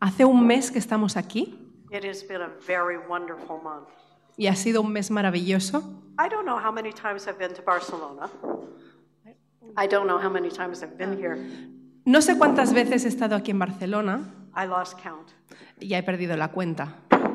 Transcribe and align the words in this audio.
Hace 0.00 0.24
un 0.24 0.46
mes 0.46 0.70
que 0.70 0.78
estamos 0.78 1.16
aquí 1.16 1.58
It 1.90 2.04
has 2.04 2.22
been 2.26 2.42
a 2.42 2.50
very 2.66 2.98
wonderful 3.08 3.58
month. 3.62 3.88
y 4.36 4.48
ha 4.48 4.56
sido 4.56 4.82
un 4.82 4.92
mes 4.92 5.10
maravilloso. 5.10 5.78
I 6.18 6.28
don't 6.28 6.44
know 6.44 6.58
how 6.58 6.72
many 6.72 6.92
times 6.92 7.26
I've 7.26 7.38
been 7.38 7.54
to 7.54 7.62
Barcelona. 7.62 8.28
I 9.76 9.86
don't 9.86 10.06
know 10.06 10.18
how 10.18 10.28
many 10.30 10.50
times 10.50 10.82
I've 10.82 10.96
been 10.98 11.16
here. 11.16 11.36
No 12.04 12.20
sé 12.20 12.36
cuántas 12.36 12.72
veces 12.74 13.04
he 13.04 13.08
estado 13.08 13.34
aquí 13.36 13.50
en 13.52 13.58
Barcelona, 13.58 14.20
I 14.54 14.66
lost 14.66 14.98
count. 15.02 15.30
ya 15.80 15.98
he 15.98 16.02
perdido 16.02 16.36
la 16.36 16.48
cuenta, 16.52 16.94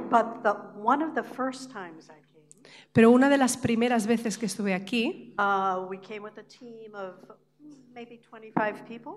But 0.10 0.44
the, 0.44 0.52
one 0.76 1.02
of 1.04 1.14
the 1.16 1.24
first 1.24 1.72
times 1.72 2.10
I 2.10 2.20
came, 2.32 2.46
pero 2.94 3.10
una 3.12 3.30
de 3.30 3.38
las 3.38 3.58
primeras 3.58 4.06
veces 4.06 4.38
que 4.38 4.46
estuve 4.46 4.74
aquí, 4.74 5.34
uh, 5.40 5.86
we 5.90 5.98
came 5.98 6.22
with 6.24 6.38
a 6.38 6.44
team 6.44 6.94
of 6.94 7.16
maybe 7.94 8.20
25 8.32 8.86
people. 8.88 9.14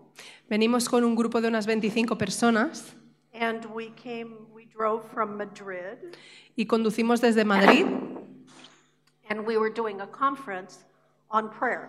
venimos 0.49 0.89
con 0.89 1.05
un 1.05 1.15
grupo 1.15 1.41
de 1.41 1.49
unas 1.49 1.67
25 1.67 2.17
personas 2.19 2.95
And 3.33 3.65
we 3.75 3.91
came, 3.97 4.47
we 4.55 4.65
drove 4.67 5.03
from 5.13 5.37
Madrid, 5.37 6.15
y 6.57 6.67
conducimos 6.67 7.21
desde 7.21 7.45
Madrid 7.45 7.85
and 9.29 9.41
we 9.47 9.57
were 9.57 9.73
doing 9.75 10.01
a 10.01 10.07
conference 10.07 10.85
on 11.29 11.51
prayer. 11.51 11.89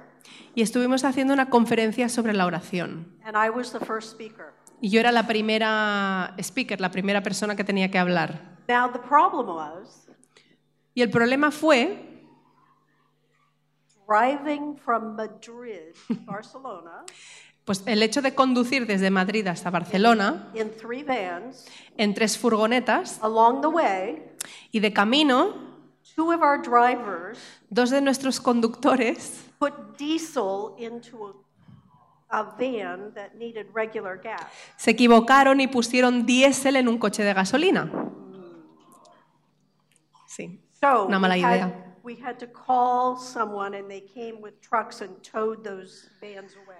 y 0.56 0.62
estuvimos 0.64 1.04
haciendo 1.04 1.34
una 1.34 1.50
conferencia 1.52 2.10
sobre 2.10 2.34
la 2.34 2.46
oración. 2.48 3.06
And 3.24 3.36
I 3.38 3.50
was 3.50 3.72
the 3.72 3.80
first 3.86 4.12
speaker. 4.12 4.54
Y 4.82 4.90
yo 4.90 5.00
era 5.00 5.12
la 5.12 5.26
primera 5.28 6.34
speaker, 6.40 6.82
la 6.82 6.90
primera 6.92 7.22
persona 7.22 7.56
que 7.56 7.64
tenía 7.64 7.90
que 7.92 7.98
hablar. 8.00 8.56
Now, 8.68 8.92
the 8.92 9.00
problem 9.00 9.48
was 9.48 10.08
Y 10.96 11.02
el 11.04 11.10
problema 11.12 11.52
fue 11.52 12.15
driving 14.08 14.76
from 14.78 15.16
Madrid 15.16 15.94
to 16.08 16.16
Barcelona 16.26 17.04
pues, 17.66 17.82
el 17.88 18.04
hecho 18.04 18.22
de 18.22 18.36
conducir 18.36 18.86
desde 18.86 19.10
Madrid 19.10 19.48
hasta 19.48 19.70
Barcelona 19.72 20.52
in 20.54 20.70
three 20.78 21.04
vans. 21.04 21.66
en 21.98 22.14
tres 22.14 22.38
furgonetas 22.38 23.20
Along 23.22 23.62
the 23.62 23.68
way, 23.68 24.24
y 24.72 24.80
de 24.80 24.94
camino 24.94 25.56
two 26.16 26.32
of 26.32 26.42
our 26.42 26.62
drivers 26.62 27.40
dos 27.70 27.90
de 27.90 28.02
nuestros 28.02 28.40
conductores 28.40 29.44
put 29.60 29.74
diesel 29.98 30.76
into 30.78 31.44
a, 32.30 32.40
a 32.40 32.44
van 32.44 33.14
that 33.16 33.34
needed 33.36 33.66
regular 33.74 34.20
gas. 34.22 34.42
se 34.78 34.92
equivocaron 34.92 35.60
y 35.60 35.68
pusieron 35.68 36.26
diésel 36.26 36.76
en 36.76 36.88
un 36.88 36.98
coche 37.00 37.24
de 37.24 37.34
gasolina. 37.34 37.90
Sí. 40.28 40.62
So 40.82 41.06
Una 41.06 41.18
mala 41.18 41.38
idea. 41.38 41.85
We 42.06 42.16
had 42.24 42.38
to 42.38 42.48
call 42.48 43.18
someone, 43.18 43.74
and 43.78 43.90
they 43.90 44.02
came 44.02 44.40
with 44.42 44.54
trucks 44.62 45.02
and 45.02 45.10
towed 45.24 45.64
those 45.64 46.10
vans 46.22 46.56
away. 46.56 46.76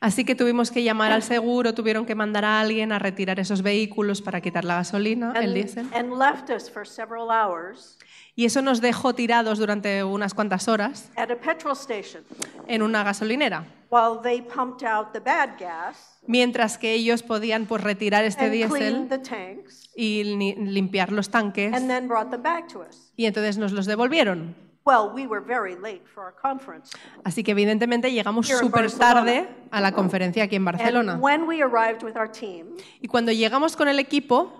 Así 0.00 0.24
que 0.24 0.34
tuvimos 0.34 0.70
que 0.70 0.82
llamar 0.82 1.12
al 1.12 1.22
seguro, 1.22 1.74
tuvieron 1.74 2.06
que 2.06 2.14
mandar 2.14 2.44
a 2.46 2.58
alguien 2.60 2.90
a 2.92 2.98
retirar 2.98 3.38
esos 3.38 3.60
vehículos 3.62 4.22
para 4.22 4.40
quitar 4.40 4.64
la 4.64 4.76
gasolina, 4.76 5.32
el 5.36 5.44
And, 5.44 5.54
diésel. 5.54 5.86
and 5.92 6.12
left 6.18 6.48
us 6.48 6.70
for 6.70 6.86
several 6.86 7.28
hours 7.30 7.98
Y 8.34 8.46
eso 8.46 8.62
nos 8.62 8.80
dejó 8.80 9.14
tirados 9.14 9.58
durante 9.58 10.02
unas 10.04 10.32
cuantas 10.32 10.68
horas 10.68 11.10
at 11.16 11.30
a 11.30 11.36
petrol 11.36 11.74
station 11.76 12.22
en 12.66 12.80
una 12.80 13.02
gasolinera, 13.02 13.64
while 13.90 14.20
they 14.22 14.40
pumped 14.40 14.82
out 14.82 15.12
the 15.12 15.20
bad 15.20 15.58
gas 15.58 16.20
mientras 16.26 16.78
que 16.78 16.92
ellos 16.94 17.22
podían 17.22 17.66
pues, 17.66 17.82
retirar 17.82 18.24
este 18.24 18.44
and 18.44 18.52
diésel 18.52 18.70
cleaned 18.70 19.08
the 19.08 19.18
tanks, 19.18 19.90
y 19.96 20.22
li- 20.24 20.54
limpiar 20.56 21.10
los 21.12 21.28
tanques 21.30 21.72
and 21.74 21.88
then 21.88 22.06
brought 22.08 22.30
them 22.30 22.42
back 22.42 22.68
to 22.68 22.80
us. 22.80 23.12
y 23.16 23.26
entonces 23.26 23.58
nos 23.58 23.72
los 23.72 23.86
devolvieron. 23.86 24.54
Well, 24.82 25.10
we 25.14 25.26
were 25.26 25.42
very 25.44 25.76
late 25.76 26.02
for 26.14 26.24
our 26.24 26.34
conference. 26.34 26.90
Así 27.22 27.44
que 27.44 27.50
evidentemente 27.52 28.10
llegamos 28.10 28.48
Here 28.48 28.60
in 28.60 28.64
súper 28.66 28.84
Barcelona. 28.84 29.14
tarde 29.14 29.48
a 29.70 29.80
la 29.82 29.92
conferencia 29.92 30.44
aquí 30.44 30.56
en 30.56 30.64
Barcelona. 30.64 31.12
And 31.12 31.22
when 31.22 31.46
we 31.46 31.62
arrived 31.62 32.02
with 32.02 32.16
our 32.16 32.30
team, 32.30 32.76
Y 33.02 33.06
cuando 33.06 33.30
llegamos 33.30 33.76
con 33.76 33.88
el 33.88 33.98
equipo, 33.98 34.50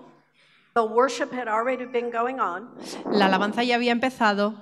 the 0.75 0.81
worship 0.83 1.33
had 1.33 1.47
already 1.47 1.85
been 1.85 2.11
going 2.11 2.39
on, 2.39 2.69
la 3.11 3.25
alabanza 3.25 3.63
ya 3.63 3.75
había 3.75 3.91
empezado 3.91 4.53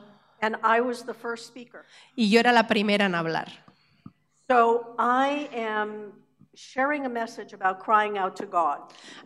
and 0.42 0.56
I 0.64 0.80
was 0.80 1.06
the 1.06 1.14
first 1.14 1.48
speaker. 1.48 1.84
y 2.16 2.30
yo 2.30 2.40
era 2.40 2.54
la 2.54 2.68
primera 2.68 3.06
en 3.06 3.14
hablar. 3.14 3.50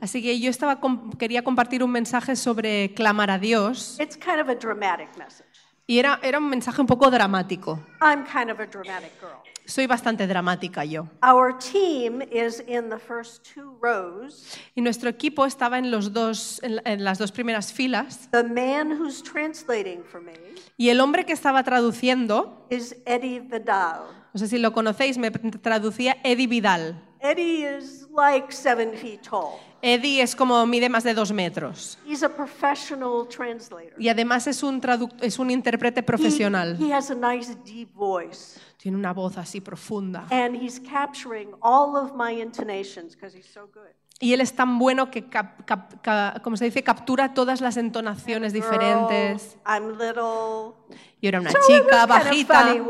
Así 0.02 0.22
que 0.22 0.38
yo 0.40 0.50
estaba 0.50 0.80
quería 1.18 1.44
compartir 1.44 1.82
un 1.82 1.92
mensaje 1.92 2.36
sobre 2.36 2.94
clamar 2.94 3.32
a 3.32 3.40
Dios 3.40 3.98
It's 4.00 4.18
kind 4.18 4.40
of 4.42 4.50
a 4.50 4.56
dramatic 4.56 5.18
message. 5.18 5.53
Y 5.86 6.00
era, 6.00 6.20
era 6.24 6.38
un 6.38 6.50
mensaje 6.50 6.80
un 6.82 6.88
poco 6.88 7.10
dramático. 7.12 7.80
I'm 8.02 8.24
kind 8.26 8.50
of 8.50 8.60
a 8.60 8.66
dramatic 8.66 9.12
girl. 9.20 9.42
Soy 9.66 9.88
bastante 9.88 10.28
dramática 10.28 10.84
yo. 10.84 11.08
Our 11.22 11.58
team 11.58 12.22
is 12.32 12.62
in 12.68 12.90
the 12.90 13.00
first 13.00 13.46
two 13.54 13.78
rows. 13.82 14.58
Y 14.76 14.82
nuestro 14.82 15.10
equipo 15.10 15.46
estaba 15.46 15.78
en, 15.78 15.90
los 15.90 16.12
dos, 16.12 16.62
en, 16.64 16.82
en 16.86 17.04
las 17.04 17.18
dos 17.18 17.32
primeras 17.32 17.72
filas 17.72 18.30
The 18.32 18.44
man 18.44 18.92
who's 18.92 19.24
translating 19.24 20.04
for 20.04 20.22
me 20.22 20.34
y 20.78 20.90
el 20.90 21.00
hombre 21.00 21.26
que 21.26 21.34
estaba 21.34 21.64
traduciendo, 21.64 22.68
is 22.70 22.96
Eddie 23.06 23.40
Vidal. 23.40 24.02
no 24.34 24.40
sé 24.40 24.48
si 24.48 24.58
lo 24.58 24.74
conocéis, 24.74 25.18
me 25.18 25.32
traducía 25.32 26.18
Eddie 26.24 26.48
Vidal. 26.48 27.02
Eddie 27.22 27.64
is 27.64 28.08
like 28.14 28.52
seven 28.52 28.94
feet 28.98 29.22
tall. 29.22 29.60
Eddie 29.86 30.22
es 30.22 30.34
como 30.36 30.66
mide 30.66 30.88
más 30.88 31.04
de 31.04 31.14
dos 31.14 31.32
metros 31.34 31.98
He's 32.08 32.24
a 32.24 32.30
professional 32.30 33.28
translator. 33.28 33.94
y 34.02 34.08
además 34.08 34.48
es 34.48 34.64
un, 34.64 34.82
es 35.22 35.38
un 35.40 35.52
intérprete 35.52 36.00
He, 36.00 36.04
profesional. 36.04 36.78
he 36.82 36.94
has 36.94 37.12
a 37.12 37.16
nice 37.16 37.54
deep 37.66 37.94
voice. 37.94 38.60
Tiene 38.78 38.98
una 38.98 39.12
voz 39.14 39.38
así 39.38 39.60
profunda. 39.62 40.26
And 40.32 40.56
he's 40.56 40.80
capturing 40.80 41.52
all 41.62 41.96
of 41.98 42.14
my 42.16 42.32
intonations 42.42 43.14
because 43.16 43.38
he's 43.38 43.46
so 43.54 43.68
good. 43.74 43.92
Y 44.20 44.32
él 44.34 44.40
es 44.40 44.54
tan 44.54 44.80
bueno 44.80 45.12
que, 45.12 45.28
cap- 45.28 45.66
cap- 45.66 46.02
ca- 46.02 46.40
como 46.44 46.56
se 46.56 46.64
dice, 46.66 46.82
captura 46.84 47.34
todas 47.34 47.60
las 47.60 47.76
entonaciones 47.76 48.54
diferentes. 48.54 49.58
I'm 49.66 49.98
little. 49.98 50.76
Yo 51.22 51.30
era 51.30 51.42
una 51.42 51.52
So 51.52 51.58
chica 51.68 51.82
kind 51.90 52.04
of 52.04 52.08
bajita, 52.10 52.82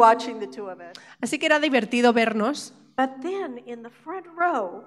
así 1.22 1.40
que 1.40 1.46
era 1.48 1.60
divertido 1.60 2.14
vernos. 2.14 2.74
But 2.96 3.22
then 3.24 3.60
in 3.66 3.82
the 3.82 3.90
front 3.90 4.28
row, 4.38 4.84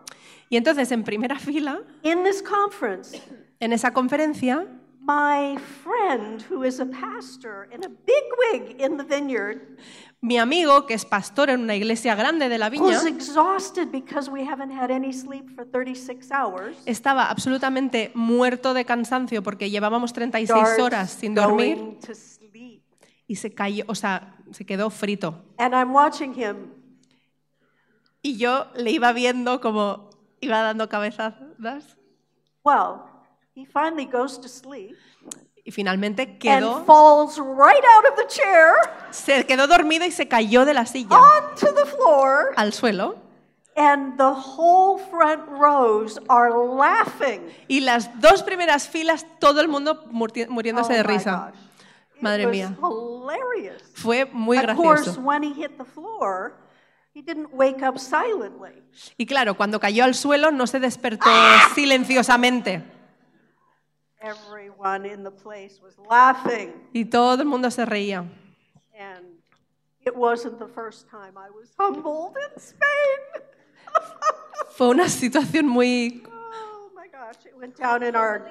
Y 0.48 0.56
entonces, 0.56 0.90
en 0.92 1.02
primera 1.02 1.38
fila, 1.38 1.80
in 2.02 2.22
this 2.22 2.42
conference, 2.42 3.20
en 3.60 3.72
esa 3.72 3.92
conferencia, 3.92 4.66
my 5.00 5.56
friend 5.82 6.42
who 6.50 6.64
is 6.64 6.80
a 6.80 6.86
pastor 6.86 7.68
and 7.72 7.84
a 7.84 7.88
bigwig 7.88 8.80
in 8.80 8.96
the 8.96 9.04
vineyard 9.04 9.76
mi 10.20 10.38
amigo, 10.38 10.86
que 10.86 10.94
es 10.94 11.04
pastor 11.04 11.50
en 11.50 11.60
una 11.60 11.76
iglesia 11.76 12.14
grande 12.14 12.48
de 12.48 12.58
la 12.58 12.68
viña, 12.70 12.96
was 12.96 13.06
exhausted 13.06 13.88
because 13.92 14.30
we 14.30 14.42
haven't 14.42 14.72
had 14.72 14.90
any 14.90 15.12
sleep 15.12 15.48
for 15.54 15.64
36 15.64 16.30
hours. 16.32 16.76
estaba 16.86 17.30
absolutamente 17.30 18.10
muerto 18.14 18.74
de 18.74 18.84
cansancio 18.84 19.42
porque 19.42 19.70
llevábamos 19.70 20.12
36 20.12 20.48
Starts 20.48 20.82
horas 20.82 21.10
sin 21.10 21.34
dormir 21.34 21.76
going 21.76 22.00
to 22.00 22.14
sleep. 22.14 22.82
y 23.28 23.36
se 23.36 23.52
cayó, 23.54 23.84
o 23.86 23.94
sea, 23.94 24.36
se 24.50 24.64
quedó 24.64 24.90
frito. 24.90 25.44
And 25.58 25.74
I'm 25.74 25.94
watching 25.94 26.34
him 26.34 26.72
Y 28.22 28.38
yo 28.38 28.66
le 28.74 28.90
iba 28.90 29.12
viendo 29.12 29.60
como 29.60 30.10
iba 30.46 30.62
dando 30.62 30.88
cabezadas 30.88 31.96
Well, 32.64 33.02
he 33.54 33.64
finally 33.66 34.06
goes 34.06 34.40
to 34.40 34.48
sleep 34.48 34.96
y 35.64 35.70
finalmente 35.72 36.38
quedó, 36.38 36.76
and 36.78 36.86
falls 36.86 37.38
right 37.38 37.84
out 37.96 38.06
of 38.10 38.16
the 38.16 38.26
chair 38.28 38.74
se 39.10 39.44
quedó 39.46 39.66
dormido 39.66 40.04
y 40.04 40.10
se 40.12 40.28
cayó 40.28 40.64
de 40.64 40.74
la 40.74 40.86
silla 40.86 41.16
onto 41.16 41.72
the 41.74 41.84
floor, 41.86 42.52
al 42.56 42.72
suelo. 42.72 43.16
and 43.76 44.16
the 44.16 44.32
whole 44.32 44.98
front 45.10 45.42
rows 45.48 46.18
are 46.28 46.50
laughing. 46.50 47.42
Y 47.68 47.80
las 47.80 48.08
dos 48.20 48.42
primeras 48.42 48.88
filas, 48.88 49.26
todo 49.38 49.60
el 49.60 49.68
mundo 49.68 50.04
muriéndose 50.10 50.92
Oh 50.92 50.96
de 50.96 51.02
risa. 51.02 51.52
Madre 52.20 52.46
mía. 52.46 52.74
hilarious. 52.80 53.82
Fue 53.94 54.24
muy 54.32 54.56
of 54.58 54.74
course, 54.76 55.02
gracioso. 55.04 55.20
when 55.20 55.42
he 55.42 55.52
hit 55.52 55.76
the 55.76 55.84
floor, 55.84 56.54
he 57.16 57.22
didn't 57.22 57.50
wake 57.54 57.82
up 57.82 57.98
silently. 57.98 58.82
Y 59.16 59.24
claro, 59.24 59.56
cuando 59.56 59.80
cayó 59.80 60.04
al 60.04 60.14
suelo 60.14 60.50
no 60.50 60.66
se 60.66 60.78
despertó 60.80 61.30
silenciosamente. 61.74 62.82
Everyone 64.20 65.06
in 65.06 65.22
the 65.24 65.30
place 65.30 65.80
was 65.82 65.96
laughing, 66.10 66.74
Y 66.92 67.04
todo 67.06 67.40
el 67.40 67.46
mundo 67.48 67.70
se 67.70 67.86
reía. 67.86 68.26
and 68.98 69.24
it 70.04 70.14
wasn't 70.14 70.58
the 70.58 70.68
first 70.68 71.08
time 71.08 71.36
I 71.38 71.48
was 71.50 71.72
humbled 71.78 72.36
in 72.36 72.60
Spain. 72.60 73.42
Fue 74.76 74.88
una 74.88 75.08
situación 75.08 75.66
muy... 75.68 76.22
oh 76.26 76.90
my 76.94 77.08
gosh, 77.08 77.46
it 77.46 77.56
went 77.56 77.76
down 77.78 78.02
in 78.02 78.14
our 78.14 78.50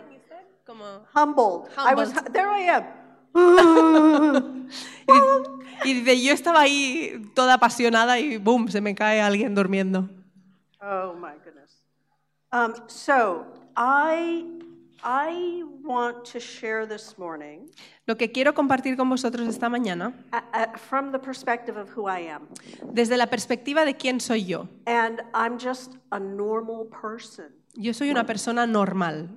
Como... 0.66 1.06
humbled. 1.14 1.70
I 1.78 1.94
was 1.94 2.12
Humbled. 2.12 2.34
there. 2.34 2.50
I 2.50 2.62
am. 2.62 2.84
Y 5.84 5.94
dice, 5.94 6.20
yo 6.24 6.34
estaba 6.34 6.62
ahí 6.62 7.30
toda 7.36 7.56
apasionada 7.56 8.20
y 8.20 8.38
boom, 8.38 8.70
se 8.70 8.82
me 8.82 8.96
cae 8.96 9.22
alguien 9.22 9.54
durmiendo. 9.54 10.10
Oh 10.82 11.14
my 11.14 11.34
goodness. 11.44 11.84
Um, 12.52 12.74
so 12.88 13.46
I 13.76 14.46
I 15.04 15.64
want 15.84 16.26
to 16.32 16.40
share 16.40 16.88
this 16.88 17.20
morning 17.20 17.70
Lo 18.08 18.18
que 18.18 18.32
quiero 18.32 18.54
compartir 18.56 18.98
con 18.98 19.10
vosotros 19.10 19.48
esta 19.48 19.70
mañana, 19.70 20.14
uh, 20.34 20.78
from 20.78 21.12
the 21.12 21.20
perspective 21.20 21.78
of 21.80 21.90
who 21.96 22.08
I 22.10 22.30
am. 22.30 22.48
desde 22.94 23.16
la 23.18 23.28
perspectiva 23.28 23.86
de 23.86 23.96
quién 23.96 24.20
soy 24.20 24.46
yo. 24.46 24.68
And 24.88 25.22
I'm 25.36 25.60
just 25.60 25.92
a 26.12 26.20
normal 26.20 26.86
person. 26.90 27.54
Yo 27.76 27.94
soy 27.94 28.10
una 28.10 28.26
persona 28.26 28.66
normal. 28.66 29.30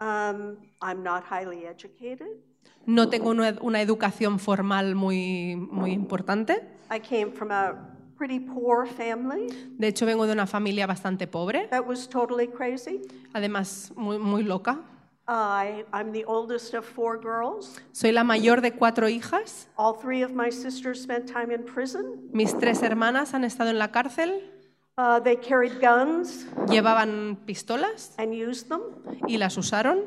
Um, 0.00 0.58
I'm 0.82 1.02
not 1.02 1.24
highly 1.24 1.64
educated. 1.64 2.42
No 2.86 3.08
tengo 3.08 3.30
una, 3.30 3.54
una 3.62 3.80
educación 3.80 4.38
formal 4.38 4.94
muy, 4.94 5.56
muy 5.56 5.92
importante. 5.92 6.68
I 6.90 7.00
came 7.00 7.32
from 7.32 7.50
a 7.50 7.74
pretty 8.18 8.38
poor 8.38 8.86
family 8.86 9.46
De 9.78 9.88
hecho, 9.88 10.06
vengo 10.06 10.26
de 10.26 10.32
una 10.32 10.46
familia 10.46 10.86
bastante 10.86 11.26
pobre, 11.26 11.66
that 11.70 11.86
was 11.86 12.08
totally 12.08 12.46
crazy. 12.48 13.00
además 13.32 13.92
muy, 13.96 14.18
muy 14.18 14.42
loca. 14.42 14.80
I, 15.26 15.84
I'm 15.94 16.12
the 16.12 16.24
oldest 16.26 16.74
of 16.74 16.84
four 16.84 17.18
girls. 17.18 17.80
Soy 17.92 18.12
la 18.12 18.24
mayor 18.24 18.60
de 18.60 18.72
cuatro 18.72 19.08
hijas. 19.08 19.68
All 19.76 19.94
three 19.98 20.22
of 20.22 20.32
my 20.32 20.50
sisters 20.52 21.00
spent 21.02 21.26
time 21.32 21.50
in 21.54 21.64
prison. 21.64 22.28
Mis 22.32 22.56
tres 22.58 22.82
hermanas 22.82 23.32
han 23.32 23.42
estado 23.44 23.70
en 23.70 23.78
la 23.78 23.90
cárcel, 23.90 24.50
Uh, 24.96 25.18
they 25.20 25.34
carried 25.34 25.80
guns 25.80 26.46
llevaban 26.68 27.36
pistolas 27.46 28.14
and 28.16 28.32
used 28.32 28.68
them. 28.68 28.80
y 29.26 29.38
las 29.38 29.56
usaron. 29.56 30.02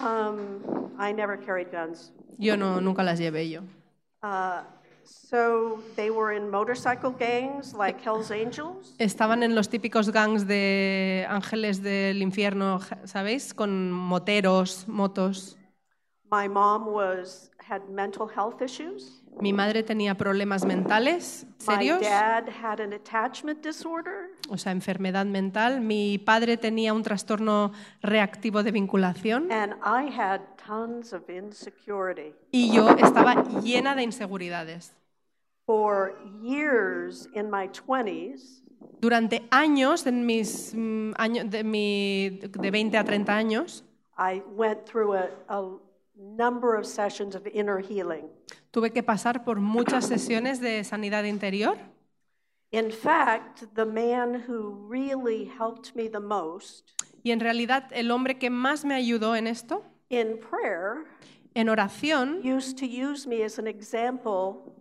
Um, 0.00 0.90
I 0.98 1.12
never 1.12 1.36
carried 1.36 1.70
guns. 1.70 2.12
Yo 2.38 2.56
no, 2.56 2.80
nunca 2.80 3.02
las 3.02 3.18
llevé 3.20 3.50
yo. 3.50 3.62
Uh, 4.22 4.62
so 5.04 5.82
they 5.96 6.10
were 6.10 6.32
in 6.32 6.50
motorcycle 6.50 7.10
gangs 7.10 7.74
like 7.74 8.00
Hell's 8.00 8.30
Angels. 8.30 8.94
Estaban 8.98 9.42
en 9.42 9.54
los 9.54 9.68
típicos 9.68 10.10
gangs 10.10 10.46
de 10.46 11.26
ángeles 11.28 11.82
del 11.82 12.22
infierno, 12.22 12.80
¿sabéis? 13.04 13.52
Con 13.52 13.92
moteros, 13.92 14.86
motos. 14.88 15.56
My 16.30 16.48
mom 16.48 16.86
was 16.86 17.50
had 17.70 17.88
mental 17.88 18.26
health 18.28 18.60
issues. 18.62 19.22
Mi 19.40 19.52
madre 19.52 19.82
tenía 19.82 20.16
problemas 20.16 20.64
mentales 20.66 21.46
My 21.66 21.76
serios, 21.76 22.00
dad 22.00 22.48
had 22.48 22.80
an 22.80 22.92
attachment 22.92 23.62
disorder. 23.62 24.30
o 24.48 24.56
sea, 24.58 24.72
enfermedad 24.72 25.24
mental. 25.26 25.80
Mi 25.80 26.18
padre 26.18 26.56
tenía 26.56 26.92
un 26.92 27.02
trastorno 27.02 27.72
reactivo 28.02 28.62
de 28.62 28.72
vinculación 28.72 29.50
And 29.52 29.74
I 29.84 30.10
had 30.10 30.40
tons 30.66 31.12
of 31.12 31.30
insecurity. 31.30 32.34
y 32.50 32.72
yo 32.72 32.90
estaba 32.90 33.44
llena 33.62 33.94
de 33.94 34.02
inseguridades. 34.02 34.92
For 35.66 36.16
years 36.42 37.28
in 37.34 37.50
my 37.50 37.68
20s, 37.68 38.62
Durante 39.00 39.46
años, 39.50 40.06
en 40.06 40.26
mis 40.26 40.74
mm, 40.74 41.12
años 41.16 41.48
de, 41.50 41.64
mi, 41.64 42.40
de 42.42 42.70
20 42.70 42.98
a 42.98 43.04
30 43.04 43.34
años, 43.36 43.84
I 44.18 44.42
went 44.54 44.84
through 44.84 45.14
a, 45.14 45.28
a 45.48 45.62
number 46.20 46.76
of 46.76 46.84
sessions 46.86 47.34
of 47.34 47.46
inner 47.46 47.78
healing. 47.78 48.28
tuve 48.70 48.92
que 48.92 49.02
pasar 49.02 49.44
por 49.44 49.60
muchas 49.60 50.06
sesiones 50.06 50.60
de 50.60 50.84
sanidad 50.84 51.24
interior. 51.24 51.76
In 52.72 52.92
fact, 52.92 53.64
the 53.74 53.84
man 53.84 54.44
who 54.46 54.86
really 54.88 55.44
helped 55.58 55.96
me 55.96 56.08
the 56.08 56.20
most 56.20 56.92
Y 57.24 57.32
en 57.32 57.40
realidad 57.40 57.88
el 57.92 58.10
hombre 58.12 58.38
que 58.38 58.48
más 58.50 58.84
me 58.84 58.94
ayudó 58.94 59.34
en 59.36 59.46
esto, 59.46 59.82
in 60.08 60.38
prayer 60.38 61.04
en 61.54 61.68
oración, 61.68 62.42
used 62.44 62.78
to 62.78 62.86
use 62.86 63.26
me 63.26 63.42
as 63.42 63.58
an 63.58 63.66
example 63.66 64.72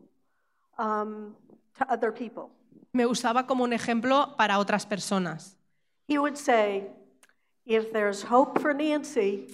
um, 0.78 1.36
to 1.78 1.92
other 1.92 2.12
people. 2.12 2.52
me 2.94 3.06
usaba 3.06 3.46
como 3.48 3.64
un 3.64 3.74
ejemplo 3.74 4.36
para 4.38 4.60
otras 4.60 4.86
personas. 4.86 5.56
He 6.08 6.18
would 6.20 6.38
say, 6.38 6.88
If 7.66 7.92
there's 7.92 8.24
hope 8.24 8.60
for 8.60 8.74
Nancy, 8.74 9.48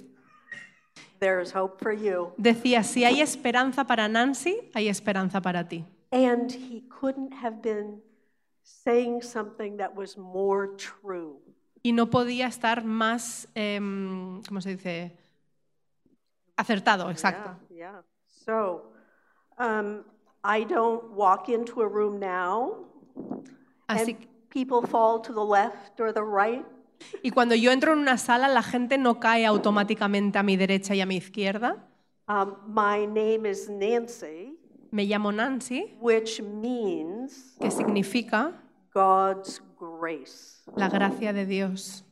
there's 1.20 1.52
hope 1.52 1.80
for 1.80 1.94
you. 1.94 2.32
Decía, 2.38 2.84
si 2.84 3.04
hay 3.04 3.22
esperanza 3.22 3.86
para 3.86 4.08
Nancy, 4.08 4.70
hay 4.74 4.88
esperanza 4.88 5.42
para 5.42 5.68
ti. 5.68 5.86
And 6.12 6.52
he 6.52 6.84
couldn't 6.90 7.34
have 7.34 7.62
been 7.62 8.02
saying 8.64 9.22
something 9.22 9.78
that 9.78 9.96
was 9.96 10.18
more 10.18 10.76
true. 10.78 11.40
Y 11.84 11.92
no 11.92 12.08
podía 12.08 12.48
estar 12.48 12.84
más, 12.84 13.48
em, 13.54 14.42
¿cómo 14.44 14.62
se 14.62 14.76
dice? 14.76 15.18
Acertado, 16.58 17.10
exacto. 17.12 17.56
Yeah, 17.70 17.78
yeah. 17.78 18.02
So, 18.46 18.92
um, 19.58 20.04
I 20.44 20.64
don't 20.64 21.12
walk 21.12 21.50
into 21.50 21.82
a 21.82 21.88
room 21.88 22.20
now 22.20 22.86
Así, 23.88 24.16
and 24.16 24.28
people 24.50 24.82
fall 24.82 25.20
to 25.20 25.34
the 25.34 25.44
left 25.44 26.00
or 26.00 26.12
the 26.12 26.24
right. 26.24 26.66
Y 27.24 27.32
cuando 27.32 27.56
yo 27.56 27.72
entro 27.72 27.94
en 27.94 28.00
una 28.00 28.18
sala, 28.18 28.48
la 28.48 28.64
gente 28.64 28.98
no 28.98 29.20
cae 29.20 29.46
automáticamente 29.46 30.38
a 30.38 30.44
mi 30.44 30.58
derecha 30.58 30.96
y 30.96 31.02
a 31.02 31.06
mi 31.06 31.18
izquierda. 31.18 31.88
Um, 32.28 32.56
my 32.68 33.06
name 33.06 33.50
is 33.50 33.70
Nancy, 33.70 34.58
Me 34.92 35.06
llamo 35.06 35.32
Nancy, 35.32 35.94
which 36.00 36.42
means 36.42 37.56
que 37.60 37.70
significa 37.70 38.54
God's 38.94 39.62
grace. 39.80 40.64
la 40.76 40.90
gracia 40.90 41.34
de 41.34 41.46
Dios. 41.46 42.04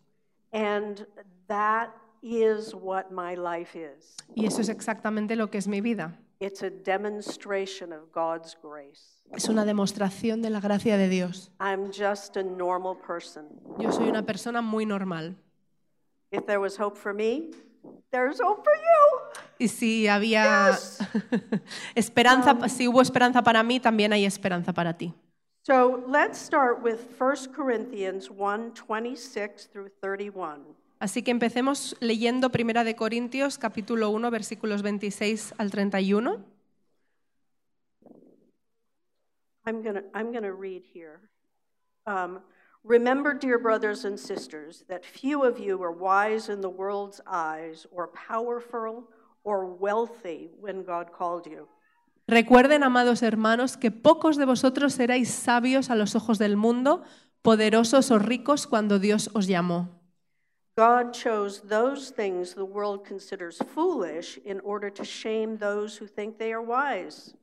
And 0.51 1.07
that 1.47 1.89
is 2.21 2.73
what 2.75 3.11
my 3.11 3.35
life 3.35 3.75
is. 3.75 4.15
Y 4.35 4.45
eso 4.45 4.61
es 4.61 4.69
exactamente 4.69 5.35
lo 5.35 5.49
que 5.49 5.57
es 5.57 5.67
mi 5.67 5.81
vida. 5.81 6.19
It's 6.43 6.61
a 6.61 6.69
demonstration 6.69 7.93
of 7.93 8.11
God's 8.11 8.57
grace. 8.61 9.21
Es 9.31 9.47
una 9.47 9.63
demostración 9.63 10.41
de 10.41 10.49
la 10.49 10.59
gracia 10.59 10.97
de 10.97 11.07
Dios. 11.07 11.49
I'm 11.57 11.89
just 11.93 12.35
a 12.35 12.43
normal 12.43 12.97
person. 12.97 13.45
Yo 13.79 13.93
soy 13.93 14.09
una 14.09 14.23
persona 14.23 14.61
muy 14.61 14.85
normal. 14.85 15.37
If 16.31 16.45
there 16.45 16.59
was 16.59 16.77
hope 16.77 16.97
for 16.97 17.13
me, 17.13 17.51
there's 18.11 18.41
hope 18.41 18.61
for 18.61 18.75
you. 18.75 19.39
Y 19.57 19.69
si 19.69 20.09
había 20.09 20.77
esperanza, 21.95 22.67
si 22.67 22.89
hubo 22.89 23.01
esperanza 23.01 23.41
para 23.41 23.63
mí, 23.63 23.79
también 23.79 24.11
hay 24.11 24.25
esperanza 24.25 24.73
para 24.73 24.97
ti. 24.97 25.13
So 25.61 26.03
let's 26.09 26.37
start 26.37 26.83
with 26.83 26.99
1 27.17 27.53
Corinthians 27.55 28.29
1 28.29 28.73
26 28.73 29.69
through 29.71 29.91
31. 30.01 30.75
Así 31.03 31.21
que 31.21 31.31
empecemos 31.31 31.97
leyendo 31.99 32.49
Primera 32.49 32.85
de 32.85 32.95
Corintios 32.95 33.57
capítulo 33.57 34.09
1 34.09 34.31
versículos 34.31 34.83
26 34.83 35.53
al 35.57 35.69
31. 35.69 36.45
I'm 39.65 39.83
going 39.83 40.01
I'm 40.13 40.31
to 40.31 40.53
read 40.53 40.83
here. 40.93 41.19
Um, 42.05 42.39
Remember, 42.85 43.37
dear 43.37 43.59
brothers 43.59 44.05
and 44.05 44.17
sisters, 44.17 44.85
that 44.87 45.03
few 45.03 45.43
of 45.43 45.59
you 45.59 45.83
are 45.83 45.91
wise 45.91 46.47
in 46.49 46.61
the 46.61 46.69
world's 46.69 47.19
eyes, 47.27 47.85
or 47.91 48.07
powerful, 48.07 49.09
or 49.43 49.65
wealthy 49.65 50.51
when 50.61 50.85
God 50.85 51.11
called 51.11 51.45
you. 51.45 51.67
Recuerden, 52.27 52.81
amados 52.81 53.23
hermanos, 53.23 53.75
que 53.75 53.91
pocos 53.91 54.37
de 54.37 54.45
vosotros 54.45 54.97
erais 54.99 55.27
sabios 55.27 55.89
a 55.89 55.95
los 55.95 56.15
ojos 56.15 56.39
del 56.39 56.55
mundo, 56.55 57.03
poderosos 57.41 58.09
o 58.09 58.19
ricos 58.19 58.67
cuando 58.67 58.99
Dios 58.99 59.29
os 59.33 59.47
llamó. 59.47 60.02
God 60.75 61.13
chose 61.13 61.61
those 61.67 62.09
things 62.09 62.55
the 62.55 62.65
world 62.65 63.05
considers 63.05 63.59
foolish 63.73 64.39
in 64.43 64.59
order 64.61 64.89
to 64.89 65.05
shame 65.05 65.57
those 65.57 65.97
who 65.97 66.07
think 66.07 66.39
they 66.39 66.51
are 66.51 66.61
wise. 66.61 67.35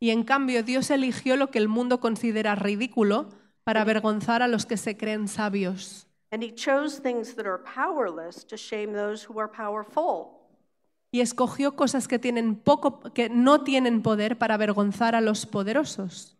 Y 0.00 0.10
en 0.10 0.22
cambio 0.22 0.62
Dios 0.62 0.90
eligió 0.90 1.36
lo 1.36 1.50
que 1.50 1.58
el 1.58 1.68
mundo 1.68 1.98
considera 1.98 2.54
ridículo 2.54 3.28
para 3.64 3.82
avergonzar 3.82 4.42
a 4.42 4.48
los 4.48 4.66
que 4.66 4.76
se 4.76 4.96
creen 4.96 5.26
sabios. 5.26 6.06
And 6.32 6.44
he 6.44 6.52
chose 6.52 7.00
things 7.00 7.34
that 7.34 7.46
are 7.46 7.58
powerless 7.58 8.44
to 8.46 8.56
shame 8.56 8.92
those 8.92 9.24
who 9.28 9.40
are 9.40 9.50
powerful. 9.50 10.36
Y 11.12 11.20
escogió 11.20 11.74
cosas 11.74 12.06
que, 12.06 12.20
tienen 12.20 12.54
poco, 12.54 13.00
que 13.12 13.28
no 13.28 13.64
tienen 13.64 14.00
poder 14.00 14.38
para 14.38 14.54
avergonzar 14.54 15.16
a 15.16 15.20
los 15.20 15.44
poderosos. 15.44 16.36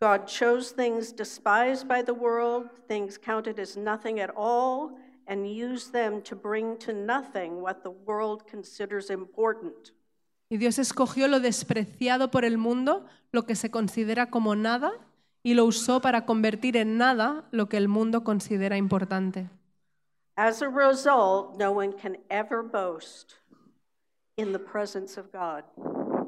God 0.00 0.26
chose 0.26 0.70
things 0.70 1.12
despised 1.12 1.88
by 1.88 2.02
the 2.02 2.12
world, 2.12 2.68
things 2.86 3.18
counted 3.18 3.58
as 3.58 3.76
nothing 3.76 4.20
at 4.20 4.30
all, 4.36 4.96
and 5.26 5.46
used 5.46 5.92
them 5.92 6.22
to 6.22 6.36
bring 6.36 6.76
to 6.78 6.92
nothing 6.92 7.62
what 7.62 7.82
the 7.82 7.90
world 7.90 8.42
considers 8.50 9.10
important. 9.10 9.92
Y 10.48 10.56
Dios 10.56 10.78
escogió 10.78 11.28
lo 11.28 11.40
despreciado 11.40 12.30
por 12.30 12.44
el 12.44 12.58
mundo, 12.58 13.06
lo 13.32 13.44
que 13.44 13.56
se 13.56 13.70
considera 13.70 14.30
como 14.30 14.54
nada, 14.54 14.92
y 15.42 15.54
lo 15.54 15.64
usó 15.64 16.00
para 16.00 16.26
convertir 16.26 16.76
en 16.76 16.96
nada 16.96 17.44
lo 17.50 17.68
que 17.68 17.76
el 17.76 17.88
mundo 17.88 18.24
considera 18.24 18.76
importante. 18.76 19.48
As 20.36 20.62
a 20.62 20.68
result, 20.68 21.56
no 21.58 21.70
one 21.70 21.92
can 21.92 22.18
ever 22.28 22.62
boast 22.62 23.34
in 24.36 24.52
the 24.52 24.58
presence 24.58 25.18
of 25.18 25.26
God. 25.32 25.64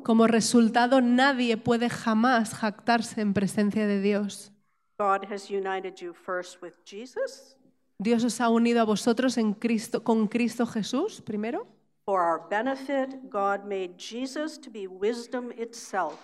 Como 0.05 0.26
resultado, 0.26 1.00
nadie 1.00 1.57
puede 1.57 1.88
jamás 1.88 2.55
jactarse 2.55 3.21
en 3.21 3.35
presencia 3.35 3.87
de 3.87 4.00
Dios. 4.00 4.53
God 4.99 5.25
has 5.31 5.50
united 5.50 5.97
you 6.00 6.15
first 6.15 6.62
with 6.62 6.75
Jesus 6.85 7.56
Dios 7.99 8.25
os 8.25 8.41
ha 8.41 8.49
unido 8.49 8.81
a 8.81 8.85
vosotros 8.85 9.38
en 9.38 9.55
Cristo, 9.55 10.03
con 10.03 10.29
Cristo 10.29 10.67
Jesús, 10.67 11.21
primero. 11.23 11.67
for 12.05 12.23
our 12.23 12.41
benefit. 12.49 13.31
God 13.31 13.67
made 13.67 13.99
Jesus 13.99 14.59
to 14.59 14.71
be 14.71 14.87
wisdom 14.87 15.50
itself. 15.59 16.19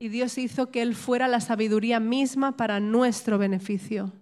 Y 0.00 0.08
Dios 0.08 0.36
hizo 0.38 0.70
que 0.70 0.82
Él 0.82 0.94
fuera 0.94 1.26
la 1.28 1.40
sabiduría 1.40 1.98
misma 1.98 2.56
para 2.56 2.78
nuestro 2.78 3.38
beneficio. 3.38 4.12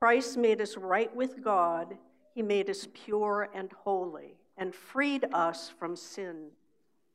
Christ 0.00 0.36
made 0.36 0.60
us 0.62 0.76
right 0.76 1.14
with 1.14 1.42
God. 1.42 1.96
He 2.34 2.42
made 2.42 2.70
us 2.70 2.86
pure 2.86 3.50
and 3.54 3.70
holy. 3.84 4.38
and 4.58 4.74
freed 4.74 5.24
us 5.32 5.72
from 5.78 5.96
sin. 5.96 6.50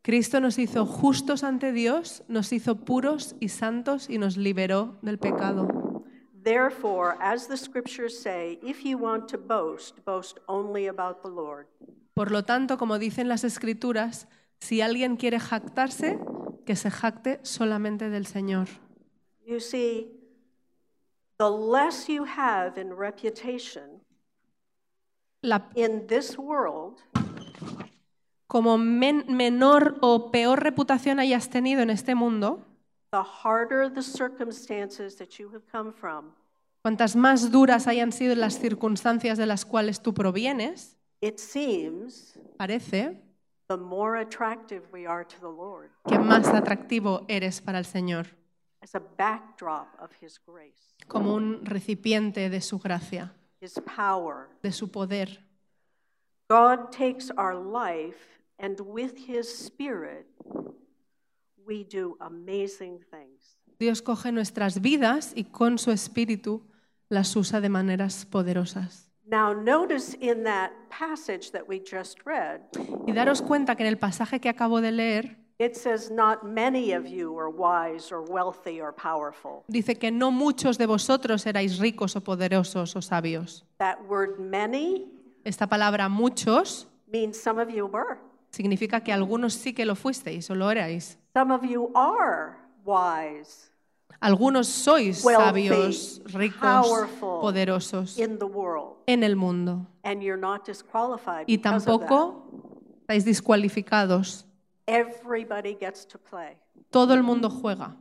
Cristo 0.01 0.39
nos 0.39 0.58
hizo 0.58 0.86
justos 0.86 1.43
ante 1.43 1.72
Dios, 1.72 2.24
nos 2.27 2.51
hizo 2.51 2.75
puros 2.75 3.36
y 3.39 3.50
santos 3.50 4.10
y 4.10 4.17
nos 4.17 4.38
liberó 4.38 4.98
del 5.01 5.17
pecado. 5.17 5.67
Therefore, 6.43 7.15
as 7.21 7.47
the 7.47 7.55
scriptures 7.57 8.19
say, 8.19 8.59
if 8.62 8.83
you 8.83 8.97
want 8.97 9.27
to 9.29 9.38
boast, 9.38 10.03
boast 10.05 10.39
only 10.47 10.88
about 10.88 11.21
the 11.21 11.29
Lord. 11.29 11.67
Por 12.13 12.31
lo 12.31 12.43
tanto, 12.43 12.77
como 12.77 13.00
dicen 13.00 13.27
las 13.27 13.43
Escrituras, 13.43 14.27
si 14.59 14.81
alguien 14.81 15.15
quiere 15.15 15.39
jactarse, 15.39 16.19
que 16.65 16.75
se 16.75 16.91
jacte 16.91 17.39
solamente 17.43 18.09
del 18.09 18.25
Señor. 18.25 18.67
You 19.45 19.59
see, 19.59 20.07
the 21.38 21.50
less 21.50 22.07
you 22.07 22.25
have 22.25 22.77
in 22.79 22.93
reputation 22.95 24.01
La- 25.41 25.69
in 25.75 26.07
this 26.07 26.38
world, 26.38 27.00
como 28.47 28.77
men- 28.77 29.25
menor 29.29 29.97
o 30.01 30.29
peor 30.31 30.62
reputación 30.63 31.19
hayas 31.19 31.50
tenido 31.50 31.81
en 31.81 31.89
este 31.89 32.15
mundo, 32.15 32.65
the 33.13 33.22
harder 33.22 33.88
the 33.88 34.01
circumstances 34.01 35.15
that 35.17 35.38
you 35.39 35.48
have 35.53 35.62
come 35.72 35.93
from, 35.93 36.34
cuantas 36.84 37.15
más 37.15 37.51
duras 37.51 37.86
hayan 37.88 38.12
sido 38.12 38.36
las 38.36 38.55
circunstancias 38.60 39.38
de 39.38 39.46
las 39.46 39.65
cuales 39.65 40.01
tú 40.01 40.13
provienes, 40.15 40.98
it 41.22 41.38
seems 41.38 42.34
parece 42.58 43.15
the 43.70 43.77
more 43.77 44.20
attractive 44.20 44.82
we 44.91 45.05
are 45.05 45.24
to 45.24 45.39
the 45.39 45.48
Lord 45.48 45.91
que 46.10 46.17
más 46.17 46.48
atractivo 46.48 47.24
eres 47.29 47.62
para 47.62 47.77
el 47.77 47.86
Señor, 47.86 48.25
as 48.82 48.96
a 48.96 49.00
backdrop 49.00 49.88
of 50.01 50.10
His 50.20 50.39
grace, 50.46 50.96
como 51.08 51.36
un 51.36 51.63
recipiente 51.65 52.50
de 52.50 52.62
su 52.62 52.79
gracia, 52.79 53.32
His 53.62 53.79
power. 53.96 54.50
de 54.63 54.72
su 54.72 54.88
poder. 54.88 55.39
God 56.50 56.91
takes 56.91 57.32
our 57.38 57.55
life, 57.55 58.39
and 58.60 58.79
with 58.82 59.13
His 59.27 59.48
Spirit, 59.48 60.25
we 61.65 61.84
do 61.84 62.17
amazing 62.20 63.00
things. 63.12 63.58
Dios 63.79 64.01
coge 64.01 64.32
nuestras 64.32 64.82
vidas 64.82 65.34
y 65.36 65.46
con 65.46 65.77
su 65.77 65.91
espíritu 65.91 66.62
las 67.10 67.36
usa 67.36 67.60
de 67.62 67.70
maneras 67.70 68.25
poderosas. 68.25 69.10
Now, 69.25 69.53
notice 69.53 70.17
in 70.20 70.43
that 70.43 70.72
passage 70.89 71.51
that 71.51 71.67
we 71.67 71.79
just 71.79 72.20
read, 72.25 72.62
Y 73.08 73.13
daros 73.13 73.41
cuenta 73.41 73.75
que 73.75 73.84
en 73.84 73.89
el 73.89 73.98
pasaje 73.98 74.39
que 74.39 74.50
acabo 74.50 74.82
de 74.82 74.91
leer 74.91 75.38
it 75.60 75.75
says, 75.75 76.12
Not 76.12 76.43
many 76.43 76.93
of 76.93 77.08
you 77.08 77.38
are 77.38 77.50
wise 77.50 78.12
or 78.12 78.22
wealthy 78.22 78.82
or 78.82 78.93
powerful. 78.93 79.63
dice 79.67 79.96
que 79.98 80.12
no 80.12 80.32
muchos 80.32 80.77
de 80.77 80.86
vosotros 80.86 81.46
erais 81.46 81.79
ricos 81.79 82.15
o 82.15 82.22
poderosos 82.22 82.96
o 82.96 83.01
sabios. 83.01 83.63
That 83.77 84.00
word 84.08 84.39
many 84.39 85.05
Esta 85.46 85.67
palabra 85.67 86.10
muchos 86.10 86.88
means 87.12 87.38
some 87.38 87.62
of 87.62 87.70
you 87.70 87.86
were. 87.86 88.17
Significa 88.53 89.01
que 89.01 89.12
algunos 89.12 89.53
sí 89.53 89.74
que 89.74 89.86
lo 89.86 89.95
fuisteis 89.95 90.50
o 90.50 90.55
lo 90.55 90.69
erais. 90.72 91.17
Some 91.36 91.51
of 91.53 91.63
you 91.63 91.91
are 91.95 92.55
wise 92.86 93.69
Algunos 94.22 94.67
sois 94.69 95.22
Wealthy, 95.25 95.67
sabios, 95.67 96.22
ricos, 96.33 96.60
powerful. 96.62 97.41
poderosos 97.41 98.17
in 98.17 98.38
the 98.39 98.45
world, 98.45 98.95
en 99.07 99.22
el 99.24 99.36
mundo. 99.36 99.86
and 100.05 100.22
you're 100.22 100.39
not 100.39 100.65
disqualified 100.65 101.43
Y 101.50 101.57
because 101.57 101.86
of 101.89 102.00
that. 102.00 102.07
tampoco 102.07 102.72
estáis 103.01 103.25
descualificados. 103.25 104.45
Everybody 104.88 105.75
gets 105.77 106.05
to 106.07 106.17
play. 106.17 106.57
Todo 106.89 107.13
el 107.15 107.24
mundo 107.24 107.50
juega. 107.50 107.98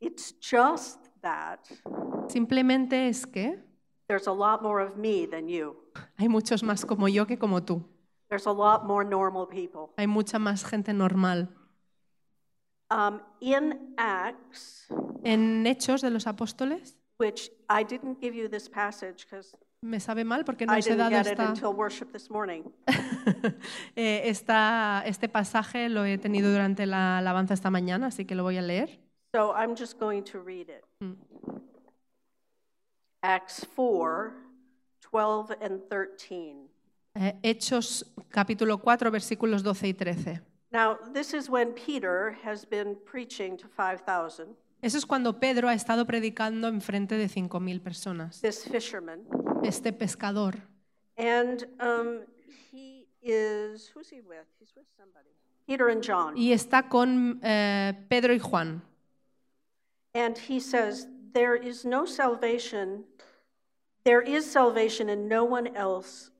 It's 0.00 0.32
just 0.40 0.98
that 1.22 1.60
Simplemente 2.28 3.08
es 3.08 3.24
que 3.26 3.58
there's 4.08 4.28
a 4.28 4.32
lot 4.32 4.62
more 4.62 4.80
of 4.80 4.96
me 4.96 5.26
than 5.26 5.48
you. 5.48 5.74
hay 6.18 6.28
muchos 6.28 6.62
más 6.62 6.84
como 6.84 7.08
yo 7.08 7.26
que 7.26 7.36
como 7.38 7.62
tú. 7.64 7.82
There's 8.28 8.46
a 8.46 8.52
lot 8.52 8.84
more 8.86 9.04
normal 9.04 9.46
people. 9.46 9.92
Hay 9.96 10.06
mucha 10.06 10.38
más 10.38 10.64
gente 10.64 10.92
normal. 10.92 11.48
Um, 12.90 13.20
in 13.40 13.94
Acts, 13.98 14.86
En 15.24 15.64
Hechos 15.66 16.02
de 16.02 16.10
los 16.10 16.26
Apóstoles, 16.26 16.96
which 17.18 17.50
I 17.68 17.82
didn't 17.84 18.20
give 18.20 18.34
you 18.36 18.48
this 18.48 18.68
passage 18.68 19.24
because 19.28 19.56
me 19.82 19.98
sabe 20.00 20.24
mal 20.24 20.44
porque 20.44 20.66
no 20.66 20.72
I 20.72 20.78
os 20.78 20.86
he 20.86 20.90
didn't 20.90 21.10
dado 21.10 21.24
get 21.24 21.26
it 21.26 21.32
esta, 21.38 21.48
until 21.50 21.72
worship 21.72 22.12
this 22.12 22.30
morning. 22.30 22.64
eh, 23.96 24.22
esta- 24.28 25.02
este 25.04 25.28
pasaje, 25.28 25.88
lo 25.88 26.04
he 26.04 26.18
tenido 26.18 26.50
durante 26.52 26.86
la 26.86 27.18
alabanza 27.18 27.54
esta 27.54 27.70
mañana, 27.70 28.06
así 28.08 28.24
que 28.24 28.34
lo 28.34 28.42
voy 28.44 28.56
a 28.58 28.62
leer. 28.62 29.00
So 29.34 29.52
I'm 29.54 29.76
just 29.76 29.98
going 29.98 30.22
to 30.24 30.38
read 30.40 30.68
it. 30.68 30.84
Acts 33.22 33.64
4 33.74 34.32
12 35.02 35.56
and 35.60 35.80
13. 35.88 36.68
Eh, 37.18 37.38
Hechos 37.42 38.04
capítulo 38.28 38.78
4, 38.78 39.10
versículos 39.10 39.62
12 39.62 39.88
y 39.88 39.94
13. 39.94 40.40
Now, 40.70 40.98
this 41.14 41.32
is 41.32 41.48
when 41.48 41.72
Peter 41.72 42.36
has 42.44 42.66
been 42.68 42.96
preaching 43.10 43.56
to 43.56 43.66
5,000, 43.68 44.54
Eso 44.82 44.98
es 44.98 45.06
cuando 45.06 45.40
Pedro 45.40 45.68
ha 45.68 45.74
estado 45.74 46.06
predicando 46.06 46.68
en 46.68 46.80
frente 46.82 47.16
de 47.16 47.28
5.000 47.28 47.80
personas. 47.80 48.40
this 48.42 48.64
fisherman. 48.64 49.20
Este 49.62 49.92
pescador. 49.92 50.56
And 51.16 51.66
um, 51.80 52.20
he 52.70 53.06
is, 53.22 53.90
who's 53.94 54.10
he 54.10 54.20
with? 54.20 54.44
He's 54.60 54.74
with 54.76 54.86
somebody. 54.98 55.30
Peter 55.66 55.88
and 55.88 56.02
John. 56.02 56.36
Y 56.36 56.52
está 56.52 56.88
con 56.90 57.40
eh, 57.42 57.94
Pedro 58.08 58.34
y 58.34 58.38
Juan. 58.38 58.82
And 60.14 60.36
he 60.36 60.60
says, 60.60 61.08
There 61.32 61.54
is 61.54 61.84
no 61.84 62.04
salvation, 62.04 63.04
there 64.04 64.20
is 64.20 64.44
salvation 64.50 65.08
in 65.08 65.26
no 65.28 65.44
one 65.44 65.74
else. 65.74 66.30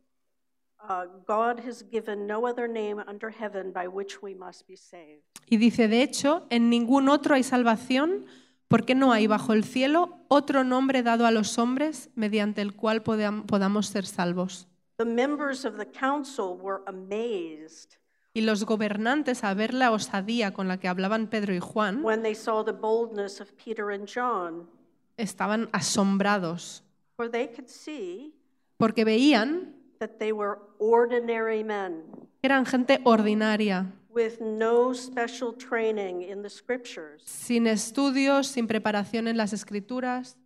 Y 5.49 5.57
dice, 5.57 5.88
de 5.88 6.02
hecho, 6.02 6.47
en 6.50 6.71
ningún 6.71 7.09
otro 7.09 7.35
hay 7.35 7.43
salvación, 7.43 8.26
porque 8.69 8.95
no 8.95 9.12
hay 9.12 9.26
bajo 9.26 9.52
el 9.52 9.64
cielo 9.64 10.19
otro 10.28 10.64
nombre 10.64 11.02
dado 11.02 11.26
a 11.26 11.31
los 11.31 11.59
hombres 11.59 12.11
mediante 12.14 12.62
el 12.62 12.75
cual 12.75 13.05
podam- 13.05 13.47
podamos 13.47 13.87
ser 13.87 14.07
salvos. 14.07 14.66
The 14.97 15.05
members 15.05 15.64
of 15.64 15.76
the 15.76 15.87
council 15.87 16.57
were 16.61 16.83
amazed 16.87 17.99
Y 18.35 18.40
los 18.43 18.64
gobernantes, 18.64 19.45
a 19.45 19.55
ver 19.55 19.73
la 19.73 19.90
osadía 19.93 20.52
con 20.52 20.69
la 20.69 20.78
que 20.78 20.88
hablaban 20.88 21.28
Pedro 21.28 21.55
y 21.55 21.61
Juan, 21.61 22.02
when 22.05 22.23
they 22.23 22.35
saw 22.35 22.62
the 22.64 22.73
boldness 22.73 23.40
of 23.40 23.52
Peter 23.62 23.90
and 23.90 24.07
John, 24.07 24.69
estaban 25.16 25.69
asombrados, 25.73 26.83
for 27.16 27.31
they 27.31 27.47
could 27.49 27.69
see 27.69 28.35
porque 28.78 29.05
veían 29.05 29.75
that 29.99 30.19
they 30.19 30.33
were 30.33 30.59
ordinary 30.79 31.62
men 31.62 32.03
eran 32.43 32.65
gente 32.65 33.00
ordinaria, 33.05 33.87
with 34.09 34.41
no 34.41 34.93
special 34.93 35.53
training 35.53 36.23
in 36.23 36.43
the 36.43 36.50
scriptures. 36.50 37.23
sin 37.25 37.67
estudios, 37.67 38.47
sin 38.47 38.67
preparación 38.67 39.29
en 39.29 39.37
las 39.37 39.53
escrituras. 39.53 40.37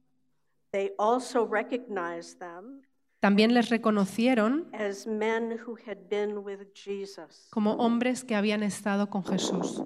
They 0.73 0.93
also 0.99 1.45
recognized 1.47 2.39
them 2.39 2.83
También 3.21 3.53
les 3.53 3.69
reconocieron 3.69 4.69
as 4.73 5.07
men 5.07 5.59
who 5.67 5.77
had 5.87 6.09
been 6.09 6.43
with 6.43 6.73
Jesus, 6.75 7.49
como 7.51 7.75
hombres 7.75 8.25
que 8.25 8.35
habían 8.35 8.63
estado 8.63 9.11
con 9.11 9.23
Jesús. 9.25 9.85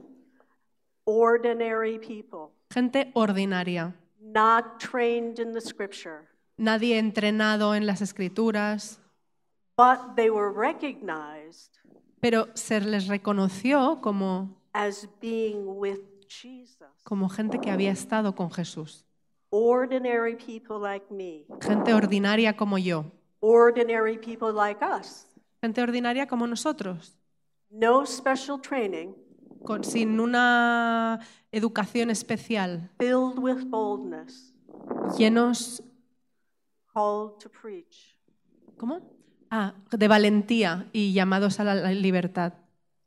ordinary 1.06 1.99
people, 1.99 2.52
Gente 2.71 3.11
ordinaria, 3.14 3.94
not 4.21 4.78
trained 4.78 5.38
in 5.38 5.52
the 5.52 5.61
scripture, 5.61 6.28
nadie 6.59 6.99
entrenado 6.99 7.75
en 7.75 7.87
las 7.87 8.00
escrituras, 8.02 9.00
but 9.76 10.14
they 10.16 10.30
were 10.30 10.50
recognized 10.52 11.78
pero 12.20 12.48
se 12.54 12.80
les 12.80 13.06
reconoció 13.08 14.00
como, 14.00 14.56
as 14.72 15.06
being 15.20 15.66
with 15.78 16.00
Jesus. 16.26 16.88
como 17.04 17.28
gente 17.28 17.58
que 17.60 17.70
había 17.70 17.90
estado 17.92 18.34
con 18.34 18.50
Jesús. 18.50 19.04
Ordinary 19.50 20.34
people 20.36 20.78
like 20.80 21.06
me, 21.12 21.44
Gente 21.60 21.92
ordinaria 21.94 22.56
como 22.56 22.76
yo, 22.78 23.04
ordinary 23.40 24.18
people 24.18 24.52
like 24.52 24.82
us, 24.82 25.26
gente 25.62 25.80
ordinaria 25.82 26.26
como 26.26 26.46
nosotros, 26.46 27.16
no 27.70 28.04
special 28.06 28.58
training, 28.60 29.14
con- 29.64 29.84
sin 29.84 30.18
una 30.18 31.20
educación 31.52 32.10
especial, 32.10 32.90
filled 32.98 33.38
with 33.38 33.64
boldness, 33.70 34.52
llenos 35.18 35.82
called 36.92 37.38
to 37.38 37.48
preach. 37.50 38.16
¿cómo? 38.76 39.00
Ah, 39.50 39.74
de 39.90 40.08
valentía 40.08 40.88
y 40.92 41.12
llamados 41.12 41.60
a 41.60 41.64
la 41.64 41.92
libertad. 41.92 42.54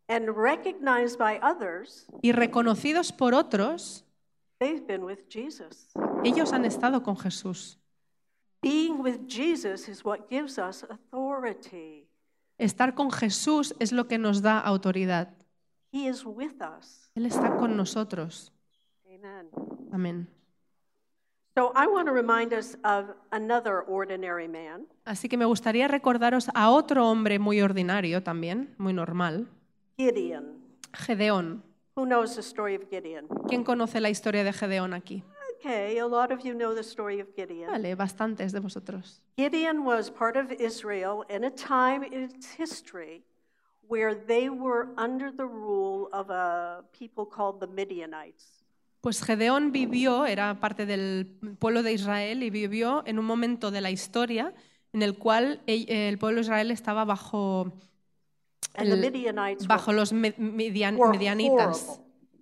And 0.10 0.30
recognized 0.30 1.18
by 1.18 1.40
others, 1.42 2.08
Y 2.22 2.32
reconocidos 2.32 3.12
por 3.12 3.34
otros, 3.34 4.06
they've 4.60 4.86
been 4.88 5.04
with 5.04 5.28
Jesus. 5.30 5.90
ellos 6.24 6.54
han 6.54 6.64
estado 6.66 7.04
con 7.04 7.18
Jesús. 7.18 7.78
Being 8.62 9.00
with 9.04 9.28
Jesus 9.28 9.88
is 9.90 10.04
what 10.04 10.30
gives 10.30 10.58
us 10.58 10.84
authority. 10.90 12.08
Estar 12.58 12.96
con 12.96 13.12
Jesús 13.12 13.76
es 13.80 13.92
lo 13.92 14.08
que 14.08 14.18
nos 14.18 14.42
da 14.42 14.60
autoridad. 14.60 15.30
He 15.92 16.08
is 16.08 16.26
with 16.26 16.62
us. 16.62 17.12
Él 17.16 17.26
está 17.26 17.56
con 17.58 17.78
nosotros. 17.78 18.52
Amen. 19.08 19.50
Amén. 19.92 20.28
So 21.56 21.72
I 21.76 21.88
want 21.88 22.08
to 22.08 22.14
remind 22.14 22.54
us 22.54 22.76
of 22.84 23.16
another 23.32 23.82
ordinary 23.82 24.48
man, 24.48 24.86
Así 25.08 25.30
que 25.30 25.38
me 25.38 25.46
gustaría 25.46 25.88
recordaros 25.88 26.50
a 26.54 26.70
otro 26.70 27.10
hombre 27.10 27.40
muy 27.40 27.62
ordinario 27.62 28.24
también, 28.24 28.76
muy 28.78 28.92
normal, 28.92 29.48
Gideon. 29.96 30.60
Gedeón. 30.92 31.64
Who 31.96 32.06
knows 32.06 32.36
the 32.36 32.42
story 32.42 32.76
of 32.76 32.90
Gideon? 32.90 33.26
¿Quién 33.48 33.64
conoce 33.64 34.02
la 34.02 34.10
historia 34.10 34.44
de 34.44 34.52
Gedeón 34.52 34.94
aquí? 34.94 35.24
Okay, 35.60 35.98
a 35.98 36.06
lot 36.06 36.34
of 36.34 36.44
you 36.44 36.54
know 36.54 36.76
the 36.76 36.82
story 36.82 37.22
of 37.22 37.30
Gideon. 37.38 37.72
Vale, 37.72 37.96
bastantes 37.96 38.52
de 38.52 38.60
vosotros. 38.60 39.24
Gideon 39.38 39.86
was 39.86 40.12
part 40.12 40.36
of 40.36 40.52
Israel 40.60 41.24
in 41.30 41.46
a 41.46 41.52
time 41.52 42.06
in 42.06 42.24
its 42.24 42.60
history 42.60 43.24
where 43.88 44.14
they 44.14 44.50
were 44.50 44.90
under 44.98 45.32
the 45.32 45.46
rule 45.46 46.10
of 46.12 46.30
a 46.30 46.84
people 46.92 47.26
called 47.26 47.62
the 47.62 47.68
Midianites. 47.68 48.66
Pues 49.00 49.24
Gedeón 49.24 49.72
vivió, 49.72 50.26
era 50.26 50.60
parte 50.60 50.86
del 50.86 51.40
pueblo 51.60 51.82
de 51.82 51.94
Israel 51.94 52.44
y 52.44 52.50
vivió 52.50 53.04
en 53.06 53.20
un 53.20 53.26
momento 53.26 53.72
de 53.72 53.80
la 53.80 53.90
historia 53.90 54.54
en 54.94 55.02
el 55.04 55.18
cual 55.18 55.62
el, 55.68 56.18
pueblo 56.18 56.38
de 56.38 56.42
Israel 56.42 56.72
estaba 56.72 57.06
bajo, 57.06 57.72
el- 58.76 59.12
bajo 59.68 59.94
los 59.94 60.14
me- 60.14 60.36
median- 60.38 60.98
medianitas. 61.12 62.00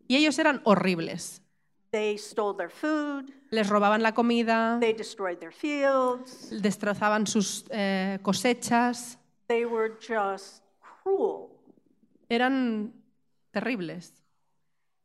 Y 0.08 0.16
ellos 0.18 0.38
eran 0.40 0.62
horribles. 0.66 1.42
they 1.92 2.18
stole 2.18 2.58
their 2.58 2.70
food, 2.70 3.32
Les 3.52 3.70
robaban 3.70 4.04
la 4.04 4.14
comida, 4.14 4.78
they 4.82 4.92
destroyed 4.94 5.38
their 5.38 5.54
fields, 5.54 6.50
destrozaban 6.62 7.25
sus 7.25 7.64
eh, 7.70 8.20
cosechas, 8.22 9.18
they 9.48 9.64
were 9.66 9.94
just 10.02 10.62
cruel. 11.04 11.48
eran 12.28 12.92
terribles. 13.52 14.12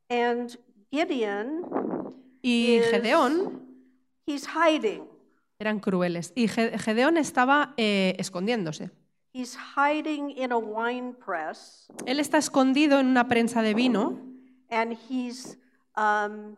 And 0.08 0.58
Gideon, 0.90 1.62
Y 2.42 2.80
Gedeón 2.90 3.62
he's 4.26 4.48
hiding. 4.48 5.04
Eran 5.60 5.78
crueles. 5.78 6.32
Y 6.34 6.48
Ge- 6.48 6.76
Gedeón 6.78 7.16
estaba 7.16 7.74
eh, 7.76 8.16
escondiéndose. 8.18 8.90
He's 9.32 9.56
hiding 9.76 10.30
in 10.30 10.50
a 10.50 10.56
wine 10.58 11.12
press 11.14 11.86
Él 12.04 12.18
está 12.18 12.38
escondido 12.38 12.98
en 12.98 13.06
una 13.06 13.28
prensa 13.28 13.62
de 13.62 13.74
vino 13.74 14.18
and 14.70 14.96
he's 15.08 15.56
um, 15.96 16.56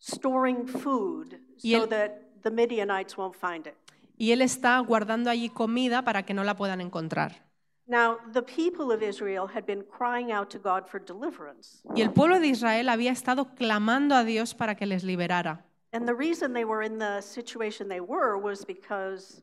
storing 0.00 0.66
food 0.66 1.34
Y 1.62 1.72
so 1.72 1.84
él- 1.84 1.88
that 1.90 2.10
the 2.42 2.50
Midianites 2.50 3.16
won't 3.16 3.36
find 3.36 3.66
it. 3.66 3.74
y 4.18 4.32
él 4.32 4.40
está 4.42 4.78
guardando 4.80 5.30
allí 5.30 5.48
comida 5.50 6.02
para 6.02 6.24
que 6.24 6.34
no 6.34 6.42
la 6.42 6.56
puedan 6.56 6.80
encontrar. 6.80 7.44
Now, 7.88 8.16
the 8.32 8.42
people 8.42 8.92
of 8.92 9.00
Israel 9.02 9.46
had 9.46 9.64
been 9.64 9.84
crying 9.84 10.32
out 10.32 10.48
to 10.50 10.58
God 10.58 10.88
for 10.88 11.00
deliverance. 11.00 11.82
Y 11.94 12.00
el 12.02 12.10
pueblo 12.10 12.40
de 12.40 12.48
Israel 12.48 12.88
había 12.88 13.12
estado 13.12 13.54
clamando 13.54 14.16
a 14.16 14.24
Dios 14.24 14.54
para 14.56 14.74
que 14.74 14.86
les 14.86 15.04
liberara. 15.04 15.64
And 15.96 16.06
the 16.06 16.14
reason 16.14 16.52
they 16.52 16.66
were 16.66 16.82
in 16.84 16.98
the 16.98 17.22
situation 17.22 17.88
they 17.88 18.00
were 18.00 18.36
was 18.36 18.66
because 18.66 19.40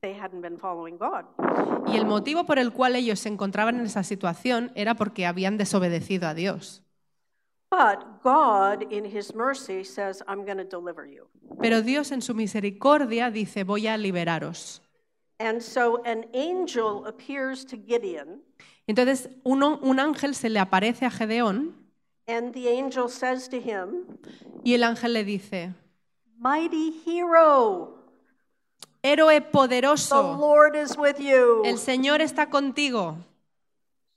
they 0.00 0.12
hadn't 0.12 0.40
been 0.42 0.58
following 0.58 0.98
God. 0.98 1.24
Y 1.86 1.96
el 1.96 2.04
motivo 2.04 2.44
por 2.46 2.58
el 2.58 2.72
cual 2.72 2.96
ellos 2.96 3.20
se 3.20 3.28
encontraban 3.28 3.78
en 3.78 3.86
esa 3.86 4.02
situación 4.02 4.72
era 4.74 4.94
porque 4.96 5.24
habían 5.24 5.56
desobedecido 5.58 6.26
a 6.28 6.34
Dios. 6.34 6.82
But 7.70 8.22
God, 8.24 8.90
in 8.90 9.04
His 9.04 9.34
mercy, 9.36 9.84
says, 9.84 10.20
I'm 10.26 10.44
going 10.44 10.58
to 10.58 10.64
deliver 10.64 11.06
you. 11.06 11.28
Pero 11.60 11.80
Dios 11.80 12.10
en 12.10 12.22
su 12.22 12.34
misericordia 12.34 13.30
dice, 13.30 13.62
voy 13.62 13.86
a 13.86 13.96
liberaros. 13.96 14.82
And 15.38 15.62
so 15.62 16.02
an 16.04 16.26
angel 16.34 17.06
appears 17.06 17.64
to 17.66 17.76
Gideon, 17.76 18.42
Entonces 18.88 19.28
uno- 19.44 19.78
un 19.80 20.00
ángel 20.00 20.34
se 20.34 20.48
le 20.48 20.58
aparece 20.58 21.06
a 21.06 21.10
Gedeón 21.10 21.76
and 22.32 22.52
the 22.54 22.68
angel 22.68 23.08
says 23.08 23.48
to 23.48 23.60
him, 23.60 24.06
y 24.64 24.74
el 24.74 24.82
ángel 24.84 25.12
le 25.12 25.24
dice, 25.24 25.74
Mighty 26.38 27.02
hero, 27.04 27.94
héroe 29.02 29.40
the 29.40 29.50
poderoso, 29.50 30.38
Lord 30.38 30.74
is 30.74 30.96
with 30.96 31.18
you. 31.18 31.62
el 31.64 31.78
Señor 31.78 32.20
está 32.20 32.48
contigo. 32.50 33.16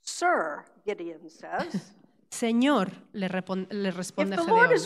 Sir, 0.02 0.64
Gideon 0.84 1.28
says, 1.28 1.92
Señor, 2.30 2.90
le, 3.12 3.28
le 3.28 3.90
responde 3.90 4.36
the 4.36 4.42
Gedeón. 4.42 4.78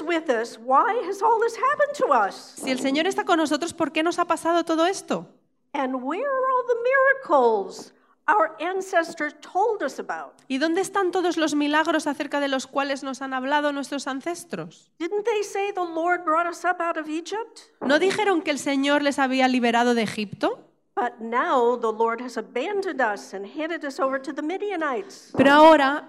Si 2.56 2.70
el 2.70 2.78
Señor 2.80 3.06
está 3.06 3.24
con 3.24 3.38
nosotros, 3.38 3.72
¿por 3.74 3.92
qué 3.92 4.02
nos 4.02 4.18
ha 4.18 4.24
pasado 4.26 4.64
todo 4.64 4.86
esto? 4.86 5.26
And 5.72 6.02
where 6.02 6.26
are 6.26 6.50
all 6.50 6.64
the 6.66 6.76
miracles 6.82 7.92
our 8.26 8.56
ancestors 8.60 9.34
told 9.40 9.82
us 9.82 9.98
about? 9.98 10.32
¿Y 10.48 10.58
dónde 10.58 10.80
están 10.80 11.10
todos 11.10 11.36
los 11.36 11.54
milagros 11.54 12.06
acerca 12.06 12.40
de 12.40 12.48
los 12.48 12.66
cuales 12.66 13.02
nos 13.02 13.22
han 13.22 13.34
hablado 13.34 13.72
nuestros 13.72 14.06
ancestros? 14.06 14.90
Didn't 14.98 15.24
they 15.24 15.42
say 15.42 15.72
the 15.72 15.84
Lord 15.84 16.24
brought 16.24 16.46
us 16.48 16.64
up 16.64 16.80
out 16.80 16.96
of 16.96 17.08
Egypt? 17.08 17.60
¿No 17.80 17.98
dijeron 17.98 18.42
que 18.42 18.50
el 18.50 18.58
Señor 18.58 19.02
les 19.02 19.18
había 19.18 19.48
liberado 19.48 19.94
de 19.94 20.02
Egipto? 20.02 20.66
But 20.94 21.20
now 21.20 21.78
the 21.80 21.92
Lord 21.92 22.20
has 22.20 22.36
abandoned 22.36 23.00
us 23.00 23.32
and 23.32 23.46
handed 23.46 23.84
us 23.84 23.98
over 24.00 24.20
to 24.20 24.32
the 24.32 24.42
Midianites. 24.42 25.32
Pero 25.36 25.50
ahora, 25.52 26.08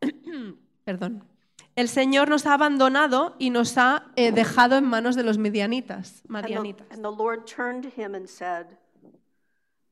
perdón, 0.84 1.24
el 1.74 1.88
Señor 1.88 2.28
nos 2.28 2.46
ha 2.46 2.54
abandonado 2.54 3.34
y 3.38 3.50
nos 3.50 3.76
ha 3.78 4.06
eh, 4.16 4.32
dejado 4.32 4.76
en 4.76 4.84
manos 4.84 5.14
de 5.16 5.22
los 5.22 5.36
And 5.36 5.44
the, 5.44 6.28
madianitas. 6.28 6.86
and 6.90 7.02
the 7.02 7.10
Lord 7.10 7.46
turned 7.46 7.82
to 7.82 7.90
him 7.90 8.14
and 8.14 8.28
said, 8.28 8.66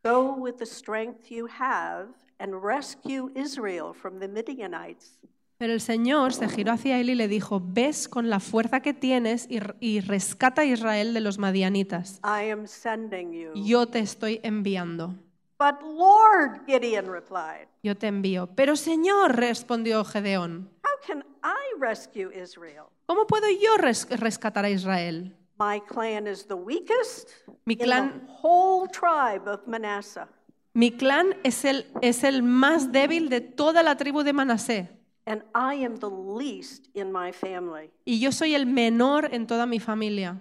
Go 0.04 0.34
with 0.36 0.56
the 0.58 0.66
strength 0.66 1.30
you 1.30 1.46
have 1.58 2.08
and 2.38 2.62
rescue 2.62 3.30
Israel 3.34 3.94
from 3.94 4.20
the 4.20 4.28
Midianites. 4.28 5.18
Pero 5.56 5.72
el 5.72 5.80
Señor 5.80 6.34
se 6.34 6.48
giró 6.48 6.72
hacia 6.72 6.98
él 7.00 7.08
y 7.08 7.14
le 7.14 7.26
dijo, 7.26 7.62
ves 7.64 8.06
con 8.08 8.28
la 8.28 8.38
fuerza 8.40 8.80
que 8.80 8.92
tienes 8.92 9.46
y, 9.48 9.60
y 9.80 10.00
rescata 10.00 10.62
a 10.62 10.64
Israel 10.66 11.14
de 11.14 11.20
los 11.20 11.38
madianitas. 11.38 12.20
I 12.22 12.50
am 12.50 12.66
sending 12.66 13.32
you. 13.32 13.52
Yo 13.54 13.86
te 13.86 14.00
estoy 14.00 14.40
enviando. 14.42 15.14
But 15.58 15.76
Lord, 15.82 16.66
Gideon 16.66 17.06
replied, 17.06 17.68
Yo 17.82 17.96
te 17.96 18.08
envío. 18.08 18.48
Pero 18.54 18.76
Señor, 18.76 19.36
respondió 19.36 20.04
Gedeón, 20.04 20.68
How 20.82 21.06
can 21.06 21.24
I 21.42 21.80
rescue 21.80 22.30
Israel? 22.34 22.84
¿cómo 23.06 23.26
puedo 23.26 23.46
yo 23.48 23.76
res- 23.78 24.08
rescatar 24.10 24.64
a 24.66 24.70
Israel? 24.70 25.34
My 25.58 25.78
clan 25.78 26.26
is 26.26 26.44
the 26.44 26.56
weakest 26.56 27.28
Mi 27.64 27.74
in 27.74 27.88
the 27.88 28.10
whole 28.26 28.88
tribe 28.88 29.46
of 29.46 29.66
Manasseh, 29.66 30.26
Mi 30.74 30.90
clan 30.90 31.34
es 31.44 31.64
el, 31.64 31.84
es 32.02 32.24
el 32.24 32.42
más 32.42 32.90
débil 32.90 33.28
de 33.28 33.40
toda 33.40 33.82
la 33.82 33.94
tribu 33.94 34.24
de 34.24 34.32
Manasé 34.32 34.88
and 35.26 35.42
I 35.54 35.74
am 35.74 35.96
the 35.96 36.10
least 36.10 36.88
in 36.94 37.12
my 37.12 37.32
family. 37.32 37.90
y 38.04 38.18
yo 38.18 38.30
soy 38.32 38.54
el 38.54 38.66
menor 38.66 39.28
en 39.32 39.46
toda 39.46 39.66
mi 39.66 39.78
familia. 39.78 40.40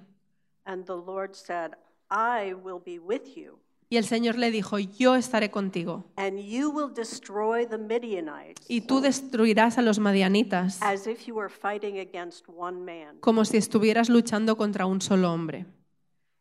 And 0.65 0.85
the 0.85 0.95
Lord 0.95 1.35
said, 1.35 1.75
I 2.09 2.53
will 2.53 2.79
be 2.79 2.99
with 2.99 3.35
you, 3.37 3.59
Y 3.93 3.97
el 3.97 4.05
Señor 4.05 4.39
le 4.39 4.49
dijo, 4.49 4.79
yo 4.79 5.13
estaré 5.13 5.51
contigo 5.51 6.03
and 6.15 6.39
you 6.39 6.71
will 6.71 6.91
destroy 6.91 7.67
the 7.67 7.77
Midianites 7.77 8.65
y 8.67 8.81
tú 8.81 9.01
destruirás 9.01 9.77
a 9.77 9.83
los 9.83 9.99
madianitas 9.99 10.81
as 10.81 11.05
if 11.05 11.27
you 11.27 11.35
were 11.35 11.47
fighting 11.47 11.99
against 11.99 12.49
one 12.49 12.83
man. 12.83 13.19
como 13.19 13.45
si 13.45 13.57
estuvieras 13.57 14.09
luchando 14.09 14.57
contra 14.57 14.87
un 14.87 14.99
solo 14.99 15.31
hombre. 15.31 15.67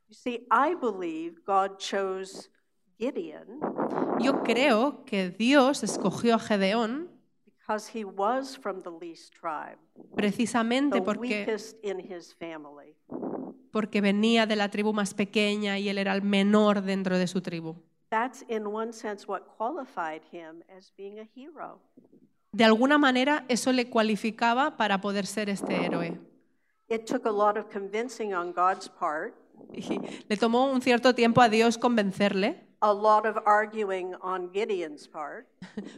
You 0.08 0.14
see, 0.14 0.46
I 0.50 0.74
believe 0.74 1.42
God 1.44 1.76
chose 1.76 2.48
Gideon 2.98 3.60
Yo 4.18 4.42
creo 4.44 5.04
que 5.04 5.28
Dios 5.28 5.82
escogió 5.82 6.36
a 6.36 6.38
Gedeón 6.38 7.10
precisamente 10.14 10.98
the 10.98 11.02
porque, 11.02 11.20
weakest 11.20 11.84
in 11.84 12.00
his 12.00 12.34
family. 12.34 12.94
porque 13.70 14.00
venía 14.00 14.46
de 14.46 14.56
la 14.56 14.68
tribu 14.70 14.92
más 14.92 15.14
pequeña 15.14 15.78
y 15.78 15.88
él 15.88 15.98
era 15.98 16.12
el 16.14 16.22
menor 16.22 16.82
dentro 16.82 17.18
de 17.18 17.26
su 17.26 17.40
tribu. 17.40 17.76
That's, 18.10 18.44
in 18.48 18.66
one 18.66 18.92
sense, 18.92 19.26
what 19.26 19.42
qualified 19.56 20.22
him 20.30 20.62
as 20.76 20.92
being 20.96 21.18
a 21.18 21.28
hero. 21.34 21.80
De 22.52 22.64
alguna 22.64 22.98
manera 22.98 23.46
eso 23.48 23.72
le 23.72 23.88
cualificaba 23.88 24.76
para 24.76 25.00
poder 25.00 25.26
ser 25.26 25.48
este 25.48 25.86
héroe. 25.86 26.20
It 26.88 27.06
took 27.06 27.24
a 27.24 27.30
lot 27.30 27.56
of 27.56 27.70
convincing 27.70 28.34
on 28.34 28.52
God's 28.52 28.90
part, 28.90 29.34
le 30.28 30.36
tomó 30.36 30.70
un 30.70 30.82
cierto 30.82 31.14
tiempo 31.14 31.40
a 31.40 31.48
Dios 31.48 31.78
convencerle, 31.78 32.66
a 32.82 32.92
lot 32.92 33.24
of 33.26 33.36
arguing 33.46 34.14
on 34.20 34.50
Gideon's 34.52 35.08
part, 35.08 35.46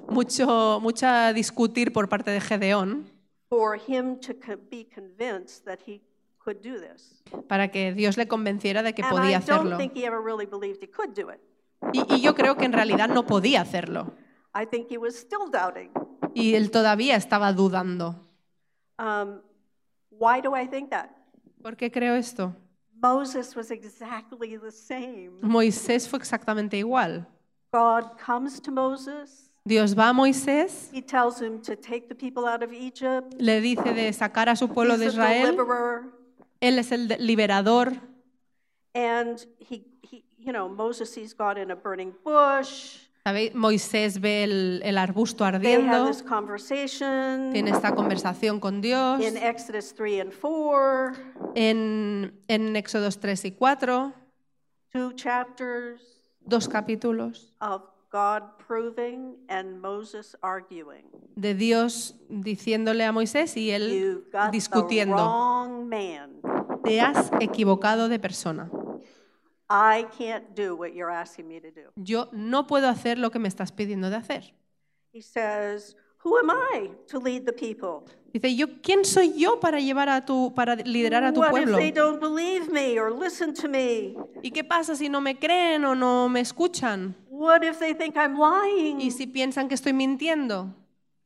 mucho, 0.08 0.78
mucha 0.80 1.32
discutir 1.32 1.92
por 1.92 2.08
parte 2.08 2.30
de 2.30 2.40
Gedeón 2.40 3.06
for 3.48 3.76
him 3.76 4.18
to 4.20 4.34
be 4.70 4.84
convinced 4.84 5.64
that 5.64 5.78
he 5.86 6.00
could 6.38 6.60
do 6.62 6.78
this. 6.78 7.22
para 7.48 7.68
que 7.68 7.92
Dios 7.94 8.16
le 8.16 8.28
convenciera 8.28 8.82
de 8.82 8.92
que 8.94 9.02
And 9.02 9.12
I 9.12 9.16
podía 9.16 9.40
don't 9.40 9.50
hacerlo. 9.50 9.76
think 9.78 9.94
he 9.96 10.04
ever 10.06 10.20
really 10.22 10.46
believed 10.46 10.82
he 10.82 10.88
could 10.90 11.14
do 11.14 11.30
it. 11.30 11.40
Y, 11.92 12.04
y 12.16 12.20
yo 12.20 12.34
creo 12.34 12.56
que 12.56 12.64
en 12.66 12.72
realidad 12.72 13.08
no 13.08 13.24
podía 13.26 13.62
hacerlo. 13.62 14.12
I 14.54 14.66
think 14.66 14.88
he 14.90 14.98
was 14.98 15.14
still 15.16 15.50
doubting. 15.50 15.90
Y 16.34 16.54
él 16.54 16.70
todavía 16.70 17.16
estaba 17.16 17.52
dudando. 17.52 18.16
Um, 18.98 19.40
why 20.10 20.40
do 20.42 20.54
I 20.56 20.66
think 20.68 20.90
that? 20.90 21.10
¿Por 21.62 21.76
qué 21.76 21.90
creo 21.90 22.14
esto? 22.14 22.54
Moses 23.02 23.54
was 23.54 23.70
exactly 23.70 24.56
the 24.56 24.70
same. 24.70 25.32
Moisés 25.42 26.08
fue 26.08 26.18
exactamente 26.18 26.76
igual. 26.78 27.26
God 27.72 28.16
comes 28.18 28.60
to 28.60 28.70
Moses. 28.70 29.50
Dios 29.66 29.94
va 29.94 30.10
a 30.10 30.12
Moisés, 30.12 30.90
He 30.92 31.00
tells 31.00 31.40
him 31.40 31.60
to 31.62 31.74
take 31.74 32.08
the 32.08 32.14
people 32.14 32.46
out 32.46 32.62
of 32.62 32.72
Egypt. 32.72 33.34
le 33.38 33.60
dice 33.60 33.94
de 33.94 34.12
sacar 34.12 34.48
a 34.48 34.56
su 34.56 34.68
pueblo 34.68 34.94
He's 34.94 35.00
de 35.00 35.06
Israel. 35.06 35.56
Él 36.60 36.78
es 36.78 36.92
el 36.92 37.08
liberador. 37.18 37.92
And 38.94 39.44
he, 39.58 39.86
he 40.02 40.24
you 40.38 40.52
know, 40.52 40.68
Moses 40.68 41.12
sees 41.12 41.32
God 41.32 41.58
in 41.58 41.70
a 41.70 41.76
burning 41.76 42.12
bush. 42.22 42.98
¿Sabéis? 43.26 43.54
Moisés 43.54 44.20
ve 44.20 44.44
el, 44.44 44.82
el 44.84 44.98
arbusto 44.98 45.46
ardiendo, 45.46 46.08
this 46.08 46.22
conversation 46.22 47.50
tiene 47.52 47.70
esta 47.70 47.94
conversación 47.94 48.60
con 48.60 48.82
Dios. 48.82 49.18
in 49.22 49.38
Exodus 49.38 49.94
3 49.94 50.20
and 50.20 50.32
4, 50.32 51.12
En, 51.54 52.38
en 52.48 52.76
Éxodos 52.76 53.18
3 53.20 53.46
y 53.46 53.50
4, 53.52 54.12
two 54.92 55.12
chapters 55.14 56.02
dos 56.40 56.68
capítulos 56.68 57.54
of 57.62 57.82
God 58.12 58.42
proving 58.68 59.36
and 59.48 59.80
Moses 59.80 60.36
arguing. 60.42 61.06
de 61.34 61.54
Dios 61.54 62.16
diciéndole 62.28 63.04
a 63.06 63.12
Moisés 63.12 63.56
y 63.56 63.70
él 63.70 64.22
discutiendo. 64.52 65.16
Te 66.84 67.00
has 67.00 67.30
equivocado 67.40 68.10
de 68.10 68.18
persona. 68.18 68.70
I 69.70 70.06
can't 70.18 70.54
do 70.54 70.76
what 70.76 70.94
you're 70.94 71.10
asking 71.10 71.48
me 71.48 71.60
to 71.60 71.70
do. 71.70 71.90
Yo 71.96 72.28
no 72.32 72.66
puedo 72.66 72.88
hacer 72.88 73.18
lo 73.18 73.30
que 73.30 73.38
me 73.38 73.48
estás 73.48 73.72
pidiendo 73.72 74.10
de 74.10 74.16
hacer. 74.16 74.52
He 75.12 75.20
says, 75.20 75.94
Who 76.24 76.38
am 76.38 76.50
I 76.50 76.90
to 77.08 77.18
lead 77.18 77.44
the 77.44 77.52
people? 77.52 78.06
Dice, 78.32 78.56
yo, 78.56 78.66
¿quién 78.82 79.04
soy 79.04 79.34
yo 79.38 79.60
para 79.60 79.78
llevar 79.78 80.08
a 80.08 80.24
tu, 80.24 80.54
para 80.54 80.74
liderar 80.76 81.22
a 81.22 81.32
tu 81.32 81.40
What 81.40 81.48
if 81.48 81.52
pueblo? 81.52 81.76
they 81.76 81.92
don't 81.92 82.18
believe 82.18 82.72
me 82.72 82.98
or 82.98 83.10
listen 83.10 83.52
to 83.54 83.68
me? 83.68 84.16
¿Y 84.42 84.50
qué 84.50 84.64
pasa 84.64 84.96
si 84.96 85.10
no 85.10 85.20
me 85.20 85.34
creen 85.38 85.84
o 85.84 85.94
no 85.94 86.30
me 86.30 86.40
escuchan? 86.40 87.14
What 87.28 87.62
if 87.62 87.78
they 87.78 87.92
think 87.92 88.16
I'm 88.16 88.38
lying? 88.38 89.00
¿Y 89.02 89.10
si 89.10 89.26
piensan 89.26 89.68
que 89.68 89.74
estoy 89.74 89.92
mintiendo? 89.92 90.74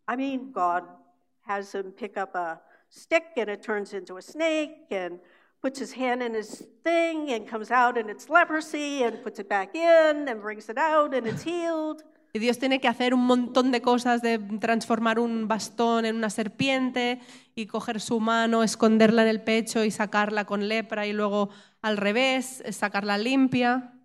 I 0.08 0.16
mean, 0.16 0.50
God 0.52 0.82
has 1.42 1.72
him 1.72 1.92
pick 1.92 2.16
up 2.16 2.34
a 2.34 2.60
stick 2.90 3.36
and 3.36 3.48
it 3.48 3.62
turns 3.62 3.94
into 3.94 4.16
a 4.16 4.22
snake 4.22 4.88
and 4.90 5.20
puts 5.60 5.80
his 5.80 5.92
hand 5.92 6.22
in 6.22 6.34
his 6.34 6.66
thing 6.84 7.30
and 7.32 7.46
comes 7.48 7.70
out 7.70 7.98
and 7.98 8.08
it's 8.08 8.28
leprosy 8.28 9.02
and 9.02 9.22
puts 9.22 9.38
it 9.38 9.48
back 9.48 9.74
in 9.74 10.28
and 10.28 10.40
brings 10.40 10.68
it 10.68 10.78
out 10.78 11.14
and 11.14 11.26
it's 11.26 11.42
healed. 11.42 12.02
Y 12.34 12.40
Dios 12.40 12.58
tiene 12.58 12.78
que 12.78 12.88
hacer 12.88 13.14
un 13.14 13.26
montón 13.26 13.72
de 13.72 13.80
cosas, 13.80 14.20
de 14.20 14.38
transformar 14.60 15.18
un 15.18 15.48
bastón 15.48 16.04
en 16.04 16.16
una 16.16 16.28
serpiente 16.28 17.20
y 17.54 17.66
coger 17.66 18.00
su 18.00 18.20
mano, 18.20 18.62
esconderla 18.62 19.22
en 19.22 19.28
el 19.28 19.42
pecho 19.42 19.82
y 19.82 19.90
sacarla 19.90 20.44
con 20.44 20.68
lepra 20.68 21.06
y 21.06 21.12
luego 21.12 21.48
al 21.80 21.96
revés, 21.96 22.62
sacarla 22.70 23.16
limpia. 23.16 23.97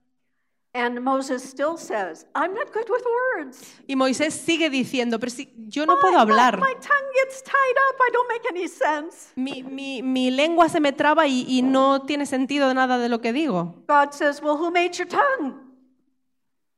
And 0.75 1.01
Moses 1.03 1.43
still 1.43 1.77
says, 1.77 2.25
I'm 2.33 2.55
not 2.55 2.73
good 2.73 2.89
with 2.89 3.03
words. 3.37 3.61
Y 3.87 3.95
Moisés 3.95 4.33
sigue 4.33 4.71
diciendo, 4.71 5.19
pero 5.19 5.29
si 5.31 5.53
yo 5.67 5.85
no 5.85 5.99
puedo 5.99 6.17
hablar, 6.17 6.57
My, 6.59 6.73
tongue 6.73 7.11
gets 7.23 7.43
tied 7.43 7.77
up. 7.89 7.95
I 8.01 8.09
don't 8.11 8.27
make 8.27 8.45
any 8.49 8.67
sense. 8.67 9.31
mi, 9.35 9.61
mi- 9.61 10.01
mi 10.01 10.31
lengua 10.31 10.69
se 10.69 10.79
me 10.79 10.91
traba 10.91 11.27
y, 11.27 11.45
y 11.47 11.61
no 11.61 12.01
tiene 12.07 12.25
sentido 12.25 12.73
nada 12.73 12.97
de 12.97 13.07
lo 13.07 13.21
que 13.21 13.31
digo. 13.33 13.75
God 13.87 14.13
says, 14.13 14.41
Well, 14.41 14.57
who 14.57 14.71
made 14.71 14.97
your 14.97 15.07
tongue? 15.07 15.53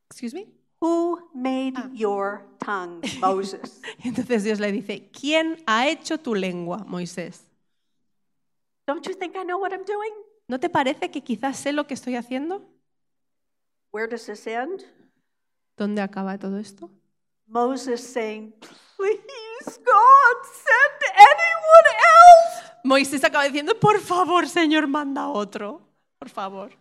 Excuse 0.10 0.34
me. 0.34 0.48
Who 0.82 1.20
made 1.34 1.76
your 1.94 2.46
tongue, 2.60 3.02
Moses? 3.22 3.80
Entonces 4.04 4.44
Dios 4.44 4.60
le 4.60 4.74
dice, 4.74 5.10
¿quién 5.18 5.64
ha 5.68 5.88
hecho 5.88 6.18
tu 6.20 6.36
lengua, 6.36 6.80
Moisés? 6.86 7.40
Don't 8.86 9.08
you 9.08 9.14
think 9.16 9.36
I 9.38 9.44
know 9.46 9.58
what 9.58 9.72
I'm 9.72 9.86
doing? 9.86 10.12
¿No 10.50 10.60
te 10.60 10.70
parece 10.70 11.10
que 11.10 11.22
quizás 11.24 11.58
sé 11.58 11.72
lo 11.72 11.88
que 11.88 11.94
estoy 11.94 12.18
haciendo? 12.18 12.62
Where 13.96 14.08
does 14.08 14.26
this 14.26 14.46
end? 14.46 14.84
¿Dónde 15.78 16.02
acaba 16.02 16.38
todo 16.38 16.58
esto? 16.58 16.90
Moses 17.48 18.02
saying, 18.06 18.54
Please, 18.98 19.80
God, 19.86 20.38
send 20.44 21.14
anyone 21.16 21.90
else. 21.96 22.72
Moisés 22.84 23.24
acaba 23.24 23.46
diciendo, 23.46 23.80
por 23.80 24.02
favor, 24.02 24.50
Señor, 24.50 24.88
manda 24.88 25.30
otro. 25.30 25.82
Por 26.20 26.28
favor. 26.28 26.72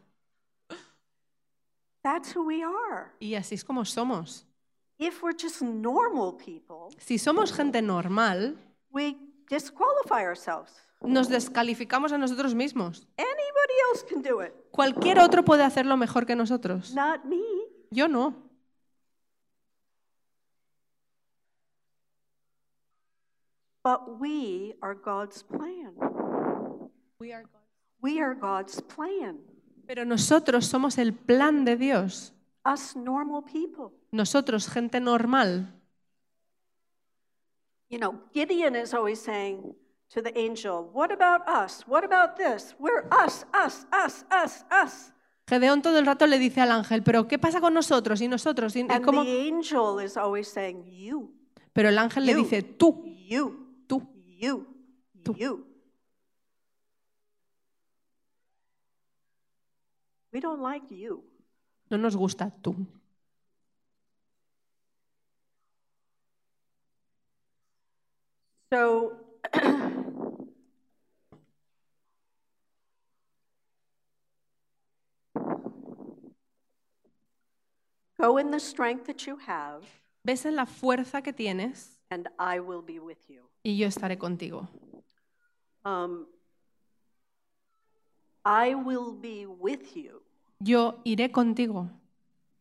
That's 2.03 2.35
who 2.35 2.47
we 2.47 2.65
are. 2.65 3.13
Y 3.21 3.37
así 3.37 3.55
es 3.55 3.63
como 3.63 3.85
somos. 3.85 4.45
If 4.99 5.23
we're 5.23 5.37
just 5.41 5.63
normal 5.63 6.37
people, 6.37 6.89
Si 6.99 7.19
somos 7.19 7.53
gente 7.53 7.81
normal, 7.81 8.57
we 8.91 9.17
disqualify 9.49 10.25
ourselves. 10.25 10.73
Nos 11.07 11.29
descalificamos 11.29 12.13
a 12.13 12.19
nosotros 12.19 12.55
mismos. 12.55 13.07
Anybody 13.17 13.75
else 13.91 14.05
can 14.09 14.23
do 14.23 14.43
it, 14.43 14.53
Cualquier 14.71 15.19
otro 15.21 15.45
puede 15.45 15.63
hacerlo 15.63 15.97
mejor 15.97 16.27
que 16.27 16.35
nosotros. 16.37 16.95
not 16.95 17.25
me. 17.25 17.43
Yo 17.91 18.09
no. 18.09 18.35
But 23.83 24.19
we 24.19 24.75
are 24.81 24.95
God's 24.95 25.43
plan. 25.43 25.93
We 27.19 28.21
are 28.21 28.35
God's 28.35 28.81
plan. 28.83 29.39
Pero 29.87 30.05
nosotros 30.05 30.67
somos 30.67 30.97
el 30.99 31.13
plan 31.13 31.65
de 31.65 31.77
Dios. 31.77 32.33
Us 32.65 32.97
normal 32.97 33.43
people. 33.45 33.93
Nosotros, 34.11 34.69
gente 34.69 35.01
normal. 35.01 35.69
You 37.91 37.99
know, 37.99 38.15
Gideon 38.33 38.75
is 38.75 38.95
always 38.95 39.21
saying 39.21 39.75
to 40.11 40.23
the 40.23 40.33
angel, 40.39 40.91
What 40.93 41.11
about 41.13 41.43
us? 41.49 41.83
What 41.87 42.05
about 42.05 42.37
this? 42.37 42.75
We're 42.79 43.05
us, 43.11 43.45
us, 43.53 43.87
us, 43.93 44.25
us, 44.31 44.65
us. 44.71 45.11
Gedeón 45.47 45.83
todo 45.83 45.99
el 45.99 46.07
rato 46.07 46.27
le 46.27 46.39
dice 46.39 46.61
al 46.63 46.71
ángel, 46.73 47.03
pero 47.03 47.29
¿qué 47.29 47.39
pasa 47.39 47.61
con 47.61 47.75
nosotros 47.75 48.21
y 48.23 48.29
nosotros? 48.29 48.75
¿Y- 48.77 48.87
And 48.89 49.05
cómo? 49.05 49.25
the 49.25 49.49
angel 49.49 50.01
is 50.03 50.17
always 50.17 50.49
saying, 50.49 50.85
You, 50.91 51.31
Pero 51.73 51.89
el 51.91 51.99
ángel 51.99 52.25
le 52.25 52.33
You. 52.33 52.39
dice, 52.39 52.63
tú, 52.63 53.05
you, 53.29 53.85
tú. 53.87 54.03
you, 54.39 54.67
Tú. 55.23 55.35
you. 55.37 55.67
We 60.33 60.41
don't 60.41 60.61
like 60.63 60.87
you. 60.95 61.23
No 61.91 61.99
nos 61.99 62.17
gusta 62.17 62.51
tú. 62.63 62.75
So, 68.73 69.13
go 78.21 78.39
in 78.39 78.51
the 78.51 78.61
strength 78.61 79.07
that 79.07 79.27
you 79.27 79.37
have, 79.37 79.85
Ves 80.25 80.47
en 80.47 80.57
la 80.57 80.65
fuerza 80.65 81.23
que 81.23 81.33
tienes 81.33 81.99
and 82.11 82.29
I 82.39 82.61
will 82.61 82.83
be 82.83 82.99
with 82.99 83.29
you. 83.29 83.43
y 83.65 83.77
yo 83.77 83.87
estaré 83.89 84.17
contigo. 84.19 84.69
Um, 85.85 86.27
I 88.45 88.75
will 88.75 89.13
be 89.13 89.47
with 89.47 89.97
you. 89.97 90.23
Yo 90.61 90.95
iré 91.05 91.31
contigo. 91.31 91.91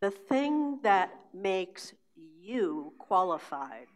The 0.02 0.12
thing 0.12 0.80
that 0.82 1.10
makes 1.34 1.94
you 2.16 2.94
qualified 2.98 3.88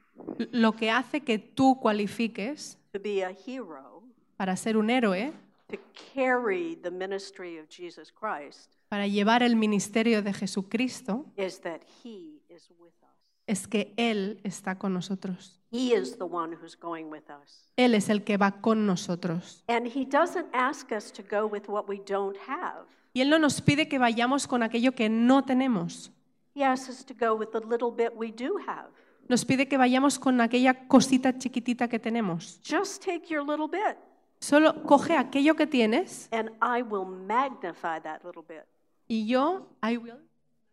Lo 0.51 0.73
que 0.73 0.91
hace 0.91 1.21
que 1.21 1.39
tú 1.39 1.80
cualifiques 1.82 2.77
to 2.91 2.99
be 2.99 3.23
a 3.23 3.32
hero, 3.32 4.03
para 4.38 4.56
ser 4.56 4.77
un 4.77 4.89
héroe, 4.89 5.34
to 5.67 5.77
carry 6.13 6.75
the 6.75 6.91
ministry 6.91 7.58
of 7.58 7.67
Jesus 7.69 8.12
Christ, 8.12 8.71
para 8.89 9.08
llevar 9.08 9.43
el 9.43 9.56
ministerio 9.56 10.21
de 10.21 10.34
Jesucristo, 10.34 11.25
is 11.38 11.60
that 11.62 11.82
He 12.03 12.41
is 12.49 12.69
with 12.80 12.93
us. 13.01 13.10
es 13.47 13.67
que 13.67 13.93
Él 13.97 14.39
está 14.43 14.77
con 14.77 14.93
nosotros. 14.93 15.60
He 15.71 15.93
is 15.93 16.17
the 16.17 16.25
one 16.25 16.53
who's 16.56 16.77
going 16.77 17.10
with 17.10 17.30
us. 17.30 17.71
Él 17.75 17.93
es 17.93 18.10
el 18.10 18.23
que 18.23 18.38
va 18.38 18.62
con 18.62 18.86
nosotros. 18.86 19.63
And 19.67 19.86
He 19.88 20.06
doesn't 20.06 20.47
ask 20.53 20.91
us 20.91 21.12
to 21.12 21.23
go 21.23 21.45
with 21.45 21.67
what 21.67 21.88
we 21.89 21.99
don't 22.06 22.38
have. 22.47 22.86
Y 23.13 23.21
Él 23.21 23.30
no 23.30 23.39
nos 23.39 23.62
pide 23.62 23.89
que 23.89 23.99
vayamos 23.99 24.47
con 24.47 24.63
aquello 24.63 24.93
que 24.93 25.10
no 25.10 25.43
tenemos. 25.43 26.12
He 26.56 26.63
asks 26.63 26.89
us 26.89 27.06
to 27.06 27.13
go 27.13 27.36
with 27.36 27.51
the 27.51 27.60
little 27.60 27.91
bit 27.91 28.15
we 28.15 28.32
do 28.32 28.58
have. 28.65 28.89
Nos 29.30 29.44
pide 29.46 29.68
que 29.68 29.78
vayamos 29.78 30.20
con 30.20 30.40
aquella 30.42 30.88
cosita 30.88 31.38
chiquitita 31.38 31.88
que 31.90 32.00
tenemos. 32.00 32.60
Just 32.63 33.04
take 33.04 33.28
your 33.28 33.44
little 33.46 33.68
bit, 33.68 33.98
Solo 34.40 34.84
coge 34.84 35.18
aquello 35.18 35.56
que 35.56 35.66
tienes 35.68 36.30
and 36.32 36.50
I 36.62 36.82
will 36.84 37.06
magnify 37.06 38.00
that 38.02 38.24
little 38.24 38.44
bit. 38.44 38.63
y 39.10 39.26
yo 39.26 39.68
I 39.84 39.98
will, 39.98 40.20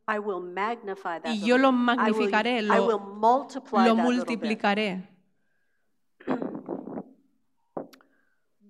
I 0.06 0.18
will 0.18 0.40
magnify 0.40 1.18
that. 1.22 1.34
Y 1.34 1.40
yo 1.46 1.56
lo 1.58 1.72
bit. 1.72 1.98
I 1.98 2.10
will- 2.12 2.30
magnificaré, 2.30 2.58
I 2.58 2.62
lo- 2.62 2.86
will 2.86 3.00
multiply 3.00 3.88
lo 3.88 3.96
that 3.96 4.04
multiplicaré. 4.04 5.08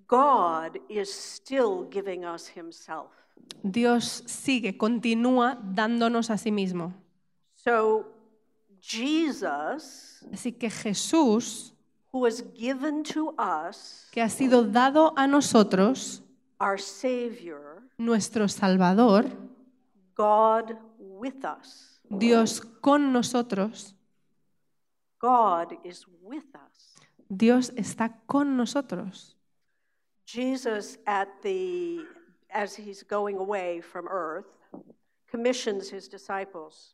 God 0.07 0.79
is 0.87 1.11
still 1.11 1.87
giving 1.89 2.25
us 2.25 2.47
Himself. 2.47 3.11
Dios 3.63 4.23
sigue, 4.27 4.77
continúa 4.77 5.57
dándonos 5.61 6.29
a 6.29 6.37
sí 6.37 6.51
mismo. 6.51 6.93
So, 7.55 8.05
Jesus, 8.87 10.23
Así 10.31 10.51
que 10.51 10.69
Jesús, 10.69 11.73
who 12.13 12.19
was 12.19 12.43
given 12.53 13.03
to 13.03 13.33
us, 13.37 14.07
que 14.11 14.21
ha 14.21 14.29
sido 14.29 14.63
dado 14.63 15.11
a 15.17 15.25
nosotros, 15.25 16.21
our 16.59 16.79
Savior, 16.79 17.81
nuestro 17.97 18.47
Salvador, 18.47 19.25
God 20.15 20.77
with 20.99 21.43
us. 21.43 21.99
Dios 22.09 22.61
con 22.81 23.11
nosotros, 23.11 23.95
God 25.19 25.77
is 25.83 26.05
with 26.21 26.45
us. 26.53 26.95
Dios 27.27 27.71
está 27.75 28.13
con 28.27 28.55
nosotros. 28.55 29.35
Jesus, 30.27 30.99
at 31.07 31.27
the, 31.41 32.05
as 32.51 32.75
he's 32.75 33.01
going 33.03 33.37
away 33.37 33.81
from 33.81 34.07
earth. 34.07 34.45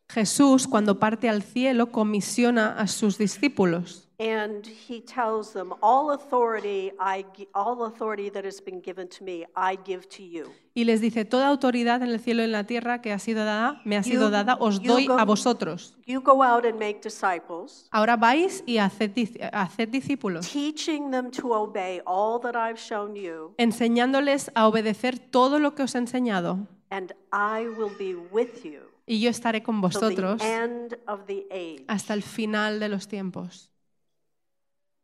Jesús, 0.08 0.66
cuando 0.68 0.98
parte 0.98 1.28
al 1.28 1.42
cielo, 1.42 1.90
comisiona 1.90 2.74
a 2.78 2.86
sus 2.86 3.18
discípulos 3.18 4.08
And 4.18 4.64
he 4.88 5.00
tells 5.00 5.52
them, 5.52 5.72
all 5.80 6.12
authority, 6.12 6.92
I, 7.00 7.24
gi- 7.36 7.48
all 7.54 7.82
authority 7.84 8.30
that 8.30 8.44
has 8.44 8.60
been 8.64 8.80
given 8.80 9.08
to 9.08 9.24
me, 9.24 9.46
I 9.56 9.76
give 9.84 10.06
to 10.16 10.22
you. 10.22 10.44
y 10.74 10.84
les 10.84 11.00
dice, 11.00 11.24
toda 11.24 11.48
autoridad 11.48 12.02
en 12.02 12.08
el 12.10 12.20
cielo 12.20 12.42
y 12.42 12.44
en 12.44 12.52
la 12.52 12.62
tierra 12.64 13.00
que 13.02 13.12
ha 13.12 13.18
sido 13.18 13.44
dada, 13.44 13.80
me 13.84 13.96
ha 13.96 14.04
sido 14.04 14.30
dada, 14.30 14.56
os 14.60 14.80
doy 14.80 15.06
go- 15.08 15.18
a 15.18 15.24
vosotros. 15.24 15.96
You 16.06 16.20
go 16.20 16.40
out 16.44 16.64
and 16.64 16.78
make 16.78 17.00
disciples, 17.02 17.88
Ahora 17.90 18.16
vais 18.16 18.62
y 18.64 18.78
haced, 18.78 19.10
dis- 19.12 19.36
haced 19.52 19.88
discípulos, 19.88 20.48
teaching 20.48 21.10
them 21.10 21.32
to 21.32 21.52
obey 21.52 22.00
all 22.06 22.38
that 22.42 22.54
I've 22.54 22.78
shown 22.78 23.16
you, 23.16 23.54
enseñándoles 23.58 24.52
a 24.54 24.68
obedecer 24.68 25.18
todo 25.18 25.58
lo 25.58 25.74
que 25.74 25.82
os 25.82 25.96
he 25.96 25.98
enseñado. 25.98 26.68
And 26.92 27.14
I 27.32 27.66
will 27.68 27.90
be 27.98 28.14
with 28.14 28.62
you 28.64 28.80
Y 29.06 29.20
yo 29.20 29.30
estaré 29.30 29.62
con 29.62 29.80
vosotros 29.80 30.40
the 30.40 30.54
end 30.54 30.98
of 31.06 31.26
the 31.26 31.46
age. 31.50 31.84
hasta 31.88 32.14
el 32.14 32.22
final 32.22 32.78
de 32.78 32.88
los 32.88 33.08
tiempos. 33.08 33.70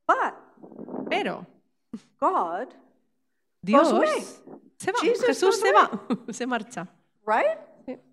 But 0.06 0.34
Pero 1.10 1.46
God, 2.20 2.68
Dios 3.62 3.90
away. 3.92 4.24
se 4.78 4.92
va, 4.92 4.98
Jesus 5.00 5.26
Jesús 5.26 5.56
se 5.58 5.72
va, 5.72 5.90
se 6.32 6.46
marcha. 6.46 6.86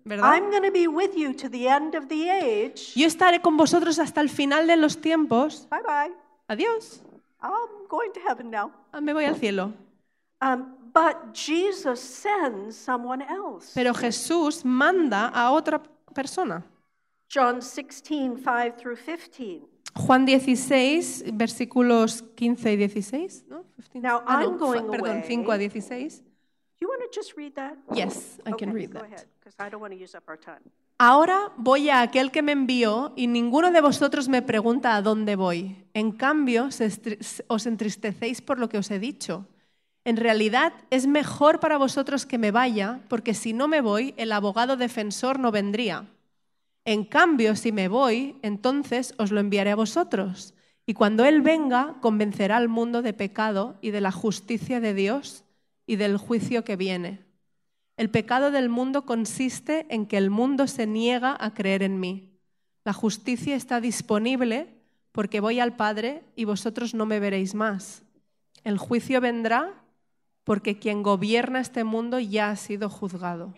¿Verdad? 0.04 0.24
I'm 0.34 0.50
going 0.50 0.62
to 0.62 0.72
be 0.72 0.88
with 0.88 1.14
you 1.14 1.34
to 1.34 1.48
the 1.50 1.68
end 1.68 1.94
of 1.94 2.08
the 2.08 2.30
age. 2.30 2.92
Yo 2.94 3.06
estaré 3.06 3.40
con 3.42 3.56
vosotros 3.56 3.98
hasta 3.98 4.20
el 4.22 4.30
final 4.30 4.66
de 4.66 4.76
los 4.76 5.00
tiempos. 5.00 5.68
Bye 5.70 5.82
bye. 5.82 6.14
Adiós. 6.48 7.02
I'm 7.42 7.86
going 7.88 8.10
to 8.12 8.20
heaven 8.26 8.50
now. 8.50 8.72
Ah, 8.92 9.00
Me 9.00 9.12
voy 9.12 9.26
al 9.26 9.36
cielo. 9.36 9.72
Um, 10.40 10.75
but 10.96 11.34
Jesus 11.34 12.00
sends 12.00 12.74
someone 12.74 13.20
else. 13.22 13.72
Pero 13.74 13.92
Jesús 13.92 14.64
manda 14.64 15.28
a 15.28 15.50
otra 15.50 15.82
persona. 16.14 16.64
John 17.28 17.60
16, 17.60 18.38
5 18.42 18.76
through 18.78 18.96
15. 18.96 19.60
Juan 19.94 20.24
16, 20.24 21.24
versículos 21.34 22.22
15 22.34 22.72
y 22.72 22.76
16, 22.78 23.44
¿no? 23.48 23.64
15. 23.76 24.00
Now, 24.00 24.22
Ah, 24.26 24.40
no, 24.40 24.50
I'm 24.52 24.58
going 24.58 24.84
fu- 24.84 24.90
perdón, 24.90 25.10
away. 25.18 25.24
5 25.26 25.52
a 25.52 25.58
16. 25.58 26.22
Do 26.78 26.80
you 26.80 26.88
want 26.88 27.02
to 27.02 27.08
just 27.14 27.36
read 27.36 27.52
that? 27.54 27.74
Yes, 27.94 28.38
I 28.46 28.52
can 28.52 28.72
read 28.72 28.90
go 28.92 29.00
that. 29.00 29.04
ahead, 29.04 29.26
because 29.38 29.54
I 29.58 29.68
don't 29.70 29.80
want 29.82 29.92
to 29.94 30.02
use 30.02 30.16
up 30.16 30.24
our 30.28 30.38
time. 30.38 30.60
Ahora 30.98 31.52
voy 31.58 31.90
a 31.90 32.00
aquel 32.00 32.30
que 32.30 32.40
me 32.42 32.52
envió 32.52 33.12
y 33.16 33.26
ninguno 33.26 33.70
de 33.70 33.80
vosotros 33.82 34.28
me 34.28 34.40
pregunta 34.40 34.96
a 34.96 35.02
dónde 35.02 35.36
voy. 35.36 35.76
En 35.92 36.12
cambio, 36.12 36.68
os 37.48 37.66
entristecéis 37.66 38.40
por 38.40 38.58
lo 38.58 38.68
que 38.70 38.78
os 38.78 38.90
he 38.90 38.98
dicho. 38.98 39.46
En 40.06 40.16
realidad 40.16 40.72
es 40.90 41.08
mejor 41.08 41.58
para 41.58 41.78
vosotros 41.78 42.26
que 42.26 42.38
me 42.38 42.52
vaya, 42.52 43.00
porque 43.08 43.34
si 43.34 43.52
no 43.52 43.66
me 43.66 43.80
voy, 43.80 44.14
el 44.16 44.30
abogado 44.30 44.76
defensor 44.76 45.40
no 45.40 45.50
vendría. 45.50 46.06
En 46.84 47.04
cambio, 47.04 47.56
si 47.56 47.72
me 47.72 47.88
voy, 47.88 48.36
entonces 48.42 49.14
os 49.18 49.32
lo 49.32 49.40
enviaré 49.40 49.72
a 49.72 49.74
vosotros. 49.74 50.54
Y 50.86 50.94
cuando 50.94 51.24
Él 51.24 51.42
venga, 51.42 51.96
convencerá 52.00 52.56
al 52.56 52.68
mundo 52.68 53.02
de 53.02 53.14
pecado 53.14 53.78
y 53.80 53.90
de 53.90 54.00
la 54.00 54.12
justicia 54.12 54.78
de 54.78 54.94
Dios 54.94 55.42
y 55.86 55.96
del 55.96 56.18
juicio 56.18 56.62
que 56.62 56.76
viene. 56.76 57.24
El 57.96 58.08
pecado 58.08 58.52
del 58.52 58.68
mundo 58.68 59.06
consiste 59.06 59.86
en 59.92 60.06
que 60.06 60.18
el 60.18 60.30
mundo 60.30 60.68
se 60.68 60.86
niega 60.86 61.36
a 61.40 61.52
creer 61.52 61.82
en 61.82 61.98
mí. 61.98 62.38
La 62.84 62.92
justicia 62.92 63.56
está 63.56 63.80
disponible 63.80 64.68
porque 65.10 65.40
voy 65.40 65.58
al 65.58 65.74
Padre 65.74 66.22
y 66.36 66.44
vosotros 66.44 66.94
no 66.94 67.06
me 67.06 67.18
veréis 67.18 67.56
más. 67.56 68.04
El 68.62 68.78
juicio 68.78 69.20
vendrá 69.20 69.82
porque 70.46 70.78
quien 70.78 71.02
gobierna 71.02 71.58
este 71.58 71.82
mundo 71.82 72.20
ya 72.20 72.50
ha 72.50 72.56
sido 72.56 72.88
juzgado. 72.88 73.52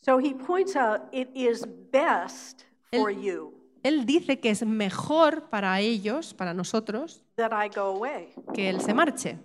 So 0.00 0.18
he 0.18 0.34
points 0.34 0.74
out 0.74 1.02
it 1.12 1.28
is 1.34 1.66
best 1.92 2.62
for 2.90 3.10
you 3.10 3.52
Él 3.82 4.06
dice 4.06 4.40
que 4.40 4.50
es 4.50 4.64
mejor 4.64 5.50
para 5.50 5.80
ellos, 5.80 6.32
para 6.34 6.54
nosotros, 6.54 7.22
that 7.36 7.52
I 7.52 7.68
go 7.68 7.96
away, 7.96 8.32
que 8.54 8.70
Él 8.70 8.80
se 8.80 8.94
marche, 8.94 9.38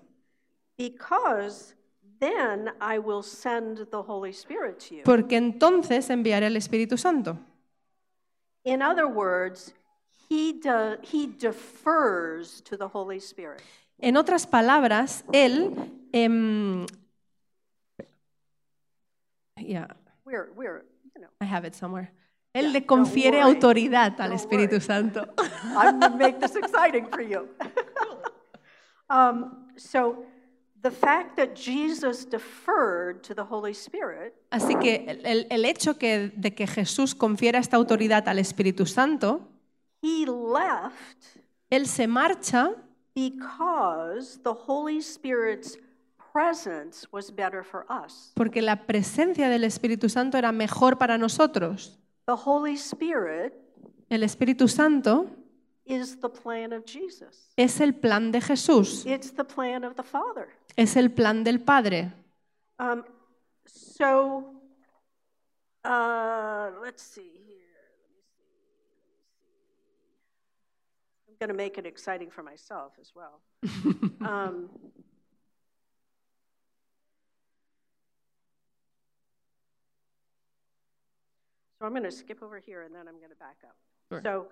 because 0.77 1.75
then 2.19 2.71
I 2.81 2.97
will 2.97 3.23
send 3.23 3.89
the 3.91 4.01
Holy 4.01 4.31
Spirit 4.31 4.79
to 4.87 4.95
you. 4.95 5.03
porque 5.03 5.35
entonces 5.35 6.09
enviaré 6.09 6.47
el 6.47 6.55
Espíritu 6.55 6.97
Santo. 6.97 7.37
In 8.63 8.81
other 8.81 9.07
words, 9.07 9.73
he, 10.29 10.53
do, 10.53 10.97
he 11.01 11.27
defers 11.27 12.61
to 12.61 12.77
the 12.77 12.87
Holy 12.87 13.19
Spirit. 13.19 13.61
En 13.99 14.17
otras 14.17 14.45
palabras, 14.47 15.23
Él... 15.31 15.73
yeah, 19.57 19.87
We're, 20.25 20.51
we're, 20.55 20.85
you 21.15 21.21
know, 21.21 21.29
I 21.41 21.45
have 21.45 21.65
it 21.65 21.75
somewhere. 21.75 22.11
Él 22.53 22.65
Yeah, 22.67 22.71
le 22.73 22.85
confiere 22.85 23.41
autoridad 23.41 24.19
al 24.21 24.29
Don't 24.29 24.39
Espíritu 24.39 24.75
worry. 24.75 24.81
Santo. 24.81 25.27
I'm 25.77 25.99
going 25.99 26.11
to 26.11 26.17
make 26.17 26.39
this 26.39 26.55
exciting 26.55 27.07
for 27.07 27.21
you. 27.21 27.49
um, 29.09 29.67
so, 29.75 30.25
the 30.81 30.91
fact 30.91 31.35
that 31.37 31.55
Jesus 31.55 32.25
deferred 32.25 33.23
to 33.23 33.33
the 33.33 33.43
Holy 33.43 33.73
Spirit 33.73 34.33
Así 34.51 34.75
que 34.79 35.03
el- 35.07 35.25
el, 35.25 35.47
el 35.49 35.65
hecho 35.65 35.97
que, 35.97 36.31
de 36.35 36.53
que 36.53 36.67
Jesús 36.67 37.15
confiera 37.15 37.59
esta 37.59 37.75
autoridad 37.75 38.27
al 38.29 38.39
Espíritu 38.39 38.85
Santo, 38.85 39.41
he 40.01 40.25
left 40.25 41.39
Él 41.69 41.87
se 41.87 42.07
marcha 42.07 42.71
because 43.15 44.39
the 44.43 44.53
Holy 44.53 45.01
Spirit's 45.01 45.77
presence 46.33 47.07
was 47.11 47.31
better 47.31 47.63
for 47.63 47.85
us. 47.89 48.31
porque 48.35 48.61
la 48.61 48.85
presencia 48.85 49.49
del 49.49 49.63
Espíritu 49.63 50.09
Santo 50.09 50.37
era 50.37 50.51
mejor 50.51 50.97
para 50.97 51.17
nosotros. 51.17 51.97
The 52.27 52.35
Holy 52.35 52.75
Spirit 52.77 53.53
El 54.09 54.21
Espíritu 54.23 54.67
Santo 54.67 55.27
is 55.85 56.19
the 56.19 56.29
plan 56.29 56.73
of 56.73 56.83
Jesus. 56.85 57.47
es 57.55 57.79
el 57.79 57.93
plan 57.93 58.31
de 58.31 58.41
Jesús, 58.41 59.05
It's 59.05 59.31
the 59.33 59.45
plan 59.45 59.83
of 59.85 59.95
the 59.95 60.03
Father. 60.03 60.49
es 60.75 60.95
el 60.97 61.09
plan 61.11 61.43
del 61.43 61.59
Padre. 61.61 62.11
Um, 62.77 63.03
so, 63.65 64.43
uh, 65.85 66.69
let's 66.83 67.01
see 67.01 67.21
here. 67.47 67.61
Let 68.01 68.11
me 68.11 68.21
see. 68.35 68.51
I'm 71.24 71.24
going 71.39 71.49
to 71.49 71.55
make 71.55 71.77
it 71.77 71.85
exciting 71.85 72.29
for 72.29 72.43
myself 72.43 72.93
as 72.99 73.13
well. 73.15 73.41
um, 74.21 74.69
so 81.77 81.85
I'm 81.85 81.91
going 81.91 82.03
to 82.03 82.11
skip 82.11 82.41
over 82.41 82.59
here 82.59 82.83
and 82.83 82.93
then 82.93 83.07
I'm 83.07 83.17
going 83.17 83.31
to 83.31 83.35
back 83.35 83.57
up. 83.63 83.75
Sure. 84.09 84.21
So, 84.23 84.47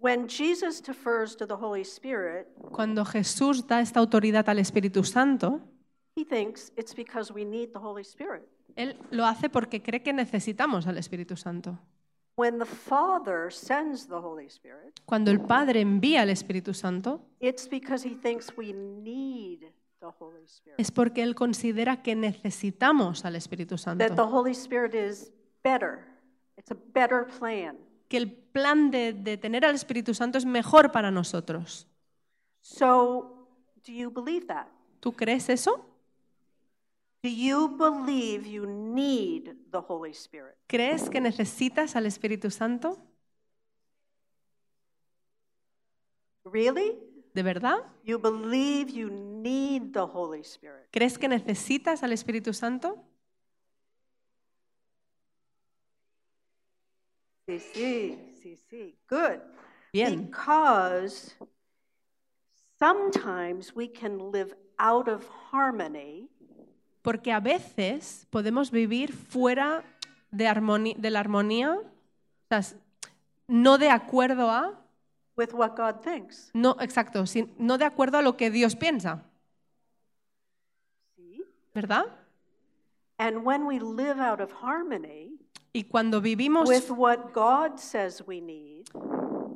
when 0.00 0.28
Jesus 0.28 0.80
defers 0.80 1.34
to 1.36 1.46
the 1.46 1.56
Holy 1.56 1.82
Spirit, 1.82 2.46
Cuando 2.72 3.04
Jesús 3.04 3.66
da 3.66 3.80
esta 3.80 3.98
autoridad 3.98 4.48
al 4.48 4.58
Espíritu 4.58 5.04
Santo, 5.04 5.60
he 6.14 6.24
thinks 6.24 6.70
it's 6.76 6.94
because 6.94 7.32
we 7.32 7.44
need 7.44 7.72
the 7.72 7.80
Holy 7.80 8.04
Spirit. 8.04 8.48
Él 8.76 8.96
lo 9.10 9.24
hace 9.26 9.48
porque 9.48 9.82
cree 9.82 10.02
que 10.02 10.12
necesitamos 10.12 10.86
al 10.86 10.98
Espíritu 10.98 11.36
Santo. 11.36 11.78
When 12.38 12.60
the 12.60 12.64
Father 12.64 13.50
sends 13.50 14.06
the 14.06 14.14
Holy 14.14 14.46
Spirit, 14.46 15.00
Cuando 15.04 15.32
el 15.32 15.40
Padre 15.40 15.80
envía 15.80 16.22
al 16.22 16.30
Espíritu 16.30 16.72
Santo, 16.72 17.20
it's 17.40 17.68
because 17.68 18.06
he 18.06 18.14
thinks 18.14 18.56
we 18.56 18.72
need 18.72 19.72
the 19.98 20.06
Holy 20.20 20.44
Spirit. 20.44 20.78
es 20.78 20.92
porque 20.92 21.24
Él 21.24 21.34
considera 21.34 22.00
que 22.00 22.14
necesitamos 22.14 23.24
al 23.24 23.34
Espíritu 23.34 23.74
That 23.74 23.96
the 23.96 24.06
Santo. 24.06 24.28
Holy 24.28 24.52
Spirit 24.52 24.94
is 24.94 25.32
better. 25.64 26.06
It's 26.56 26.70
a 26.70 26.76
better 26.94 27.26
plan. 27.26 27.76
Que 28.08 28.18
el 28.18 28.30
plan 28.30 28.92
de, 28.92 29.12
de 29.14 29.36
tener 29.36 29.64
al 29.64 29.74
Espíritu 29.74 30.14
Santo 30.14 30.38
es 30.38 30.46
mejor 30.46 30.92
para 30.92 31.10
nosotros. 31.10 31.88
So, 32.60 33.48
do 33.84 33.92
you 33.92 34.10
believe 34.12 34.46
that? 34.46 34.68
¿Tú 35.00 35.12
crees 35.12 35.48
eso? 35.48 35.84
Do 37.22 37.28
you 37.28 37.76
believe 37.76 38.46
you 38.46 38.64
need 38.66 39.56
the 39.72 39.80
Holy 39.80 40.12
Spirit? 40.12 40.56
¿Crees 40.68 41.10
que 41.10 41.20
necesitas 41.20 41.96
al 41.96 42.06
Espíritu 42.06 42.50
Santo? 42.50 42.96
Really? 46.44 46.96
¿De 47.34 47.42
verdad? 47.42 47.84
You 48.04 48.18
believe 48.18 48.90
you 48.90 49.10
need 49.10 49.92
the 49.92 50.06
Holy 50.06 50.42
Spirit? 50.42 50.86
¿Crees 50.92 51.18
que 51.18 51.28
necesitas 51.28 52.02
al 52.04 52.12
Espíritu 52.12 52.52
Santo? 52.52 53.04
Sí, 57.46 57.58
sí, 57.58 58.18
sí, 58.42 58.56
sí. 58.70 58.98
Good. 59.08 59.40
Bien. 59.92 60.26
Because 60.26 61.34
sometimes 62.78 63.74
we 63.74 63.88
can 63.88 64.30
live 64.30 64.54
out 64.78 65.08
of 65.08 65.26
harmony 65.50 66.28
Porque 67.02 67.32
a 67.32 67.40
veces 67.40 68.26
podemos 68.30 68.70
vivir 68.70 69.12
fuera 69.12 69.84
de, 70.30 70.46
armoni- 70.48 70.96
de 70.96 71.10
la 71.10 71.20
armonía, 71.20 71.72
o 71.74 71.82
sea, 72.48 72.58
s- 72.58 72.76
no 73.46 73.78
de 73.78 73.90
acuerdo 73.90 74.50
a, 74.50 74.78
with 75.36 75.52
what 75.52 75.76
God 75.76 76.00
thinks. 76.02 76.50
no, 76.52 76.76
exacto, 76.80 77.24
sin- 77.26 77.54
no 77.58 77.78
de 77.78 77.84
acuerdo 77.84 78.18
a 78.18 78.22
lo 78.22 78.36
que 78.36 78.50
Dios 78.50 78.74
piensa. 78.76 79.22
¿verdad? 81.74 82.06
And 83.18 83.44
when 83.44 83.64
we 83.66 83.78
live 83.78 84.20
out 84.20 84.40
of 84.40 84.52
harmony 84.62 85.38
Y 85.72 85.84
cuando 85.84 86.20
vivimos 86.20 86.68
with 86.68 86.90
what 86.90 87.32
God 87.34 87.78
says 87.78 88.22
we 88.26 88.40
need, 88.40 88.86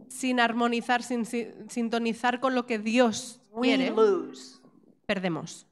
sin 0.09 0.39
armonizar, 0.41 1.03
sin 1.03 1.25
si- 1.25 1.49
sintonizar 1.69 2.39
con 2.41 2.55
lo 2.55 2.67
que 2.67 2.79
Dios 2.79 3.41
we 3.51 3.69
quiere, 3.69 3.91
lose. 3.91 4.61
perdemos. 5.07 5.67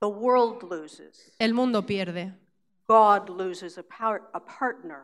The 0.00 0.08
world 0.08 0.62
loses. 0.62 1.32
El 1.38 1.54
mundo 1.54 1.82
pierde. 1.84 2.32
God 2.88 3.28
loses 3.30 3.76
a, 3.78 3.82
par- 3.82 4.30
a 4.32 4.40
partner. 4.40 5.02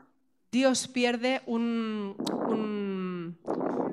Dios 0.53 0.87
pierde 0.87 1.43
un, 1.47 2.15
un 2.49 3.37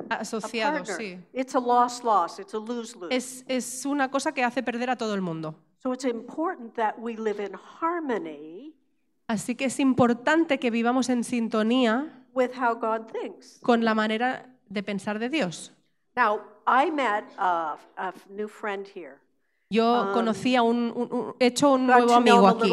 A 0.09 0.15
asociado, 0.21 0.83
partner. 0.83 0.97
sí. 0.97 1.19
It's 1.33 1.55
a 1.55 1.59
loss 1.59 2.03
loss. 2.03 2.39
It's 2.39 2.53
a 2.53 2.59
lose 2.59 2.95
lose. 2.95 3.13
Es, 3.15 3.43
es 3.47 3.85
una 3.85 4.09
cosa 4.11 4.31
que 4.31 4.43
hace 4.43 4.61
perder 4.61 4.89
a 4.91 4.95
todo 4.95 5.13
el 5.15 5.21
mundo. 5.21 5.55
So 5.81 5.91
it's 5.93 6.05
important 6.05 6.75
that 6.75 6.99
we 6.99 7.15
live 7.17 7.39
in 7.43 7.53
harmony 7.55 8.75
Así 9.27 9.55
que 9.55 9.65
es 9.65 9.79
importante 9.79 10.59
que 10.59 10.69
vivamos 10.69 11.09
en 11.09 11.23
sintonía 11.23 12.25
with 12.33 12.51
how 12.55 12.75
God 12.75 13.07
thinks. 13.11 13.59
con 13.63 13.83
la 13.83 13.95
manera 13.95 14.45
de 14.69 14.83
pensar 14.83 15.17
de 15.19 15.29
Dios. 15.29 15.71
Now, 16.15 16.41
I 16.67 16.91
met 16.91 17.23
a, 17.39 17.77
a 17.97 18.13
new 18.29 18.47
friend 18.47 18.85
here. 18.85 19.19
Yo 19.71 20.11
conocí 20.13 20.55
a 20.55 20.61
un, 20.61 20.91
un- 20.95 21.07
un- 21.11 21.35
he 21.39 21.47
hecho 21.47 21.71
un 21.71 21.87
nuevo 21.87 22.13
amigo 22.13 22.47
aquí. 22.47 22.69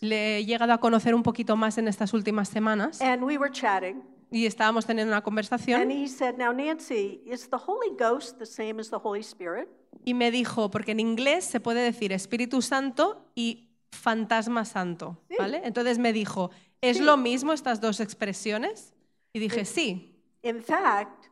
Le 0.00 0.38
he 0.38 0.44
llegado 0.44 0.72
a 0.72 0.78
conocer 0.78 1.14
un 1.14 1.22
poquito 1.22 1.56
más 1.56 1.76
en 1.78 1.88
estas 1.88 2.12
últimas 2.14 2.48
semanas 2.48 3.00
And 3.00 3.22
we 3.24 3.36
were 3.36 3.50
chatting, 3.52 4.02
y 4.30 4.46
estábamos 4.46 4.86
teniendo 4.86 5.10
una 5.10 5.18
and 5.18 5.24
conversación 5.24 5.90
he 5.90 6.08
said, 6.08 6.36
Now, 6.38 6.52
Nancy, 6.52 7.20
is 7.26 7.48
the 7.50 7.56
Holy 7.56 7.90
Ghost 7.98 8.38
the 8.38 8.46
same 8.46 8.80
as 8.80 8.90
the 8.90 8.96
Holy 9.02 9.20
Spirit? 9.20 9.68
y 10.04 10.14
me 10.14 10.30
dijo, 10.30 10.70
porque 10.70 10.92
en 10.92 11.00
inglés 11.00 11.44
se 11.44 11.60
puede 11.60 11.80
decir 11.80 12.12
Espíritu 12.12 12.62
Santo 12.62 13.26
y 13.34 13.70
fantasma 13.90 14.64
santo, 14.64 15.18
¿vale? 15.38 15.62
Entonces 15.64 15.98
me 15.98 16.12
dijo, 16.12 16.50
¿es 16.80 17.00
lo 17.00 17.16
mismo 17.16 17.52
estas 17.52 17.80
dos 17.80 18.00
expresiones? 18.00 18.92
Y 19.32 19.38
dije, 19.38 19.64
sí. 19.64 20.10
In 20.42 20.60
fact, 20.62 21.26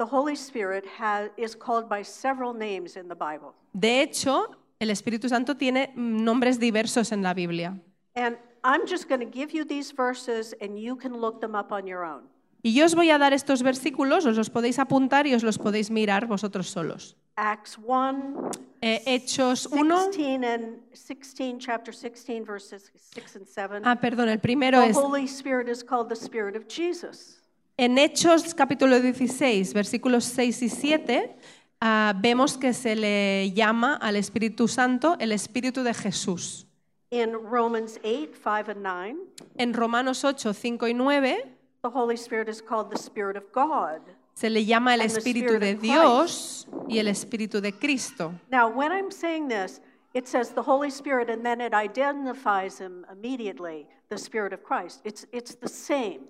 the 0.00 0.06
Holy 0.06 0.34
Spirit 0.34 0.86
has, 0.98 1.28
is 1.36 1.54
called 1.54 1.86
by 1.86 2.02
several 2.02 2.54
names 2.54 2.96
in 2.96 3.06
the 3.06 3.14
Bible. 3.14 3.52
De 3.78 4.00
hecho, 4.00 4.46
el 4.80 4.88
Espíritu 4.88 5.28
Santo 5.28 5.54
tiene 5.56 5.92
nombres 5.94 6.58
diversos 6.58 7.12
en 7.12 7.22
la 7.22 7.34
Biblia. 7.34 7.78
And 8.16 8.38
I'm 8.64 8.86
just 8.86 9.10
going 9.10 9.20
to 9.20 9.26
give 9.26 9.52
you 9.52 9.62
these 9.64 9.92
verses, 9.92 10.54
and 10.62 10.78
you 10.78 10.96
can 10.96 11.12
look 11.20 11.42
them 11.42 11.54
up 11.54 11.70
on 11.70 11.86
your 11.86 12.02
own. 12.02 12.22
Y 12.62 12.70
yo 12.72 12.84
os 12.86 12.94
voy 12.94 13.10
a 13.10 13.18
dar 13.18 13.34
estos 13.34 13.62
versículos, 13.62 14.24
os 14.24 14.36
los 14.38 14.48
podéis 14.48 14.78
apuntar 14.78 15.26
y 15.26 15.34
os 15.34 15.42
los 15.42 15.58
podéis 15.58 15.90
mirar 15.90 16.26
vosotros 16.26 16.68
solos. 16.68 17.16
Acts 17.36 17.78
1, 17.78 18.50
Eh, 18.82 19.02
Hechos 19.06 19.66
1. 19.70 20.12
16 20.12 20.44
and 20.44 20.80
16, 20.94 21.58
chapter 21.58 21.92
16, 21.92 22.44
verses 22.46 22.90
6 22.96 23.36
and 23.36 23.46
7. 23.46 23.82
Ah, 23.84 23.96
perdón, 23.96 24.30
el 24.30 24.38
primero 24.38 24.80
the 24.80 24.88
es 24.88 24.96
Holy 24.96 25.26
Spirit 25.26 25.68
is 25.68 25.82
called 25.82 26.08
the 26.08 26.16
Spirit 26.16 26.56
of 26.56 26.66
Jesus. 26.68 27.39
En 27.80 27.96
Hechos 27.96 28.54
capítulo 28.54 29.00
16, 29.00 29.72
versículos 29.72 30.24
6 30.24 30.62
y 30.64 30.68
7, 30.68 31.36
ah, 31.80 32.12
vemos 32.20 32.58
que 32.58 32.74
se 32.74 32.94
le 32.94 33.52
llama 33.52 33.94
al 33.94 34.16
Espíritu 34.16 34.68
Santo 34.68 35.16
el 35.18 35.32
Espíritu 35.32 35.82
de 35.82 35.94
Jesús. 35.94 36.66
In 37.10 37.32
Romans 37.32 37.98
8, 38.04 38.34
5 38.34 38.72
and 38.72 38.82
9, 38.82 39.16
En 39.56 39.72
Romanos 39.72 40.24
8, 40.24 40.52
5 40.52 40.88
y 40.88 40.92
9 40.92 41.56
the 41.82 41.88
Holy 41.88 42.16
Spirit 42.16 42.50
is 42.50 42.60
called 42.60 42.90
the 42.90 42.98
Spirit 42.98 43.38
of 43.38 43.44
God. 43.50 44.02
se 44.34 44.50
le 44.50 44.62
llama 44.66 44.92
el 44.92 45.00
Espíritu 45.00 45.58
de 45.58 45.74
Dios 45.74 46.68
y 46.86 46.98
el 46.98 47.08
Espíritu 47.08 47.62
de 47.62 47.72
Cristo. 47.72 48.34
Now, 48.50 48.68
when 48.68 48.92
I'm 48.92 49.10
saying 49.10 49.48
this, 49.48 49.80
it 50.12 50.28
says 50.28 50.50
the 50.50 50.62
Holy 50.62 50.90
Spirit, 50.90 51.30
and 51.30 51.42
then 51.42 51.62
it 51.62 51.72
identifies 51.72 52.78
him 52.78 53.06
immediately, 53.10 53.86
the 54.10 54.18
Spirit 54.18 54.52
of 54.52 54.62
Christ. 54.62 55.00
It's, 55.04 55.24
it's 55.32 55.54
the 55.54 55.68
same. 55.68 56.28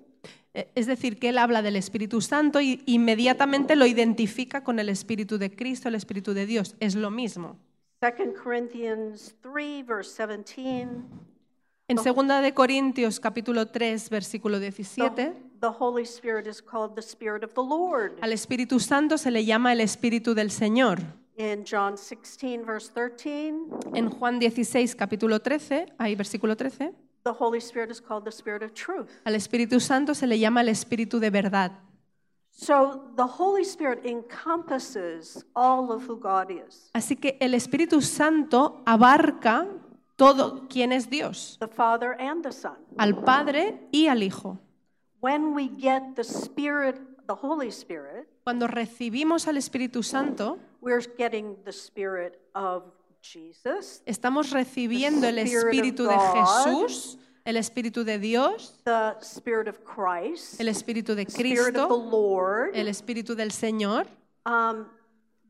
Eh, 0.54 0.68
Es 0.74 0.86
decir, 0.86 1.18
que 1.18 1.28
él 1.28 1.38
habla 1.38 1.62
del 1.62 1.76
Espíritu 1.76 2.20
Santo 2.20 2.60
y 2.60 2.82
inmediatamente 2.86 3.76
lo 3.76 3.86
identifica 3.86 4.62
con 4.64 4.78
el 4.78 4.88
Espíritu 4.88 5.38
de 5.38 5.54
Cristo, 5.54 5.88
el 5.88 5.94
Espíritu 5.94 6.34
de 6.34 6.46
Dios. 6.46 6.76
Es 6.80 6.94
lo 6.94 7.10
mismo. 7.10 7.56
2 8.00 8.34
Corinthians 8.42 9.36
3, 9.42 9.86
verse 9.86 10.26
17. 10.26 10.88
En 11.88 11.96
2 11.96 12.42
de 12.42 12.54
Corintios 12.54 13.18
capítulo 13.18 13.66
3, 13.66 14.10
versículo 14.10 14.60
17, 14.60 15.10
The, 15.12 15.32
the 15.60 15.72
Holy 15.76 16.04
Spirit 16.04 16.46
is 16.46 16.62
called 16.62 16.94
the 16.94 17.02
Spirit 17.02 17.42
of 17.42 17.52
the 17.54 17.62
Lord. 17.62 18.12
al 18.20 18.32
Espíritu 18.32 18.78
Santo 18.78 19.18
se 19.18 19.30
le 19.30 19.44
llama 19.44 19.72
el 19.72 19.80
Espíritu 19.80 20.32
del 20.34 20.50
Señor. 20.52 21.00
In 21.36 21.64
John 21.68 21.96
16, 21.96 22.64
verse 22.64 22.92
13, 22.94 23.54
En 23.94 24.08
Juan 24.10 24.38
16, 24.38 24.94
capítulo 24.94 25.40
13, 25.40 25.86
ahí 25.98 26.14
versículo 26.14 26.56
13, 26.56 26.92
the 27.30 27.38
Holy 27.38 27.60
Spirit 27.60 27.90
is 27.90 28.00
called 28.00 28.24
the 28.24 28.32
Spirit 28.32 28.62
of 28.62 28.72
truth. 28.74 29.08
al 29.24 29.34
Espíritu 29.34 29.80
Santo 29.80 30.14
se 30.14 30.26
le 30.26 30.38
llama 30.38 30.60
el 30.62 30.68
Espíritu 30.68 31.20
de 31.20 31.30
verdad. 31.30 31.72
So 32.52 33.12
the 33.16 33.26
Holy 33.26 33.62
Spirit 33.64 34.04
encompasses 34.04 35.44
all 35.54 35.92
of 35.92 36.08
who 36.08 36.18
God 36.18 36.50
is 36.50 36.90
Así 36.92 37.16
que 37.16 37.36
el 37.40 37.54
Espíritu 37.54 38.02
Santo 38.02 38.82
abarca 38.84 39.66
todo 40.16 40.66
quién 40.68 40.92
es 40.92 41.08
Dios, 41.08 41.56
the 41.60 41.68
Father 41.68 42.16
and 42.20 42.42
the 42.42 42.52
Son. 42.52 42.76
al 42.98 43.14
Padre 43.22 43.88
y 43.92 44.08
al 44.08 44.22
Hijo. 44.22 44.58
When 45.20 45.54
we 45.54 45.68
get 45.68 46.16
the 46.16 46.24
Spirit, 46.24 46.96
the 47.26 47.34
Holy 47.34 47.68
Spirit, 47.68 48.26
Cuando 48.44 48.66
recibimos 48.66 49.46
al 49.46 49.56
Espíritu 49.56 50.02
Santo, 50.02 50.58
we're 50.80 51.02
getting 51.16 51.56
the 51.64 51.72
Spirit 51.72 52.40
of 52.54 52.82
estamos 54.06 54.50
recibiendo 54.50 55.26
el 55.26 55.38
Espíritu 55.38 56.04
de. 56.04 56.16
Jesús, 56.18 57.18
el 57.44 57.56
Espíritu 57.56 58.04
de 58.04 58.18
Dios, 58.18 58.80
the 58.84 59.14
Spirit 59.20 59.68
of 59.68 59.78
Christ, 59.84 60.60
el 60.60 60.68
Espíritu 60.68 61.14
de 61.14 61.26
Cristo, 61.26 62.70
el 62.74 62.88
Espíritu 62.88 63.34
del 63.34 63.50
Señor. 63.50 64.06
Um, 64.46 64.86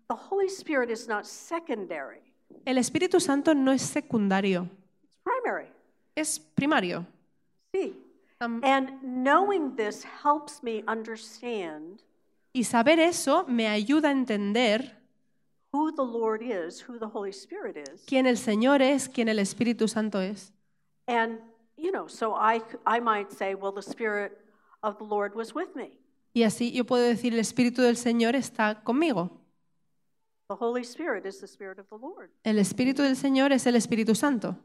the 0.09 0.17
Holy 0.17 0.49
Spirit 0.49 0.91
is 0.91 1.07
not 1.09 1.25
secondary, 1.25 2.21
El 2.65 2.79
Espíritu 2.79 3.21
Santo 3.21 3.55
no 3.55 3.73
es 3.73 3.83
secundario, 3.83 4.69
it's 5.05 5.17
primary. 5.23 5.67
es 6.17 6.39
primario. 6.55 7.07
See? 7.73 7.95
Am- 8.41 8.61
And 8.65 9.03
knowing 9.03 9.77
this 9.77 10.05
helps 10.23 10.63
me 10.63 10.83
understand 10.89 12.03
Y 12.53 12.65
saber 12.65 12.99
eso 12.99 13.45
me 13.47 13.69
ayuda 13.69 14.09
a 14.09 14.13
entender 14.13 14.97
who 15.73 15.93
the 15.93 16.03
Lord 16.03 16.43
is, 16.43 16.81
who 16.81 16.99
the 16.99 17.09
Holy 17.09 17.33
Spirit 17.33 17.77
is. 17.77 18.03
quién 18.07 18.27
el 18.27 18.37
Señor 18.37 18.81
es, 18.83 19.09
quién 19.09 19.29
el 19.29 19.39
Espíritu 19.39 19.89
Santo 19.89 20.19
es. 20.21 20.53
And, 21.07 21.39
you 21.77 21.93
know, 21.93 22.07
so 22.07 22.35
I, 22.35 22.61
I 22.87 23.01
might 23.01 23.33
say, 23.33 23.55
well, 23.55 23.73
the 23.73 23.83
Spirit 23.83 24.39
of 24.83 24.99
the 24.99 25.05
Lord 25.05 25.35
was 25.35 25.55
with 25.55 25.75
me. 25.75 25.99
Y 26.35 26.43
así 26.43 26.73
yo 26.73 26.85
puedo 26.85 27.07
decir, 27.09 27.33
el 27.33 27.41
Espíritu 27.41 27.83
del 27.83 27.97
Señor 27.97 28.35
está 28.35 28.83
conmigo. 28.85 29.31
The 30.49 30.57
Holy 30.57 30.83
Spirit 30.83 31.27
is 31.27 31.39
the 31.41 31.47
Spirit 31.47 31.79
of 31.79 31.89
the 31.89 31.97
Lord. 31.97 32.31
El 32.45 32.57
Espíritu 32.59 33.03
del 33.03 33.17
Señor 33.17 33.53
es 33.53 33.67
el 33.67 33.75
Espíritu 33.75 34.17
Santo. 34.17 34.57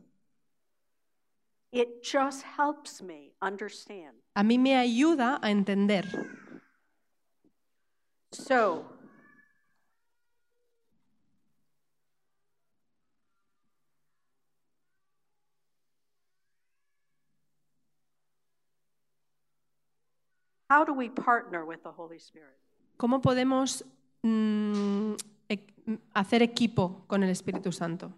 It 1.72 2.04
just 2.04 2.44
helps 2.58 3.02
me 3.02 3.34
understand. 3.42 4.16
A 4.36 4.44
mí 4.44 4.58
me 4.58 4.76
ayuda 4.76 5.40
a 5.42 5.52
entender. 5.52 6.06
So, 8.32 8.86
how 20.70 20.84
do 20.86 20.94
we 20.94 21.10
partner 21.10 21.66
with 21.66 21.80
the 21.84 21.92
Holy 21.92 22.18
Spirit? 22.18 22.58
¿Cómo 22.98 23.22
podemos 23.22 23.84
mm, 24.24 25.14
e- 25.50 26.00
hacer 26.14 26.42
equipo 26.42 27.04
con 27.08 27.24
el 27.24 27.30
Espíritu 27.30 27.72
Santo? 27.72 28.12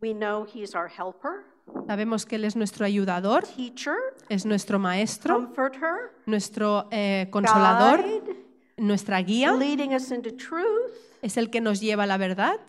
We 0.00 0.12
know 0.12 0.44
He's 0.46 0.74
our 0.74 0.88
helper, 0.88 1.44
Sabemos 1.88 2.26
que 2.26 2.36
Él 2.36 2.44
es 2.44 2.54
nuestro 2.54 2.84
ayudador, 2.86 3.44
teacher, 3.44 3.96
es 4.28 4.46
nuestro 4.46 4.78
maestro, 4.78 5.34
comforter, 5.34 6.12
nuestro 6.26 6.86
eh, 6.92 7.26
consolador, 7.30 8.02
guide, 8.04 8.36
nuestra 8.76 9.20
guía, 9.22 9.52
leading 9.52 9.92
us 9.94 10.12
into 10.12 10.30
truth. 10.36 10.92
es 11.22 11.36
el 11.36 11.50
que 11.50 11.60
nos 11.60 11.80
lleva 11.80 12.04
a 12.04 12.06
la 12.06 12.18
verdad. 12.18 12.60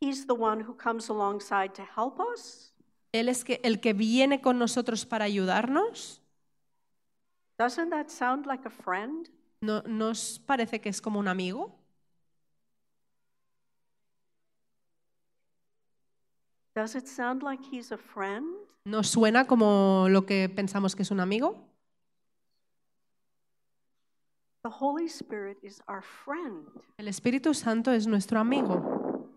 He's 0.00 0.26
the 0.26 0.32
one 0.34 0.62
who 0.62 0.74
comes 0.74 1.10
alongside 1.10 1.74
to 1.74 1.82
help 1.82 2.18
us. 2.20 2.72
Él 3.12 3.28
es 3.28 3.44
que, 3.44 3.60
el 3.62 3.80
que 3.80 3.92
viene 3.92 4.40
con 4.40 4.58
nosotros 4.58 5.04
para 5.04 5.24
ayudarnos. 5.24 6.22
Doesn't 7.58 7.90
that 7.90 8.10
sound 8.10 8.46
like 8.46 8.66
a 8.66 8.70
friend? 8.70 9.28
¿No 9.62 9.82
nos 9.86 10.38
parece 10.38 10.80
que 10.80 10.90
es 10.90 11.00
como 11.00 11.18
un 11.18 11.28
amigo? 11.28 11.78
Does 16.74 16.94
it 16.94 17.06
sound 17.06 17.42
like 17.42 17.62
he's 17.64 17.90
a 17.90 17.96
friend? 17.96 18.44
¿No 18.84 19.02
suena 19.02 19.46
como 19.46 20.08
lo 20.10 20.26
que 20.26 20.48
pensamos 20.50 20.94
que 20.94 21.02
es 21.02 21.10
un 21.10 21.20
amigo? 21.20 21.56
The 24.62 24.70
Holy 24.70 25.06
Spirit 25.06 25.56
is 25.62 25.80
our 25.88 26.02
friend. 26.02 26.66
El 26.98 27.08
Espíritu 27.08 27.54
Santo 27.54 27.92
es 27.92 28.06
nuestro 28.06 28.38
amigo. 28.38 29.30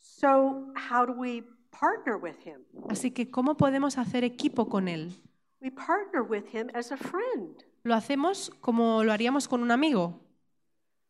So, 0.00 0.72
how 0.74 1.04
do 1.04 1.12
we 1.12 1.42
partner 1.70 2.16
with 2.16 2.36
him? 2.44 2.64
Así 2.88 3.10
que, 3.10 3.30
¿cómo 3.30 3.56
podemos 3.56 3.98
hacer 3.98 4.24
equipo 4.24 4.68
con 4.68 4.88
Él? 4.88 5.12
We 5.60 5.70
partner 5.70 6.22
with 6.22 6.46
him 6.52 6.70
as 6.74 6.90
a 6.90 6.96
friend. 6.96 7.62
Lo 7.84 7.94
hacemos 7.94 8.50
como 8.60 9.02
lo 9.04 9.12
haríamos 9.12 9.48
con 9.48 9.62
un 9.62 9.70
amigo. 9.70 10.20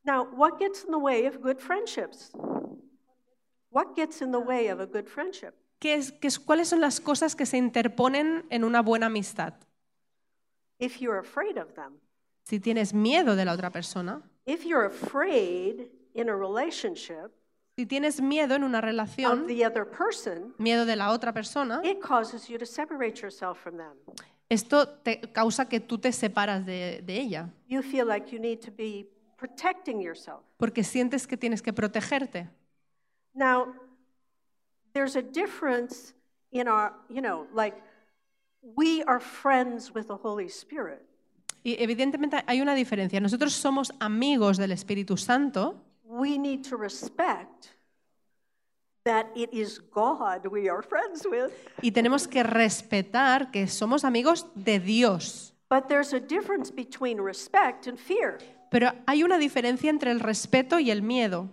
Now, 0.04 0.24
what 0.24 0.58
gets 0.58 0.84
in 0.84 0.90
the 0.90 0.98
way 0.98 1.26
of 1.26 1.40
good 1.40 1.58
friendships? 1.60 2.32
What 3.70 3.94
gets 3.94 4.20
in 4.22 4.32
the 4.32 4.40
way 4.40 4.68
of 4.68 4.80
a 4.80 4.86
good 4.86 5.06
friendship? 5.08 5.54
¿Qué 5.78 5.94
es, 5.94 6.12
qué 6.12 6.26
es- 6.28 6.38
¿Cuáles 6.38 6.68
son 6.68 6.80
las 6.80 7.00
cosas 7.00 7.34
que 7.36 7.46
se 7.46 7.56
interponen 7.58 8.44
en 8.50 8.64
una 8.64 8.82
buena 8.82 9.06
amistad? 9.06 9.54
If 10.78 10.98
you're 11.00 11.18
afraid 11.18 11.56
of 11.58 11.74
them, 11.74 12.00
Si 12.44 12.58
tienes 12.58 12.92
miedo 12.92 13.36
de 13.36 13.44
la 13.44 13.52
otra 13.52 13.70
persona, 13.70 14.22
if 14.46 14.64
you're 14.64 14.86
afraid 14.86 15.88
in 16.14 16.28
a 16.28 16.34
relationship 16.34 17.30
si 17.76 17.86
tienes 17.86 18.20
miedo 18.20 18.54
en 18.56 18.64
una 18.64 18.78
of 18.78 18.84
relación, 18.84 19.46
the 19.46 19.64
other 19.64 19.84
person, 19.88 20.54
miedo 20.58 20.84
de 20.84 20.96
la 20.96 21.12
otra 21.12 21.32
persona, 21.32 21.80
it 21.84 22.00
causes 22.00 22.48
you 22.48 22.58
to 22.58 22.66
separate 22.66 23.20
yourself 23.22 23.58
from 23.62 23.76
them. 23.76 23.94
Esto 24.50 24.86
te 24.88 25.20
causa 25.32 25.68
que 25.68 25.80
tú 25.80 25.98
te 25.98 26.12
separas 26.12 26.66
de, 26.66 27.00
de 27.06 27.18
ella, 27.20 27.48
You 27.68 27.82
feel 27.82 28.06
like 28.06 28.30
you 28.34 28.38
need 28.40 28.60
to 28.66 28.70
be 28.70 29.06
protecting 29.38 30.00
yourself. 30.02 30.40
porque 30.58 30.84
sientes 30.84 31.26
que 31.26 31.36
tienes 31.38 31.62
que 31.62 31.72
protegerte. 31.72 32.48
Now, 33.32 33.72
there's 34.92 35.16
a 35.16 35.22
difference 35.22 36.12
in 36.50 36.68
our, 36.68 36.92
you 37.08 37.22
know, 37.22 37.46
like 37.54 37.76
we 38.76 39.02
are 39.06 39.20
friends 39.20 39.94
with 39.94 40.06
the 40.08 40.16
Holy 40.16 40.48
Spirit. 40.48 41.00
Y 41.62 41.76
evidentemente 41.78 42.42
hay 42.46 42.60
una 42.60 42.74
diferencia. 42.74 43.20
Nosotros 43.20 43.52
somos 43.52 43.92
amigos 44.00 44.56
del 44.58 44.72
Espíritu 44.72 45.16
Santo 45.16 45.76
We 46.04 46.38
need 46.38 46.64
to 46.68 46.76
respect 46.76 47.68
that 49.04 49.26
it 49.34 49.50
is 49.52 49.78
God 49.78 50.46
we 50.46 50.68
are 50.68 50.82
friends 50.82 51.26
with. 51.26 51.52
y 51.82 51.90
tenemos 51.92 52.28
que 52.28 52.42
respetar 52.42 53.50
que 53.50 53.66
somos 53.66 54.04
amigos 54.04 54.46
de 54.54 54.78
Dios. 54.78 55.52
But 55.68 55.88
there's 55.88 56.12
a 56.12 56.20
difference 56.20 56.70
between 56.70 57.20
respect 57.20 57.86
and 57.86 57.98
fear. 57.98 58.38
Pero 58.70 58.92
hay 59.06 59.22
una 59.22 59.38
diferencia 59.38 59.90
entre 59.90 60.10
el 60.10 60.20
respeto 60.20 60.78
y 60.78 60.90
el 60.90 61.02
miedo. 61.02 61.48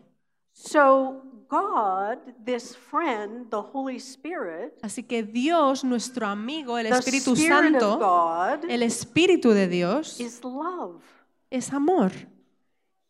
So, 0.53 1.23
God, 1.49 2.17
this 2.43 2.75
friend, 2.75 3.49
the 3.49 3.61
Holy 3.61 3.97
Spirit, 3.97 4.73
Así 4.81 5.03
que 5.03 5.23
Dios, 5.23 5.83
nuestro 5.83 6.27
amigo, 6.27 6.77
el 6.77 6.89
the 6.89 6.95
Espíritu 6.95 7.31
of 7.31 7.39
Santo, 7.39 7.97
God, 7.97 8.69
el 8.69 8.83
Espíritu 8.83 9.53
de 9.53 9.67
Dios, 9.67 10.19
is 10.19 10.43
love. 10.43 11.01
es 11.49 11.71
amor. 11.71 12.11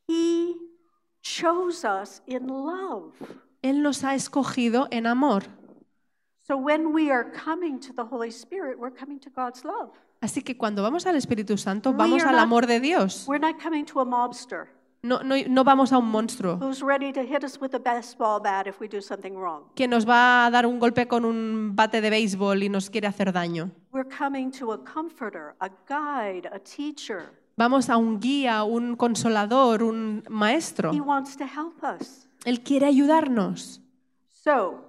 He 0.07 0.55
chose 1.21 1.83
us 1.83 2.21
in 2.27 2.47
love. 2.47 3.13
Él 3.70 3.82
nos 3.84 4.03
ha 4.03 4.15
escogido 4.15 4.88
en 4.91 5.05
amor. 5.07 5.43
So 6.47 6.55
when 6.57 6.93
we 6.93 7.11
are 7.11 7.30
coming 7.32 7.80
to 7.82 7.93
the 7.93 8.03
Holy 8.03 8.30
Spirit, 8.32 8.78
we're 8.80 8.95
coming 8.95 9.20
to 9.20 9.30
God's 9.30 9.63
love. 9.65 9.91
Así 10.22 10.41
que 10.41 10.55
cuando 10.57 10.82
vamos 10.82 11.05
al 11.05 11.15
Espíritu 11.15 11.57
Santo, 11.57 11.91
We 11.91 11.97
vamos 11.97 12.22
are 12.24 12.30
al 12.30 12.36
not- 12.38 12.43
amor 12.43 12.65
de 12.68 12.80
Dios. 12.80 13.26
We're 13.28 13.39
not 13.45 13.61
coming 13.61 13.86
to 13.86 13.99
a 13.99 14.05
mobster 14.05 14.68
No, 15.03 15.22
no, 15.22 15.36
no 15.47 15.63
vamos 15.63 15.91
a 15.93 15.97
un 15.99 16.09
monstruo 16.09 16.57
who's 16.59 16.82
ready 16.82 17.13
to 17.13 17.22
hit 17.22 17.43
us 17.43 17.59
with 17.61 17.76
a 17.76 17.80
baseball 17.80 18.39
bat 18.41 18.65
if 18.65 18.80
we 18.80 18.88
do 18.88 18.99
something 18.99 19.36
wrong. 19.36 19.65
que 19.76 19.88
nos 19.88 20.05
va 20.07 20.47
a 20.47 20.49
dar 20.51 20.65
un 20.65 20.80
golpe 20.80 21.07
con 21.07 21.24
un 21.24 21.76
bate 21.76 22.01
de 22.01 22.09
béisbol 22.09 22.63
y 22.63 22.70
nos 22.70 22.89
quiere 22.89 23.07
hacer 23.07 23.32
daño. 23.32 23.70
We're 23.91 24.09
coming 24.09 24.49
to 24.53 24.72
a 24.72 24.78
comforter, 24.84 25.55
a 25.59 25.70
guide, 25.88 26.47
a 26.51 26.57
teacher. 26.59 27.30
Vamos 27.57 27.89
a 27.89 27.97
un 27.97 28.20
guía, 28.20 28.63
un 28.63 28.95
consolador, 28.95 29.84
un 29.84 30.24
maestro. 30.30 30.91
He 30.93 31.01
wants 31.01 31.36
to 31.38 31.43
help 31.45 31.84
us. 31.84 32.26
Él 32.47 32.63
quiere 32.63 32.85
ayudarnos. 32.85 33.81
So 34.29 34.85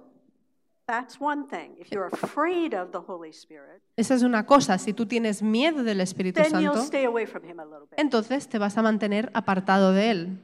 that's 0.87 1.19
one 1.19 1.45
thing. 1.47 1.75
If 1.77 1.91
you're 1.91 2.07
afraid 2.07 2.73
of 2.73 2.91
the 2.91 2.99
Holy 3.05 3.31
Spirit, 3.31 3.81
Esa 3.97 4.15
es 4.15 4.23
una 4.23 4.45
cosa. 4.45 4.77
Si 4.77 4.93
tú 4.93 5.05
tienes 5.05 5.41
miedo 5.43 5.83
del 5.83 5.99
Espíritu 5.99 6.41
then 6.41 6.61
you'll 6.61 6.73
Santo, 6.73 6.87
stay 6.87 7.05
away 7.05 7.25
from 7.25 7.43
him 7.43 7.59
a 7.59 7.65
little 7.65 7.85
bit. 7.89 7.99
entonces 7.99 8.47
te 8.47 8.57
vas 8.59 8.77
a 8.77 8.81
mantener 8.81 9.29
apartado 9.33 9.91
de 9.91 10.09
Él. 10.11 10.39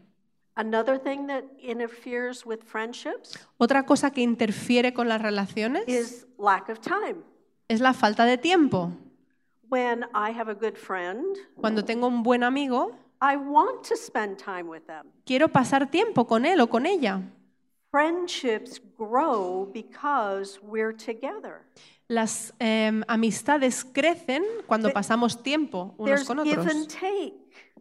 Another 0.58 1.00
thing 1.00 1.28
that 1.28 1.44
interferes 1.62 2.46
with 2.46 2.60
friendships 2.66 3.38
Otra 3.58 3.86
cosa 3.86 4.12
que 4.12 4.22
interfiere 4.22 4.94
con 4.94 5.08
las 5.08 5.22
relaciones 5.22 5.84
is 5.88 6.28
lack 6.38 6.70
of 6.70 6.80
time. 6.80 7.16
es 7.70 7.80
la 7.80 7.94
falta 7.94 8.26
de 8.26 8.38
tiempo. 8.38 8.92
When 9.70 10.04
I 10.14 10.32
have 10.38 10.52
a 10.52 10.54
good 10.54 10.76
friend, 10.76 11.26
Cuando 11.56 11.84
tengo 11.86 12.08
un 12.08 12.24
buen 12.24 12.44
amigo, 12.44 12.92
I 13.22 13.38
want 13.38 13.84
to 13.88 13.96
spend 13.96 14.38
time 14.38 14.70
with 14.70 14.86
them. 14.88 15.08
quiero 15.26 15.48
pasar 15.50 15.90
tiempo 15.90 16.26
con 16.28 16.46
él 16.46 16.60
o 16.62 16.68
con 16.68 16.86
ella. 16.86 17.22
Friendships 17.92 18.82
grow 18.98 19.70
because 19.74 20.60
we're 20.62 20.94
together. 20.94 21.62
Las 22.08 22.54
em, 22.60 23.04
amistades 23.08 23.84
crecen 23.86 24.44
cuando 24.68 24.92
pasamos 24.92 25.42
tiempo 25.42 25.96
unos 25.98 26.06
There's 26.06 26.28
con 26.28 26.44
give 26.44 26.60
otros. 26.60 26.76
and 26.76 26.88
take. 26.88 27.34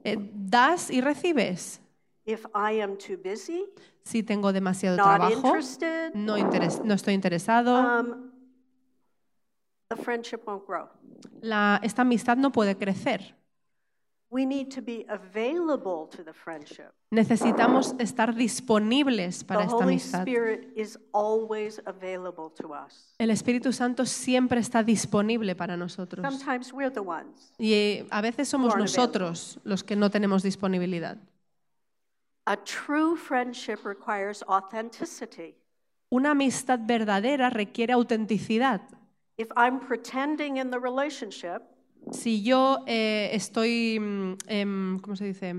Eh, 0.05 0.17
das 0.33 0.91
y 0.91 1.01
recibes. 1.01 1.81
If 2.27 2.47
I 2.55 2.81
am 2.81 2.97
too 2.97 3.19
busy, 3.23 3.65
Si 4.05 4.23
tengo 4.23 4.53
demasiado 4.53 4.97
not 4.97 5.05
trabajo, 5.07 5.35
interested, 5.49 6.15
no, 6.15 6.37
interes- 6.39 6.83
no 6.85 6.95
estoy 6.95 7.15
interesado, 7.15 7.75
um, 8.01 8.31
the 9.91 9.97
friendship 9.97 10.43
won't 10.47 10.65
grow. 10.67 10.89
la- 11.43 11.81
esta 11.83 12.03
amistad 12.03 12.37
no 12.37 12.51
puede 12.53 12.77
crecer. 12.77 13.35
We 14.35 14.47
need 14.47 14.75
to 14.75 14.83
be 14.83 15.07
available 15.09 16.09
to 16.09 16.25
the 16.25 16.33
friendship. 16.33 16.93
Necesitamos 17.13 17.95
estar 18.01 18.35
disponibles 18.35 19.45
para 19.45 19.61
the 19.61 19.67
esta 19.69 19.85
amistad. 19.85 20.23
Spirit 20.23 20.73
is 20.75 20.99
always 21.13 21.81
available 21.87 22.51
to 22.57 22.75
us. 22.75 23.15
El 23.21 23.31
Espíritu 23.31 23.73
Santo 23.73 24.05
siempre 24.05 24.59
está 24.59 24.83
disponible 24.83 25.55
para 25.55 25.77
nosotros. 25.77 26.27
Sometimes 26.29 26.73
we're 26.73 26.91
the 26.91 26.99
ones. 26.99 27.53
Y 27.59 27.75
eh, 27.75 28.07
a 28.11 28.21
veces 28.23 28.49
somos 28.49 28.77
nosotros 28.77 29.61
los 29.63 29.85
que 29.85 29.95
no 29.95 30.11
tenemos 30.11 30.43
disponibilidad. 30.43 31.17
A 32.47 32.57
true 32.57 33.17
friendship 33.17 33.85
requires 33.85 34.43
authenticity. 34.49 35.55
Una 36.11 36.33
amistad 36.33 36.81
verdadera 36.81 37.51
requiere 37.51 37.93
autenticidad. 37.93 38.81
If 39.37 39.53
I'm 39.57 39.79
pretending 39.79 40.57
in 40.57 40.73
the 40.73 40.81
relationship, 40.81 41.63
Si 42.13 42.43
yo 42.43 42.85
eh, 42.87 43.31
estoy, 43.33 43.97
em, 44.47 44.99
¿cómo 45.01 45.17
se 45.17 45.25
dice? 45.25 45.55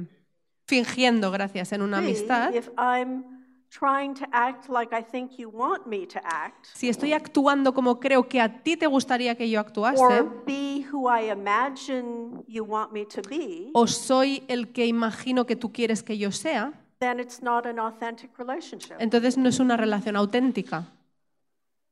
Fingiendo, 0.67 1.31
gracias, 1.31 1.71
en 1.73 1.81
una 1.81 1.99
amistad. 1.99 2.53
if 2.53 2.69
I'm 2.77 3.23
trying 3.69 4.13
to 4.15 4.25
act 4.31 4.69
like 4.69 4.95
I 4.95 5.03
think 5.03 5.37
you 5.37 5.49
want 5.49 5.85
me 5.85 6.07
to 6.07 6.19
act, 6.23 6.65
Si 6.73 6.89
estoy 6.89 7.13
actuando 7.13 7.73
como 7.73 7.99
creo 7.99 8.27
que 8.27 8.39
a 8.41 8.63
ti 8.63 8.77
te 8.77 8.87
gustaría 8.87 9.35
que 9.35 9.49
yo 9.49 9.59
actuase, 9.59 10.23
o 13.73 13.87
soy 13.87 14.43
el 14.47 14.71
que 14.71 14.85
imagino 14.85 15.45
que 15.45 15.55
tú 15.55 15.71
quieres 15.71 16.03
que 16.03 16.17
yo 16.17 16.31
sea, 16.31 16.73
then 16.99 17.19
it's 17.19 17.41
not 17.41 17.65
an 17.65 17.79
authentic 17.79 18.37
relationship. 18.37 18.95
entonces 18.99 19.37
no 19.37 19.49
es 19.49 19.59
una 19.59 19.77
relación 19.77 20.15
auténtica. 20.15 20.91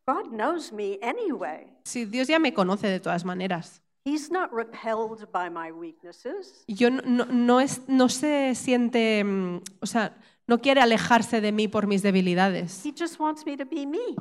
God 0.07 0.31
knows 0.31 0.73
me 0.73 0.99
anyway. 1.01 1.67
Si 1.85 2.05
Dios 2.05 2.27
ya 2.27 2.39
me 2.39 2.53
conoce 2.53 2.87
de 2.87 2.99
todas 2.99 3.23
maneras. 3.23 3.82
He's 4.05 4.29
not 4.29 4.51
repelled 4.53 5.31
by 5.31 5.49
my 5.49 5.71
weaknesses. 5.71 6.65
Yo 6.67 6.89
no, 6.89 7.01
no- 7.05 7.25
no 7.25 7.59
es, 7.59 7.81
no 7.87 8.09
se 8.09 8.53
siente, 8.55 9.23
mm, 9.23 9.61
o 9.81 9.85
sea, 9.85 10.13
no 10.47 10.59
quiere 10.59 10.81
alejarse 10.81 11.39
de 11.39 11.51
mí 11.53 11.69
por 11.69 11.87
mis 11.87 12.01
debilidades. 12.03 12.85
He 12.85 12.91
just 12.91 13.17
wants 13.19 13.45
me 13.45 13.55
to 13.55 13.65
be 13.65 13.85
me. 13.85 14.15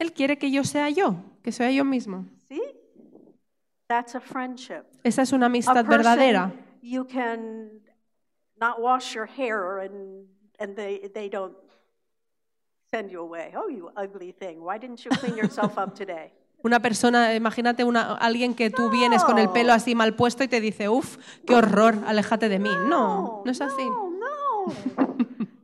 Él 0.00 0.12
quiere 0.12 0.38
que 0.38 0.50
yo 0.50 0.64
sea 0.64 0.90
yo, 0.90 1.16
que 1.42 1.52
sea 1.52 1.70
yo 1.70 1.84
mismo. 1.84 2.24
See? 2.48 2.60
That's 3.88 4.14
a 4.16 4.20
friendship. 4.20 4.84
Esa 5.04 5.22
es 5.22 5.32
una 5.32 5.46
A 5.46 5.48
amistad 5.48 5.84
verdadera. 5.86 6.52
you 6.82 7.04
can 7.04 7.80
not 8.60 8.80
wash 8.80 9.14
your 9.14 9.26
hair 9.26 9.78
and 9.78 10.26
and 10.58 10.74
they 10.76 11.08
they 11.14 11.28
don't 11.28 11.56
send 12.92 13.10
you 13.10 13.20
away. 13.20 13.52
Oh, 13.56 13.68
you 13.68 13.90
ugly 13.96 14.32
thing. 14.32 14.60
Why 14.62 14.78
didn't 14.78 15.04
you 15.04 15.10
clean 15.12 15.36
yourself 15.36 15.78
up 15.78 15.94
today? 15.94 16.32
Una 16.62 16.80
persona, 16.80 17.34
imagínate 17.34 17.84
una, 17.84 18.14
alguien 18.14 18.54
que 18.54 18.70
tú 18.70 18.90
vienes 18.90 19.24
con 19.24 19.38
el 19.38 19.50
pelo 19.50 19.72
así 19.72 19.94
mal 19.94 20.14
puesto 20.14 20.42
y 20.42 20.48
te 20.48 20.60
dice, 20.60 20.88
uff, 20.88 21.18
qué 21.46 21.54
horror, 21.54 21.98
aléjate 22.06 22.48
de 22.48 22.58
mí. 22.58 22.70
No, 22.88 23.42
no 23.44 23.50
es 23.50 23.60
así. 23.60 23.84
No, 23.84 24.10
no. 24.10 24.72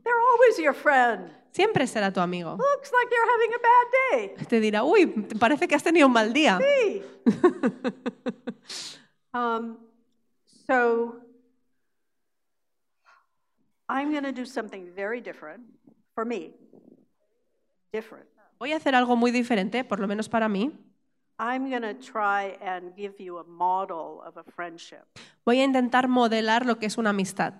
They're 0.03 0.21
always 0.33 0.57
your 0.57 0.73
friend. 0.73 1.31
Siempre 1.51 1.85
será 1.87 2.11
tu 2.11 2.19
amigo. 2.19 2.57
Looks 2.57 2.91
like 2.91 3.09
you're 3.11 3.31
having 3.31 3.53
a 3.53 3.59
bad 3.59 3.87
day. 4.11 4.35
Te 4.47 4.59
dirá, 4.59 4.83
uy, 4.83 5.05
parece 5.39 5.67
que 5.67 5.75
has 5.75 5.83
tenido 5.83 6.07
un 6.07 6.13
mal 6.13 6.33
día. 6.33 6.59
See? 6.59 7.03
um, 9.33 9.77
so 10.67 11.15
I'm 13.87 14.11
going 14.11 14.23
to 14.23 14.33
do 14.33 14.45
something 14.45 14.89
very 14.95 15.21
different 15.21 15.61
for 16.13 16.25
me. 16.25 16.53
Different. 17.93 18.27
Voy 18.59 18.71
a 18.73 18.77
hacer 18.77 18.95
algo 18.95 19.15
muy 19.15 19.31
diferente, 19.31 19.83
por 19.83 19.99
lo 19.99 20.07
menos 20.07 20.29
para 20.29 20.47
mí. 20.49 20.71
I'm 21.37 21.69
going 21.69 21.81
to 21.81 21.93
try 21.95 22.55
and 22.65 22.95
give 22.95 23.15
you 23.21 23.37
a 23.39 23.43
model 23.43 24.21
of 24.25 24.37
a 24.37 24.43
friendship. 24.43 25.03
Voy 25.45 25.59
a 25.59 25.65
intentar 25.65 26.07
modelar 26.07 26.65
lo 26.65 26.79
que 26.79 26.85
es 26.85 26.97
una 26.97 27.09
amistad. 27.09 27.53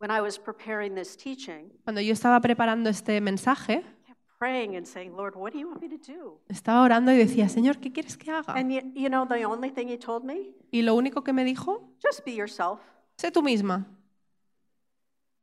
When 0.00 0.10
I 0.10 0.20
was 0.20 0.38
preparing 0.38 0.94
this 0.94 1.16
teaching, 1.16 1.70
Cuando 1.84 2.00
yo 2.00 2.12
estaba 2.12 2.40
preparando 2.40 2.88
este 2.88 3.20
mensaje, 3.20 3.82
I 3.82 4.06
kept 4.06 4.20
praying 4.38 4.76
and 4.76 4.86
saying, 4.86 5.14
Lord, 5.16 5.34
what 5.36 5.52
do 5.52 5.58
you 5.58 5.68
want 5.68 5.82
me 5.82 5.88
to 5.90 5.98
do? 5.98 6.40
Estaba 6.48 6.82
orando 6.82 7.12
y 7.12 7.16
decía, 7.18 7.48
Señor, 7.48 7.78
¿qué 7.78 7.92
quieres 7.92 8.16
que 8.16 8.30
haga? 8.30 8.54
And 8.54 8.70
you, 8.70 8.80
you 8.94 9.08
know, 9.08 9.26
the 9.26 9.44
only 9.44 9.70
thing 9.70 9.88
he 9.88 9.98
told 9.98 10.24
me, 10.24 10.54
Y 10.70 10.82
lo 10.82 10.94
único 10.94 11.22
que 11.24 11.32
me 11.34 11.44
dijo, 11.44 11.90
just 12.02 12.24
be 12.24 12.34
yourself. 12.34 12.80
sé 13.16 13.30
tú 13.30 13.42
misma, 13.42 13.86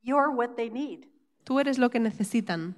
You're 0.02 0.30
what 0.30 0.56
they 0.56 0.70
need. 0.70 1.06
tú 1.44 1.60
eres 1.60 1.78
lo 1.78 1.90
que 1.92 2.00
necesitan. 2.00 2.76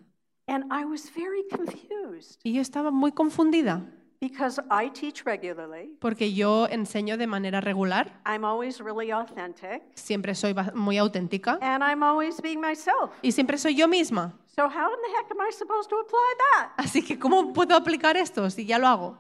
And 0.47 0.65
I 0.71 0.85
was 0.85 1.09
very 1.13 1.43
confused 1.49 2.39
Y 2.43 2.53
yo 2.53 2.61
estaba 2.61 2.89
muy 2.91 3.11
confundida, 3.11 3.85
because 4.21 4.59
I 4.71 4.89
teach 4.89 5.23
regularly. 5.25 5.97
porque 5.99 6.33
yo 6.33 6.67
enseño 6.69 7.17
de 7.17 7.27
manera 7.27 7.59
regular, 7.61 8.21
I'm 8.25 8.45
always 8.45 8.79
really 8.79 9.11
authentic 9.11 9.83
siempre 9.95 10.33
soy 10.35 10.55
muy 10.73 10.97
auténtica 10.97 11.59
and 11.61 11.83
I'm 11.83 12.01
always 12.01 12.41
being 12.41 12.61
myself. 12.61 13.11
y 13.21 13.31
siempre 13.31 13.57
soy 13.57 13.75
yo 13.75 13.87
misma. 13.87 14.33
So 14.55 14.63
how 14.69 14.89
in 14.93 14.99
the 15.03 15.17
heck 15.17 15.29
am 15.29 15.41
I 15.41 15.51
supposed 15.51 15.89
to 15.89 15.97
apply 15.99 16.33
that? 16.53 16.71
Así 16.77 17.03
que, 17.05 17.19
¿cómo 17.19 17.53
puedo 17.53 17.75
aplicar 17.75 18.15
esto 18.17 18.49
si 18.49 18.65
ya 18.65 18.79
lo 18.79 18.87
hago? 18.87 19.17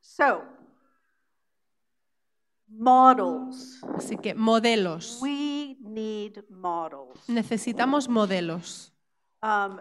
So, 0.00 0.42
models. 2.68 3.80
Así 3.96 4.16
que, 4.16 4.34
modelos. 4.34 5.18
We 5.20 5.76
need 5.80 6.42
models. 6.50 7.18
Necesitamos 7.28 8.08
modelos. 8.08 8.91
Um, 9.42 9.80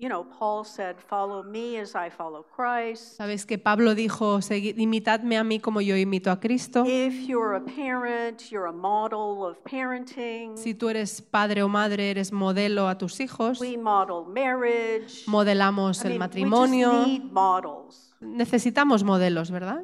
you 0.00 0.08
know, 0.08 0.24
Paul 0.38 0.62
said, 0.64 0.96
Follow 1.00 1.42
me 1.42 1.76
as 1.78 1.96
I 1.96 2.10
follow 2.10 2.44
Christ. 2.44 3.16
Sabes 3.18 3.44
que 3.44 3.58
Pablo 3.58 3.96
dijo, 3.96 4.40
"Segui- 4.40 4.74
imitadme 4.78 5.36
a 5.36 5.42
mí 5.42 5.58
como 5.60 5.80
yo 5.80 5.96
imito 5.96 6.30
a 6.30 6.38
Cristo. 6.38 6.84
If 6.86 7.26
you're 7.28 7.56
a 7.56 7.60
parent, 7.64 8.42
you're 8.52 8.68
a 8.68 8.72
model 8.72 9.42
of 9.44 9.58
parenting. 9.64 10.56
Si 10.56 10.74
tú 10.74 10.88
eres 10.88 11.20
padre 11.20 11.62
o 11.64 11.68
madre, 11.68 12.10
eres 12.10 12.30
modelo 12.32 12.88
a 12.88 12.96
tus 12.96 13.18
hijos. 13.18 13.60
We 13.60 13.76
model 13.76 14.24
marriage. 14.26 15.24
Modelamos 15.26 16.04
I 16.04 16.06
el 16.06 16.08
mean, 16.10 16.18
matrimonio. 16.20 16.90
We 16.90 16.96
just 16.98 17.08
need 17.08 17.32
models. 17.32 18.14
Necesitamos 18.20 19.02
modelos, 19.02 19.50
¿verdad? 19.50 19.82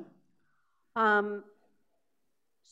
Um, 0.95 1.43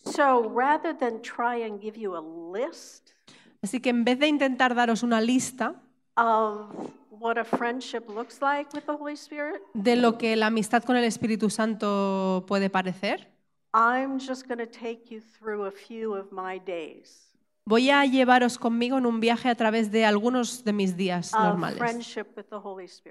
so 0.05 0.49
rather 0.49 0.93
than 0.97 1.21
try 1.23 1.65
and 1.65 1.81
give 1.81 1.99
you 1.99 2.15
a 2.15 2.21
list 2.21 3.11
Así 3.63 3.81
que 3.81 3.91
en 3.91 4.05
vez 4.05 4.19
de 4.19 4.29
intentar 4.29 4.75
daros 4.77 5.03
una 5.03 5.21
lista 5.21 5.81
of 6.17 6.93
what 7.11 7.39
a 7.39 7.45
friendship 7.45 8.09
looks 8.09 8.41
like 8.41 8.73
with 8.73 8.87
the 8.87 8.97
Holy 8.97 9.17
Spirit, 9.17 9.63
de 9.75 9.97
lo 9.97 10.19
que 10.19 10.37
la 10.37 10.47
amistad 10.47 10.83
con 10.85 10.97
el 10.97 11.05
Espíritu 11.05 11.51
Santo 11.51 12.45
puede 12.47 12.71
parecer, 12.71 13.27
I'm 13.75 14.19
just 14.19 14.47
going 14.49 14.59
to 14.59 14.67
take 14.67 15.11
you 15.11 15.21
through 15.21 15.65
a 15.65 15.71
few 15.71 16.15
of 16.15 16.31
my 16.31 16.59
days 16.59 17.32
voy 17.65 17.91
a 17.91 18.05
llevaros 18.05 18.59
conmigo 18.59 18.99
en 18.99 19.07
un 19.07 19.21
viaje 19.21 19.49
a 19.49 19.55
través 19.55 19.91
de 19.91 20.05
algunos 20.05 20.65
de 20.65 20.73
mis 20.73 20.97
días 20.97 21.33
normales 21.33 21.81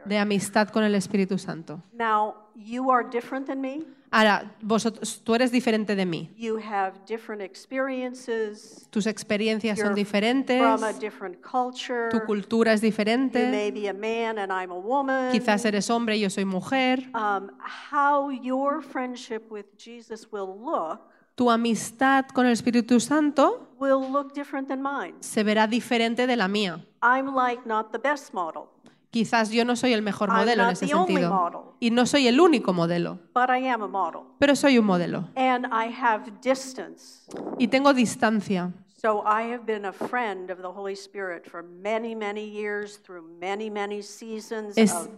de 0.05 0.17
amistad 0.17 0.69
con 0.69 0.83
el 0.83 0.95
Espíritu 0.95 1.37
Santo. 1.37 1.81
Now, 1.93 2.35
you 2.55 2.91
are 2.91 3.07
different 3.09 3.47
than 3.47 3.61
me. 3.61 3.85
Ahora, 4.13 4.57
vosotros, 4.61 5.21
tú 5.23 5.35
eres 5.35 5.53
diferente 5.53 5.95
de 5.95 6.05
mí. 6.05 6.29
You 6.35 6.57
have 6.57 6.99
different 7.07 7.41
experiences. 7.41 8.85
Tus 8.89 9.07
experiencias 9.07 9.77
son 9.79 9.87
You're 9.87 9.95
diferentes, 9.95 10.59
from 10.59 10.83
a 10.83 10.91
different 10.91 11.37
culture. 11.41 12.09
tu 12.11 12.19
cultura 12.25 12.73
es 12.73 12.81
You 12.81 12.87
diferente, 12.87 13.49
may 13.49 13.71
be 13.71 13.87
a 13.87 13.93
man 13.93 14.37
and 14.37 14.51
I'm 14.51 14.69
a 14.71 14.77
woman. 14.77 15.31
quizás 15.31 15.63
eres 15.63 15.89
hombre 15.89 16.17
y 16.17 16.19
yo 16.19 16.29
soy 16.29 16.43
mujer. 16.43 17.09
Um, 17.15 17.51
how 17.91 18.29
your 18.31 18.81
friendship 18.81 19.49
with 19.49 19.77
Jesus 19.77 20.27
will 20.29 20.59
look 20.61 21.10
Tu 21.41 21.49
amistad 21.49 22.25
con 22.35 22.45
el 22.45 22.51
Espíritu 22.51 22.99
Santo 22.99 23.67
will 23.79 24.11
look 24.11 24.31
different 24.35 24.67
than 24.67 24.79
mine. 24.83 25.15
se 25.21 25.41
verá 25.43 25.65
diferente 25.65 26.27
de 26.27 26.35
la 26.35 26.47
mía. 26.47 26.85
I'm 27.01 27.33
like 27.35 27.63
not 27.65 27.91
the 27.91 27.97
best 27.97 28.31
model, 28.31 28.65
Quizás 29.09 29.49
yo 29.49 29.65
no 29.65 29.75
soy 29.75 29.93
el 29.93 30.03
mejor 30.03 30.29
I'm 30.29 30.35
modelo 30.37 30.61
en 30.61 30.67
not 30.67 30.73
ese 30.73 30.85
the 30.85 30.93
only 30.93 31.13
sentido. 31.15 31.31
model. 31.31 31.61
Y 31.79 31.89
no 31.89 32.05
soy 32.05 32.27
el 32.27 32.39
único 32.39 32.73
modelo, 32.73 33.17
but 33.33 33.49
I 33.49 33.67
am 33.69 33.81
a 33.81 33.87
model. 33.87 34.21
pero 34.37 34.55
soy 34.55 34.77
un 34.77 34.85
modelo. 34.85 35.29
And 35.35 35.65
I 35.71 35.87
have 35.91 36.31
distance. 36.43 37.25
Y 37.57 37.65
tengo 37.67 37.91
distancia. 37.91 38.71
So 39.01 39.23
I 39.25 39.51
have 39.51 39.65
been 39.65 39.85
a 39.85 39.91
friend 39.93 40.51
of 40.51 40.59
the 40.61 40.71
Holy 40.71 40.95
Spirit 40.95 41.49
for 41.49 41.63
many, 41.63 42.13
many 42.13 42.45
years 42.47 42.99
through 42.99 43.23
many, 43.39 43.71
many 43.71 44.03
seasons 44.03 44.77
Es- 44.77 44.93
of 44.93 45.09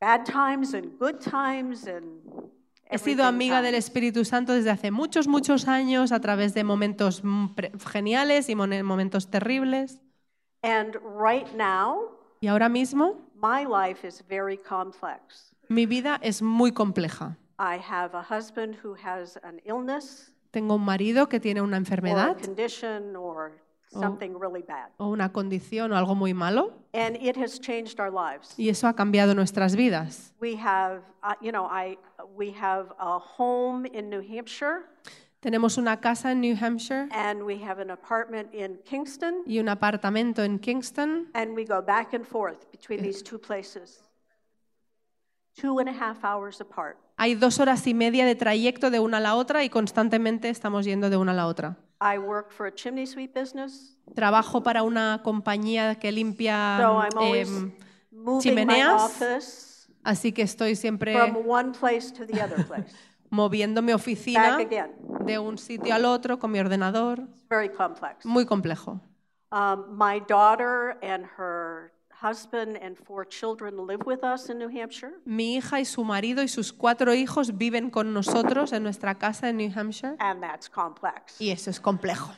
bad 0.00 0.24
times 0.24 0.74
and 0.74 0.96
good 1.00 1.20
times 1.20 1.88
and 1.88 2.20
He 2.90 2.98
sido 2.98 3.24
amiga 3.24 3.60
del. 3.62 3.74
Espíritu 3.74 4.24
Santo 4.24 4.52
desde 4.52 4.70
hace 4.70 4.90
muchos, 4.90 5.28
muchos 5.28 5.68
años 5.68 6.10
a 6.10 6.20
través 6.20 6.54
de 6.54 6.64
momentos 6.64 7.22
mm, 7.22 7.48
geniales 7.86 8.48
y 8.48 8.54
momentos 8.54 9.30
terribles. 9.30 10.00
And 10.62 10.96
right 10.96 11.46
now, 11.54 12.10
Y 12.40 12.46
ahora 12.48 12.68
mismo 12.68 13.16
my 13.34 13.64
life 13.64 14.06
is 14.06 14.24
very 14.28 14.56
complex. 14.56 15.54
mi 15.68 15.86
vida 15.86 16.18
es 16.22 16.40
muy 16.42 16.72
compleja. 16.72 17.36
I 17.58 17.78
have 17.78 18.16
a 18.16 18.22
husband 18.22 18.76
who 18.82 18.94
has 19.04 19.36
an 19.42 19.60
illness 19.64 20.32
Tengo 20.50 20.76
un 20.76 20.84
marido 20.84 21.28
que 21.28 21.40
tiene 21.40 21.60
una 21.60 21.76
or 21.76 21.82
a 21.82 21.84
enfermedad 21.84 22.40
condition 22.40 23.14
or 23.16 23.52
something 23.90 24.38
really 24.38 24.62
bad. 24.62 24.90
o 24.98 25.08
una 25.08 25.32
condición 25.32 25.92
o 25.92 25.96
algo 25.96 26.14
muy 26.14 26.34
malo 26.34 26.72
And 26.92 27.16
it 27.16 27.36
has 27.36 27.60
changed 27.60 28.00
our 28.00 28.10
lives. 28.10 28.54
y 28.58 28.68
eso 28.68 28.86
ha 28.88 28.94
cambiado 28.94 29.34
nuestras 29.34 29.74
vidas. 29.76 30.32
We 30.40 30.56
have, 30.56 31.02
uh, 31.22 31.34
you 31.40 31.52
know, 31.52 31.66
I, 31.66 31.98
we 32.36 32.52
have 32.52 32.92
a 32.98 33.18
home 33.18 33.86
in 33.86 34.10
New 34.10 34.22
Hampshire 34.22 34.84
Tenemos 35.40 35.78
una 35.78 36.00
casa 36.00 36.32
en 36.32 36.40
New 36.40 36.56
Hampshire 36.56 37.08
and 37.12 37.44
we 37.44 37.62
have 37.62 37.78
an 37.80 37.90
apartment 37.90 38.52
in 38.52 38.76
Kingston 38.84 39.44
y 39.46 39.60
un 39.60 39.68
apartamento 39.68 40.42
en 40.42 40.58
Kingston 40.58 41.28
and 41.34 41.54
we 41.54 41.64
go 41.64 41.80
back 41.80 42.12
and 42.12 42.26
forth 42.26 42.68
between 42.72 43.00
these 43.02 43.22
two 43.22 43.38
places. 43.38 44.02
Two 45.56 45.78
and 45.78 45.88
a 45.88 45.92
half 45.92 46.24
hours 46.24 46.60
apart. 46.60 46.96
Hay 47.18 47.34
dos 47.36 47.60
horas 47.60 47.86
y 47.86 47.94
media 47.94 48.26
de 48.26 48.34
trayecto 48.34 48.90
de 48.90 48.98
una 48.98 49.18
a 49.18 49.20
la 49.20 49.36
otra 49.36 49.62
y 49.62 49.70
constantemente 49.70 50.48
estamos 50.48 50.84
yendo 50.84 51.08
de 51.08 51.16
una 51.16 51.32
a 51.32 51.34
la 51.36 51.46
otra. 51.46 51.76
I 52.00 52.18
work 52.18 52.52
for 52.52 52.66
a 52.66 52.72
chimney 52.74 53.06
sweep 53.06 53.34
business, 53.34 53.96
Trabajo 54.14 54.62
para 54.62 54.82
una 54.82 55.20
compañía 55.24 55.98
que 55.98 56.12
limpia 56.12 56.78
so 56.78 56.98
I'm 57.00 57.18
always 57.18 57.48
em, 57.48 57.72
moving 58.12 58.54
my 58.54 58.64
chimeneas. 58.64 59.02
office 59.02 59.88
así 60.04 60.32
que 60.32 60.42
estoy 60.42 60.76
siempre 60.76 61.12
from 61.14 61.46
one 61.46 61.72
place 61.72 62.10
to 62.12 62.24
the 62.26 62.40
other 62.42 62.64
place. 62.66 62.94
moviendo 63.30 63.82
mi 63.82 63.92
oficina 63.92 64.56
Back 64.56 64.66
again. 64.66 64.90
de 65.26 65.38
un 65.38 65.58
sitio 65.58 65.94
al 65.94 66.04
otro 66.06 66.38
con 66.38 66.50
mi 66.50 66.58
ordenador. 66.60 67.18
It's 67.20 67.44
very 67.48 67.68
complex. 67.68 68.24
Muy 68.24 68.46
complejo. 68.46 69.00
Um, 69.50 69.96
my 69.96 70.20
daughter 70.20 70.98
and 71.02 71.26
her 71.36 71.92
husband 72.20 72.76
and 72.82 72.96
four 72.96 73.24
children 73.24 73.86
live 73.86 74.04
with 74.06 74.24
us 74.24 74.48
in 74.50 74.58
New 74.58 74.68
Hampshire. 74.68 75.12
Mi 75.24 75.56
hija 75.56 75.78
y 75.80 75.84
su 75.84 76.02
marido 76.04 76.42
y 76.42 76.48
sus 76.48 76.72
cuatro 76.72 77.14
hijos 77.14 77.56
viven 77.56 77.90
con 77.90 78.12
nosotros 78.12 78.72
en 78.72 78.82
nuestra 78.82 79.14
casa 79.18 79.48
en 79.48 79.56
New 79.56 79.70
Hampshire 79.74 80.16
and 80.18 80.40
that's 80.42 80.68
complex. 80.68 81.40
y 81.40 81.50
eso 81.50 81.70
es 81.70 81.78
complejo. 81.80 82.32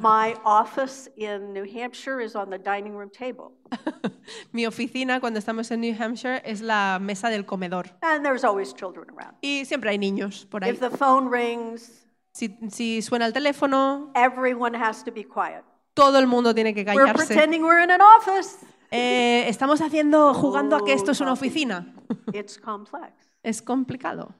My 0.00 0.34
office 0.44 1.10
in 1.16 1.52
New 1.52 1.64
Hampshire 1.66 2.18
is 2.20 2.34
on 2.34 2.48
the 2.48 2.56
dining 2.58 2.94
room 2.96 3.10
table, 3.10 3.52
Mi 4.52 4.64
oficina 4.64 5.20
cuando 5.20 5.38
estamos 5.38 5.70
en 5.70 5.80
New 5.82 5.94
Hampshire 5.94 6.40
es 6.46 6.62
la 6.62 6.98
mesa 6.98 7.28
del 7.28 7.44
comedor 7.44 7.90
and 8.00 8.24
there's 8.24 8.42
always 8.44 8.72
children 8.72 9.08
around. 9.10 9.34
y 9.42 9.64
siempre 9.66 9.90
hay 9.90 9.98
niños 9.98 10.46
por 10.48 10.64
ahí. 10.64 10.70
If 10.70 10.80
the 10.80 10.88
phone 10.90 11.28
rings, 11.30 12.06
Si, 12.32 12.56
si 12.70 13.02
suena 13.02 13.26
el 13.26 13.34
teléfono, 13.34 14.10
everyone 14.14 14.74
has 14.74 15.04
to 15.04 15.12
be 15.12 15.22
quiet. 15.24 15.62
Todo 15.94 16.18
el 16.18 16.26
mundo 16.26 16.54
tiene 16.54 16.74
que 16.74 16.82
We're 16.84 17.04
callarse. 17.06 17.26
pretending 17.26 17.62
we're 17.62 17.82
in 17.82 17.90
an 17.90 18.00
office. 18.00 18.58
Eh, 18.90 19.48
estamos 19.48 19.80
haciendo, 19.80 20.34
jugando 20.34 20.76
a 20.76 20.84
que 20.84 20.92
esto 20.92 21.12
es 21.12 21.20
una 21.20 21.32
oficina. 21.32 21.94
It's 22.32 22.58
complex. 22.58 23.12
Es 23.42 23.62
complicado. 23.62 24.34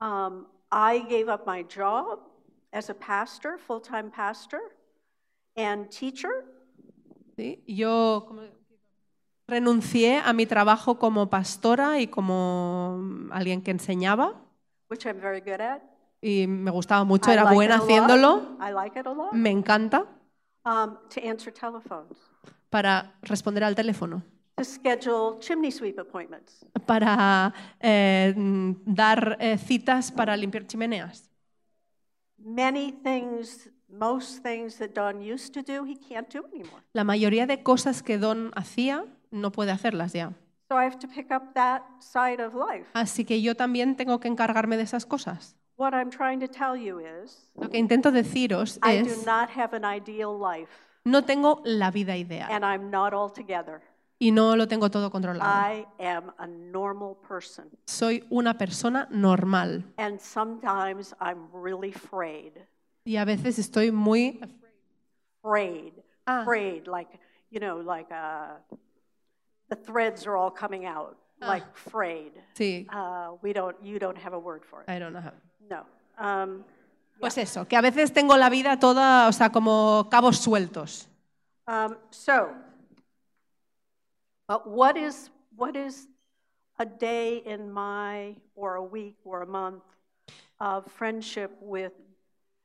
Um, 0.00 0.46
I 0.70 1.00
gave 1.08 1.28
up 1.32 1.46
my 1.46 1.64
job 1.64 2.20
as 2.72 2.90
a 2.90 2.94
pastor, 2.94 3.58
full 3.58 3.80
time 3.80 4.10
pastor, 4.10 4.60
and 5.56 5.88
teacher, 5.88 6.44
¿sí? 7.36 7.62
Yo 7.66 8.28
renuncié 9.48 10.18
a 10.24 10.32
mi 10.32 10.44
trabajo 10.44 10.98
como 10.98 11.30
pastora 11.30 12.00
y 12.00 12.08
como 12.08 13.00
alguien 13.30 13.62
que 13.62 13.70
enseñaba 13.70 14.34
which 14.90 15.06
I'm 15.06 15.20
very 15.20 15.40
good 15.40 15.60
at. 15.60 15.80
y 16.20 16.46
me 16.46 16.70
gustaba 16.70 17.04
mucho, 17.04 17.30
I 17.30 17.34
era 17.34 17.44
like 17.44 17.54
buena 17.54 17.74
it 17.76 17.80
a 17.80 17.84
lot. 17.84 17.88
haciéndolo, 17.90 18.56
I 18.60 18.72
like 18.72 18.98
it 19.00 19.06
a 19.06 19.12
lot. 19.14 19.32
me 19.32 19.50
encanta 19.50 20.04
Um, 20.66 20.98
to 21.10 21.20
answer 21.24 21.52
telephones, 21.52 22.18
para 22.70 23.14
responder 23.22 23.62
al 23.62 23.76
teléfono, 23.76 24.24
to 24.56 24.64
schedule 24.64 25.38
chimney 25.38 25.70
sweep 25.70 25.96
appointments. 25.96 26.66
para 26.86 27.54
eh, 27.78 28.34
dar 28.84 29.36
eh, 29.38 29.58
citas 29.58 30.10
para 30.10 30.36
limpiar 30.36 30.66
chimeneas. 30.66 31.30
Many 32.38 32.90
things, 32.90 33.70
most 33.88 34.42
things 34.42 34.76
that 34.78 34.92
Don 34.92 35.22
used 35.22 35.54
to 35.54 35.62
do, 35.62 35.84
he 35.84 35.96
can't 35.96 36.28
do 36.28 36.44
anymore. 36.52 36.82
La 36.92 37.04
mayoría 37.04 37.46
de 37.46 37.62
cosas 37.62 38.02
que 38.02 38.18
Don 38.18 38.50
hacía 38.56 39.04
no 39.30 39.52
puede 39.52 39.70
hacerlas 39.70 40.14
ya. 40.14 40.32
So 40.68 40.76
I 40.76 40.84
have 40.84 40.98
to 40.98 41.06
pick 41.06 41.30
up 41.30 41.54
that 41.54 41.82
side 42.00 42.42
of 42.44 42.54
life. 42.54 42.86
Así 42.92 43.24
que 43.24 43.40
yo 43.40 43.54
también 43.54 43.94
tengo 43.96 44.18
que 44.18 44.26
encargarme 44.26 44.76
de 44.76 44.82
esas 44.82 45.06
cosas. 45.06 45.54
What 45.76 45.92
I'm 45.92 46.10
trying 46.10 46.40
to 46.40 46.48
tell 46.48 46.74
you 46.76 47.00
is, 47.00 47.50
Lo 47.54 47.68
que 47.68 47.78
intento 47.78 48.10
deciros 48.10 48.78
I 48.82 49.02
do 49.02 49.10
es, 49.10 49.26
not 49.26 49.50
have 49.50 49.74
an 49.74 49.84
ideal 49.84 50.36
life, 50.38 50.70
no 51.04 51.22
tengo 51.22 51.60
la 51.64 51.90
vida 51.90 52.16
ideal 52.16 52.48
and 52.50 52.64
I'm 52.64 52.90
not 52.90 53.12
all 53.12 53.28
together. 53.30 53.82
y 54.18 54.30
no 54.30 54.56
lo 54.56 54.66
tengo 54.66 54.88
todo 54.90 55.10
controlado. 55.10 55.44
I 55.44 55.86
am 55.98 56.32
a 56.38 56.46
normal 56.46 57.16
person. 57.28 57.66
Soy 57.86 58.24
una 58.30 58.54
persona 58.54 59.06
normal 59.10 59.84
And 59.98 60.18
sometimes 60.18 61.14
I'm 61.20 61.48
really 61.52 61.92
afraid. 61.92 62.52
y 63.04 63.16
a 63.18 63.24
veces 63.26 63.58
estoy 63.58 63.92
muy... 63.92 64.40
Afraid. 65.44 65.92
Ah. 66.26 66.40
Afraid. 66.42 66.86
Like, 66.88 67.08
you 67.50 67.60
know, 67.60 67.76
like 67.80 68.10
uh, 68.10 68.54
the 69.68 69.76
threads 69.76 70.26
are 70.26 70.36
all 70.36 70.50
coming 70.50 70.86
out. 70.86 71.16
Like 71.38 71.66
frayed. 71.76 72.32
Sí, 72.54 72.86
Uh, 72.90 73.36
we 73.42 73.52
don't, 73.52 73.76
you 73.82 73.98
don't 73.98 74.16
have 74.16 74.32
a 74.32 74.38
word 74.38 74.64
for 74.64 74.80
it. 74.80 74.88
I 74.88 74.98
don't 74.98 75.12
know. 75.12 75.30
No. 75.68 75.86
Um, 76.18 76.64
Pues 77.18 77.38
eso, 77.38 77.66
que 77.66 77.76
a 77.76 77.80
veces 77.80 78.12
tengo 78.12 78.36
la 78.36 78.50
vida 78.50 78.78
toda, 78.78 79.28
o 79.28 79.32
sea, 79.32 79.50
como 79.50 80.08
cabos 80.10 80.38
sueltos. 80.38 81.08
Um, 81.66 81.96
so, 82.10 82.50
but 84.46 84.66
what 84.66 84.96
is 84.96 85.30
what 85.56 85.74
is 85.74 86.08
a 86.78 86.84
day 86.84 87.42
in 87.46 87.72
my 87.72 88.36
or 88.54 88.76
a 88.76 88.82
week 88.82 89.16
or 89.24 89.42
a 89.42 89.46
month 89.46 89.82
of 90.60 90.86
friendship 90.92 91.50
with 91.60 91.92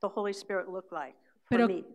the 0.02 0.10
Holy 0.10 0.34
Spirit 0.34 0.68
look 0.68 0.92
like 0.92 1.16
for 1.46 1.58
Pero, 1.58 1.68
me? 1.68 1.86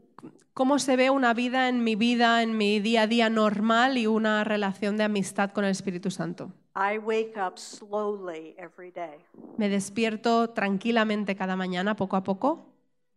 ¿cómo 0.54 0.78
se 0.78 0.96
ve 0.96 1.10
una 1.10 1.34
vida 1.34 1.68
en 1.68 1.84
mi 1.84 1.94
vida, 1.94 2.42
en 2.42 2.56
mi 2.56 2.80
día 2.80 3.02
a 3.02 3.06
día 3.06 3.28
normal 3.28 3.98
y 3.98 4.06
una 4.06 4.44
relación 4.44 4.96
de 4.96 5.04
amistad 5.04 5.50
con 5.50 5.64
el 5.64 5.72
Espíritu 5.72 6.10
Santo? 6.10 6.52
I 6.76 6.98
wake 6.98 7.38
up 7.38 7.58
slowly 7.58 8.54
every 8.58 8.90
day. 8.90 9.16
Me 9.56 9.70
despierto 9.70 10.50
tranquilamente 10.50 11.34
cada 11.34 11.56
mañana, 11.56 11.96
poco 11.96 12.16
a 12.16 12.22
poco. 12.22 12.66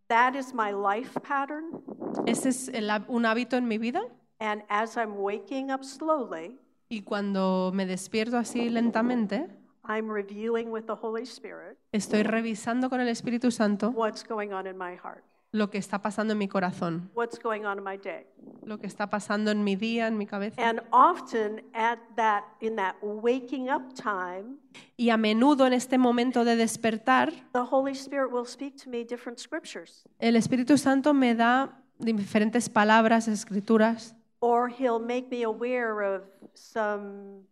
That 0.07 0.33
is 0.33 0.53
my 0.53 0.71
life 0.71 1.19
pattern. 1.19 1.83
Ese 2.25 2.49
es 2.49 2.69
el 2.69 2.89
un 3.09 3.25
hábito 3.25 3.57
en 3.57 3.67
mi 3.67 3.77
vida. 3.77 4.01
And 4.39 4.63
as 4.69 4.95
I'm 4.95 5.17
waking 5.17 5.71
up 5.71 5.83
slowly, 5.83 6.57
Y 6.89 7.01
cuando 7.01 7.71
me 7.73 7.85
despierto 7.85 8.37
así 8.37 8.69
lentamente, 8.69 9.47
I'm 9.83 10.09
reviewing 10.09 10.71
with 10.71 10.85
the 10.85 10.95
Holy 10.95 11.23
Spirit 11.23 11.77
estoy 11.91 12.23
revisando 12.23 12.89
con 12.89 13.01
el 13.01 13.09
Espíritu 13.09 13.51
Santo 13.51 13.89
what's 13.89 14.23
going 14.23 14.53
on 14.53 14.67
in 14.67 14.77
my 14.77 14.95
heart, 14.95 15.23
lo 15.51 15.69
que 15.69 15.79
está 15.79 15.99
pasando 16.01 16.33
en 16.33 16.37
mi 16.39 16.47
corazón, 16.47 17.09
what's 17.15 17.39
going 17.39 17.63
on 17.65 17.79
in 17.79 17.83
my 17.83 17.97
day. 17.97 18.25
lo 18.63 18.77
que 18.77 18.85
está 18.87 19.09
pasando 19.09 19.49
en 19.51 19.63
mi 19.63 19.75
día, 19.75 20.07
en 20.07 20.17
mi 20.17 20.25
cabeza. 20.27 20.61
And 20.61 20.81
often 20.91 21.63
at 21.73 21.97
that 22.15 22.43
in 22.61 22.75
that 22.75 22.95
waking 23.01 23.69
up 23.69 23.93
time, 23.95 24.57
Y 24.95 25.09
a 25.09 25.17
menudo 25.17 25.65
en 25.65 25.73
este 25.73 25.97
momento 25.97 26.45
de 26.45 26.55
despertar, 26.55 27.31
the 27.53 27.65
Holy 27.69 27.93
Spirit 27.93 28.31
will 28.31 28.45
speak 28.45 28.75
to 28.83 28.89
me 28.89 29.03
different 29.03 29.39
scriptures, 29.39 30.03
el 30.19 30.35
Espíritu 30.35 30.77
Santo 30.77 31.13
me 31.13 31.33
da 31.33 31.81
diferentes 31.97 32.69
palabras, 32.69 33.27
escrituras, 33.27 34.15
or 34.41 34.69
He'll 34.69 34.99
make 34.99 35.29
me 35.31 35.43
aware 35.43 36.01
of 36.03 36.23
some 36.53 37.43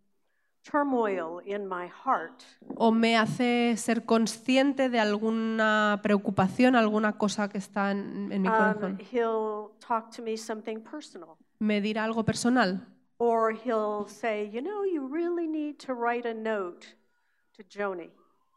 turmoil 0.70 1.40
in 1.44 1.66
my 1.66 1.88
heart, 2.04 2.42
o 2.76 2.90
me 2.92 3.16
hace 3.16 3.76
ser 3.76 4.04
consciente 4.04 4.88
de 4.88 4.98
alguna 5.00 6.00
preocupación, 6.02 6.76
alguna 6.76 7.16
cosa 7.16 7.48
que 7.48 7.58
está 7.58 7.90
en, 7.92 8.30
en 8.32 8.42
mi 8.42 8.48
um, 8.48 8.54
corazón. 8.54 8.98
He'll 9.12 9.70
talk 9.78 10.10
to 10.16 10.22
me 10.22 10.36
something 10.36 10.80
personal, 10.80 11.36
Me 11.60 11.80
dirá 11.80 12.04
algo 12.04 12.24
personal. 12.24 12.80
or 13.18 13.52
He'll 13.52 14.06
say, 14.08 14.48
you 14.52 14.60
know, 14.60 14.84
you 14.84 15.08
really 15.08 15.48
need 15.48 15.78
to 15.86 15.94
write 15.94 16.28
a 16.28 16.34
note 16.34 16.86
to 17.56 17.64
Joni 17.64 18.10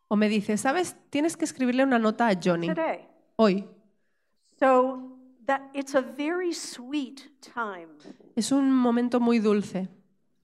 O 0.07 0.15
me 0.17 0.27
dice, 0.27 0.57
¿sabes? 0.57 0.95
Tienes 1.09 1.37
que 1.37 1.45
escribirle 1.45 1.83
una 1.83 1.97
nota 1.97 2.27
a 2.27 2.33
Johnny 2.35 2.67
today. 2.67 3.07
hoy. 3.37 3.65
So 4.59 5.17
that 5.45 5.61
it's 5.73 5.95
a 5.95 6.01
very 6.01 6.53
sweet 6.53 7.31
time. 7.41 7.87
Es 8.35 8.51
un 8.51 8.71
momento 8.71 9.19
muy 9.21 9.39
dulce. 9.39 9.87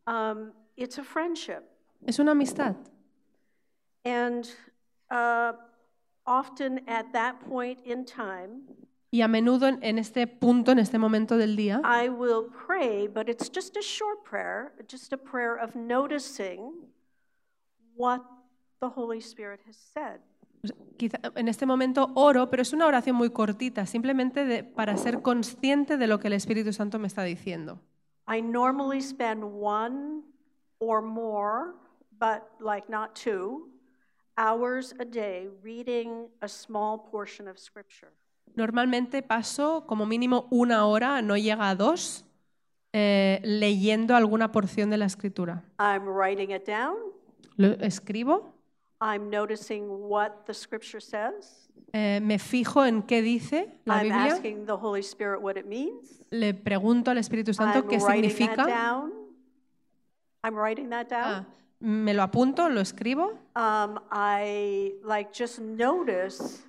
Um, 0.07 0.53
it's 0.77 0.97
a 0.97 1.03
friendship. 1.03 1.63
Es 2.05 2.19
una 2.19 2.31
amistad. 2.31 2.75
And 4.05 4.47
uh, 5.11 5.53
often 6.25 6.81
at 6.87 7.11
that 7.13 7.39
point 7.49 7.79
in 7.85 8.05
time, 8.05 8.61
Y 9.09 9.21
a 9.21 9.27
menudo 9.29 9.67
en, 9.67 9.97
este 9.99 10.27
punto, 10.27 10.71
en 10.73 10.79
este 10.79 10.97
momento 10.99 11.37
del 11.37 11.55
día, 11.55 11.81
I 11.83 12.09
will 12.09 12.43
pray, 12.67 13.07
but 13.07 13.29
it's 13.29 13.49
just 13.49 13.77
a 13.77 13.81
short 13.81 14.23
prayer, 14.25 14.73
just 14.89 15.13
a 15.13 15.17
prayer 15.17 15.55
of 15.57 15.75
noticing 15.75 16.73
what 17.95 18.21
the 18.81 18.89
Holy 18.89 19.19
Spirit 19.21 19.61
has 19.67 19.77
said. 19.77 20.19
quizá 20.97 21.19
en 21.35 21.47
este 21.47 21.65
momento 21.65 22.11
oro, 22.15 22.49
pero 22.49 22.61
es 22.61 22.73
una 22.73 22.85
oración 22.85 23.15
muy 23.15 23.29
cortita, 23.29 23.85
simplemente 23.85 24.43
de- 24.45 24.63
para 24.63 24.97
ser 24.97 25.21
consciente 25.21 25.97
de 25.97 26.07
lo 26.07 26.19
que 26.19 26.27
el 26.27 26.33
Espíritu 26.33 26.73
Santo 26.73 26.99
me 26.99 27.07
está 27.07 27.23
diciendo. 27.23 27.79
I 28.27 28.41
normally 28.41 28.99
spend 29.01 29.41
one 29.43 30.23
or 30.79 31.01
more, 31.01 31.75
but 32.19 32.43
like 32.59 32.89
not 32.89 33.15
two, 33.15 33.69
hours 34.37 34.93
a 34.99 35.05
day 35.05 35.47
reading 35.63 36.27
a 36.41 36.47
small 36.47 36.97
portion 37.09 37.47
of 37.47 37.57
Scripture. 37.57 38.11
Normalmente 38.55 39.21
paso 39.21 39.85
como 39.87 40.05
mínimo 40.05 40.47
una 40.51 40.85
hora, 40.85 41.21
no 41.21 41.35
llega 41.37 41.69
a 41.69 41.75
dos, 41.75 42.23
eh, 42.93 43.39
leyendo 43.43 44.15
alguna 44.15 44.51
porción 44.51 44.89
de 44.89 44.97
la 44.97 45.05
escritura. 45.05 45.63
I'm 45.79 46.07
writing 46.07 46.51
it 46.51 46.65
down. 46.65 46.95
Lo 47.57 47.73
escribo, 47.81 48.53
I'm 49.01 49.29
noticing 49.29 49.87
what 50.09 50.45
the 50.45 50.53
Scripture 50.53 51.01
says. 51.01 51.69
eh, 51.93 52.19
me 52.21 52.37
fijo 52.39 52.83
en 52.85 53.01
qué 53.03 53.21
dice 53.21 53.67
la 53.85 53.95
I'm 53.97 54.03
Biblia, 54.09 54.33
asking 54.33 54.65
the 54.65 54.75
Holy 54.77 55.01
Spirit 55.01 55.41
what 55.41 55.55
it 55.57 55.65
means. 55.65 56.19
le 56.31 56.53
pregunto 56.53 57.11
al 57.11 57.17
Espíritu 57.17 57.53
Santo 57.53 57.79
I'm 57.79 57.87
qué 57.87 57.99
that 57.99 58.07
significa, 58.11 58.65
down. 58.65 59.11
I'm 60.47 60.55
writing 60.55 60.89
that 60.89 61.07
Ah, 61.11 61.43
down. 61.43 61.47
me 61.79 62.13
lo 62.13 62.23
apunto, 62.23 62.69
lo 62.69 62.81
escribo 62.81 63.33
Um, 63.55 63.99
I 64.11 64.93
like 65.03 65.31
just 65.33 65.59
notice 65.59 66.63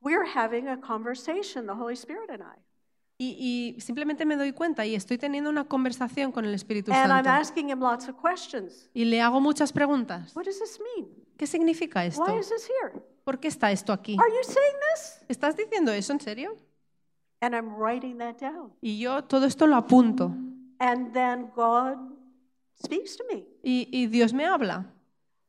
we're 0.00 0.24
having 0.26 0.68
a 0.68 0.76
conversation, 0.80 1.66
the 1.66 1.74
Holy 1.74 1.94
Spirit 1.94 2.30
and 2.30 2.42
I. 2.42 2.56
y, 3.18 3.36
y 3.76 3.80
simplemente 3.80 4.24
me 4.24 4.34
doy 4.36 4.52
cuenta 4.52 4.86
y 4.86 4.94
estoy 4.94 5.18
teniendo 5.18 5.50
una 5.50 5.64
conversación 5.64 6.32
con 6.32 6.44
el 6.46 6.54
Espíritu 6.54 6.90
And 6.92 7.12
I'm 7.12 7.24
Santo. 7.24 7.30
asking 7.30 7.68
him 7.68 7.80
lots 7.80 8.08
of 8.08 8.16
questions. 8.16 8.88
Y 8.94 9.04
le 9.04 9.20
hago 9.20 9.40
muchas 9.42 9.72
preguntas. 9.72 10.34
What 10.34 10.44
does 10.46 10.58
this 10.58 10.80
mean? 10.96 11.08
¿Qué 11.36 11.46
significa 11.46 12.04
esto? 12.06 12.22
Why 12.24 12.38
is 12.38 12.48
this 12.48 12.66
here? 12.66 13.02
¿Por 13.24 13.38
qué 13.38 13.48
está 13.48 13.70
esto 13.70 13.92
aquí? 13.92 14.16
Are 14.18 14.30
you 14.30 14.42
saying 14.42 14.76
this? 14.94 15.20
¿Estás 15.28 15.54
diciendo 15.56 15.92
eso 15.92 16.12
en 16.14 16.20
serio? 16.20 16.56
And 17.42 17.54
I'm 17.54 17.74
writing 17.76 18.18
that 18.18 18.38
down. 18.40 18.72
Y 18.80 18.98
yo 18.98 19.22
todo 19.24 19.44
esto 19.46 19.66
lo 19.66 19.76
apunto. 19.76 20.32
And 20.78 21.12
then 21.12 21.50
God 21.54 21.98
speaks 22.82 23.16
to 23.16 23.24
me. 23.30 23.44
Y, 23.62 23.88
y 23.92 24.06
Dios 24.06 24.32
me 24.32 24.44
habla. 24.44 24.86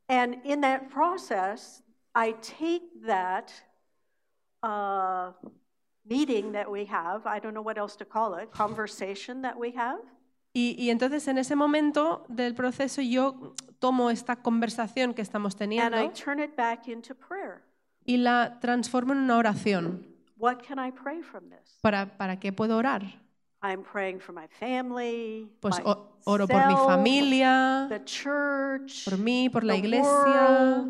And 0.09 0.37
in 0.43 0.61
that 0.61 0.89
process, 0.89 1.81
I 2.13 2.33
take 2.41 2.83
that 3.05 3.51
uh, 4.63 5.31
meeting 6.05 6.51
that 6.51 6.69
we 6.69 6.85
have, 6.85 7.25
I 7.25 7.39
don't 7.39 7.53
know 7.53 7.61
what 7.61 7.77
else 7.77 7.95
to 7.97 8.05
call 8.05 8.35
it, 8.35 8.51
conversation 8.51 9.41
that 9.43 9.57
we 9.57 9.71
have, 9.71 9.99
Y, 10.53 10.75
y 10.77 10.89
entonces 10.89 11.25
en 11.29 11.37
ese 11.37 11.55
momento 11.55 12.25
del 12.27 12.53
proceso 12.55 13.01
yo 13.01 13.55
tomo 13.79 14.09
esta 14.09 14.35
conversación 14.41 15.13
que 15.13 15.21
estamos 15.21 15.53
and 15.53 15.73
I 15.73 15.77
teniendo 15.77 16.13
turn 16.13 16.41
it 16.41 16.57
back 16.57 16.89
into 16.89 17.15
prayer. 17.15 17.61
y 18.05 18.17
la 18.17 18.59
transformo 18.59 19.13
en 19.13 19.19
una 19.19 19.37
oración. 19.37 20.05
What 20.37 20.57
can 20.67 20.77
I 20.77 20.91
pray 20.91 21.21
from 21.21 21.49
this? 21.49 21.77
¿Para, 21.81 22.17
para 22.17 22.37
qué 22.37 22.51
puedo 22.51 22.75
orar? 22.75 23.20
I'm 23.63 23.83
praying 23.83 24.19
for 24.19 24.33
my 24.33 24.47
family, 24.47 25.47
Pues 25.59 25.79
o- 25.85 26.07
oro 26.25 26.47
por 26.47 26.61
mi 26.67 26.73
myself, 26.73 26.87
familia, 26.87 27.85
the 27.89 28.03
church, 28.03 29.05
por 29.05 29.17
mí, 29.19 29.49
por 29.49 29.63
la 29.63 29.75
iglesia. 29.75 30.87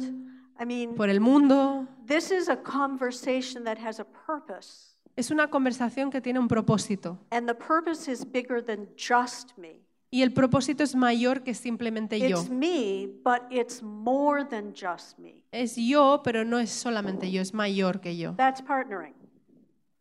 I 0.59 0.65
mean, 0.65 0.95
por 0.95 1.09
el 1.09 1.19
mundo. 1.19 1.87
this 2.05 2.31
is 2.31 2.47
a 2.49 2.55
conversation 2.55 3.63
that 3.65 3.77
has 3.77 3.99
a 3.99 4.05
purpose. 4.05 4.95
Es 5.17 5.29
una 5.31 5.49
conversación 5.49 6.09
que 6.09 6.21
tiene 6.21 6.39
un 6.39 6.47
propósito. 6.47 7.17
And 7.31 7.45
the 7.47 7.53
purpose 7.55 8.07
is 8.09 8.23
bigger 8.25 8.63
than 8.63 8.87
just 8.95 9.57
me. 9.57 9.81
Y 10.09 10.21
el 10.23 10.31
propósito 10.33 10.83
es 10.83 10.95
mayor 10.95 11.43
que 11.43 11.53
simplemente 11.53 12.19
yo. 12.19 12.39
It's 12.39 12.49
me, 12.49 13.07
but 13.23 13.41
it's 13.49 13.81
more 13.81 14.45
than 14.45 14.73
just 14.73 15.17
me. 15.19 15.43
Es 15.51 15.75
yo, 15.75 16.21
pero 16.23 16.45
no 16.45 16.59
es 16.59 16.69
solamente 16.69 17.29
yo, 17.31 17.41
es 17.41 17.53
mayor 17.53 17.99
que 17.99 18.15
yo. 18.17 18.33
That's 18.35 18.61
partnering. 18.61 19.13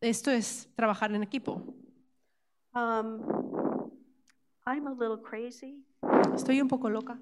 Esto 0.01 0.31
es 0.31 0.69
trabajar 0.77 1.13
en 1.13 1.23
equipo. 1.23 1.63
Um, 2.75 3.91
I'm 4.67 4.87
a 4.87 4.93
little 4.93 5.17
crazy. 5.17 5.79
Estoy 6.35 6.61
un 6.61 6.69
poco 6.69 6.89
loca. 6.89 7.19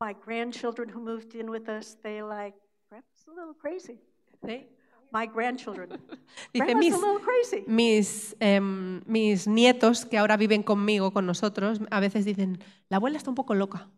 My 0.00 0.14
grandchildren 0.14 0.88
who 0.88 1.00
moved 1.00 1.34
in 1.34 1.50
with 1.50 1.68
us, 1.68 1.96
they 2.02 2.22
like, 2.22 2.54
Grandma's 2.88 3.26
a 3.28 3.30
little 3.30 3.54
crazy. 3.54 4.00
¿Sí? 4.44 4.64
My 5.12 5.26
grandchildren. 5.26 5.90
Dice, 6.54 6.74
mis, 6.74 6.94
a 6.94 6.96
little 6.96 7.18
crazy. 7.20 7.64
mis, 7.66 8.34
em, 8.40 9.02
mis 9.06 9.46
nietos 9.46 10.06
que 10.06 10.18
ahora 10.18 10.36
viven 10.36 10.62
conmigo, 10.62 11.12
con 11.12 11.26
nosotros, 11.26 11.80
a 11.90 12.00
veces 12.00 12.24
dicen, 12.24 12.58
la 12.88 12.96
abuela 12.98 13.18
está 13.18 13.30
un 13.30 13.34
poco 13.34 13.54
loca. 13.54 13.88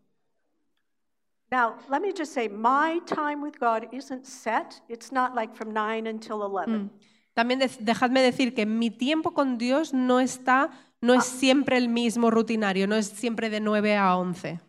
Now, 1.51 1.75
let 1.87 2.01
me 2.01 2.11
just 2.11 2.33
say, 2.33 2.47
my 2.47 2.99
time 3.05 3.41
with 3.41 3.59
God 3.59 3.87
isn't 3.91 4.25
set. 4.25 4.81
It's 4.89 5.11
not 5.11 5.35
like 5.35 5.55
from 5.55 5.71
9 5.71 6.07
until 6.07 6.43
11. 6.43 6.89
También 7.33 7.61
dejadme 7.79 8.21
decir 8.21 8.53
que 8.53 8.65
mi 8.65 8.89
tiempo 8.91 9.33
con 9.33 9.57
Dios 9.57 9.93
no 9.93 10.19
está 10.19 10.69
No 11.01 11.13
es 11.13 11.25
siempre 11.25 11.75
el 11.75 11.89
mismo 11.89 12.31
rutinario, 12.31 12.87
no 12.87 12.95
es 12.95 13.07
siempre 13.07 13.49
de 13.49 13.59
9 13.59 13.97
a 13.97 14.15
11. 14.15 14.61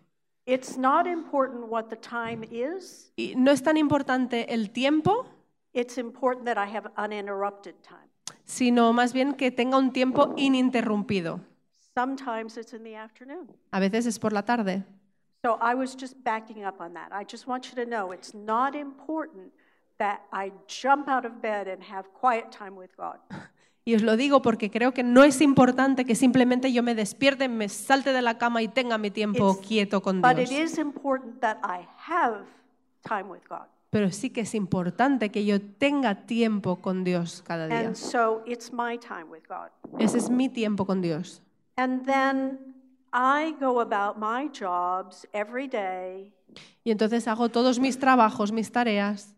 It's 0.47 0.77
not 0.77 1.07
important 1.07 1.71
what 1.71 1.85
the 1.85 1.97
time 1.97 2.45
is, 2.51 3.13
Y 3.17 3.35
no 3.37 3.53
es 3.53 3.63
tan 3.63 3.77
importante 3.77 4.53
el 4.53 4.71
tiempo, 4.71 5.27
it's 5.73 5.97
important 5.97 6.45
that 6.47 6.59
I 6.59 6.69
have 6.77 6.91
uninterrupted 6.99 7.75
time. 7.83 8.11
sino 8.45 8.93
más 8.93 9.13
bien 9.13 9.35
que 9.35 9.53
tenga 9.53 9.79
un 9.79 9.93
tiempo 9.93 10.35
ininterrumpido. 10.37 11.39
Sometimes 11.95 12.57
it's 12.57 12.73
in 12.73 12.83
the 12.83 12.97
afternoon. 12.97 13.47
A 13.71 13.79
veces 13.79 14.05
es 14.07 14.19
por 14.19 14.33
la 14.33 14.43
tarde. 14.43 14.83
So 15.43 15.59
I 15.63 15.75
was 15.75 15.95
just 15.97 16.17
backing 16.25 16.65
up 16.67 16.81
on 16.81 16.95
that. 16.95 17.13
I 17.13 17.25
just 17.25 17.47
want 17.47 17.67
you 17.69 17.77
to 17.77 17.89
know 17.89 18.13
it's 18.13 18.35
not 18.35 18.75
important 18.75 19.53
that 19.99 20.21
I 20.33 20.53
jump 20.67 21.09
out 21.09 21.25
of 21.25 21.41
bed 21.41 21.69
and 21.69 21.83
have 21.83 22.09
quiet 22.21 22.51
time 22.51 22.77
with 22.77 22.91
God. 22.97 23.19
Y 23.87 23.95
os 23.95 24.01
lo 24.01 24.17
digo 24.17 24.41
porque 24.41 24.71
creo 24.71 24.95
que 24.95 25.03
no 25.03 25.25
es 25.25 25.43
importante 25.43 26.07
que 26.07 26.15
simplemente 26.15 26.73
yo 26.73 26.83
me 26.83 26.95
despierte, 26.95 27.51
me 27.51 27.69
salte 27.69 28.15
de 28.15 28.23
la 28.23 28.39
cama 28.39 28.63
y 28.63 28.69
tenga 28.69 28.97
mi 28.97 29.11
tiempo 29.11 29.51
It's- 29.53 29.67
quieto 29.69 30.01
con 30.01 30.23
But 30.23 30.39
it 30.39 30.49
Dios. 30.49 30.73
is 30.73 30.79
important 30.79 31.41
that 31.41 31.59
I 31.63 31.87
have 32.09 32.47
time 33.07 33.25
with 33.25 33.43
God. 33.47 33.67
Pero 33.91 34.11
sí 34.11 34.31
que 34.31 34.41
es 34.41 34.55
importante 34.55 35.31
que 35.31 35.45
yo 35.45 35.61
tenga 35.61 36.25
tiempo 36.27 36.77
con 36.81 37.05
Dios 37.05 37.43
cada 37.47 37.67
día. 37.69 37.81
And 37.81 37.95
so 37.95 38.43
it's 38.47 38.73
my 38.73 38.97
time 38.99 39.25
with 39.31 39.43
God. 39.47 39.69
Ese 40.01 40.17
es 40.17 40.31
mi 40.31 40.49
tiempo 40.49 40.87
con 40.87 41.03
Dios. 41.03 41.43
And 41.77 42.07
then 42.07 42.59
I 43.13 43.55
go 43.61 43.81
about 43.83 44.17
my 44.17 44.49
jobs 44.49 45.29
every 45.35 45.69
day. 45.69 46.33
Y 46.85 46.91
entonces 46.91 47.29
hago 47.29 47.51
todos 47.51 47.79
mis 47.79 47.99
trabajos, 47.99 48.51
mis 48.51 48.73
tareas, 48.73 49.37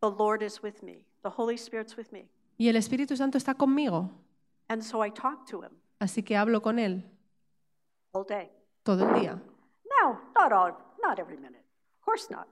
The 0.00 0.10
Lord 0.10 0.42
is 0.42 0.62
with 0.62 0.82
me, 0.82 1.04
the 1.22 1.30
Holy 1.30 1.56
Spirit's 1.56 1.96
with 1.96 2.12
me. 2.12 2.28
y 2.58 2.68
el 2.68 2.76
Espíritu 2.76 3.16
Santo 3.16 3.38
está 3.38 3.54
conmigo. 3.54 4.10
And 4.68 4.82
so 4.82 5.02
I 5.04 5.10
talk 5.10 5.46
to 5.50 5.62
Him 5.62 5.70
Así 6.00 6.22
que 6.22 6.36
hablo 6.36 6.60
con 6.62 6.78
Él 6.78 7.04
all 8.12 8.24
day. 8.28 8.50
todo 8.84 9.08
el 9.08 9.20
día. 9.20 9.40
Now, 10.00 10.20
not 10.36 10.52
all, 10.52 10.72
not 11.02 11.18
every 11.18 11.36
minute. 11.36 11.62
Of 12.00 12.04
course 12.04 12.28
not. 12.30 12.46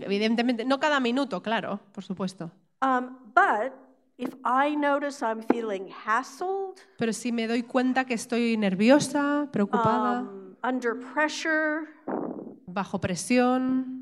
Evidentemente, 0.00 0.64
no 0.64 0.78
cada 0.78 1.00
minuto, 1.00 1.42
claro, 1.42 1.80
por 1.92 2.04
supuesto. 2.04 2.50
Um, 2.80 3.18
but 3.34 3.72
if 4.18 4.34
I 4.44 4.76
notice 4.76 5.22
I'm 5.22 5.42
feeling 5.42 5.88
hassled, 6.06 6.76
Pero 6.98 7.12
si 7.12 7.32
me 7.32 7.46
doy 7.48 7.62
cuenta 7.64 8.04
que 8.04 8.14
estoy 8.14 8.56
nerviosa, 8.56 9.48
preocupada, 9.52 10.20
um, 10.20 10.56
under 10.62 10.94
pressure, 11.12 11.88
bajo 12.66 13.00
presión, 13.00 14.01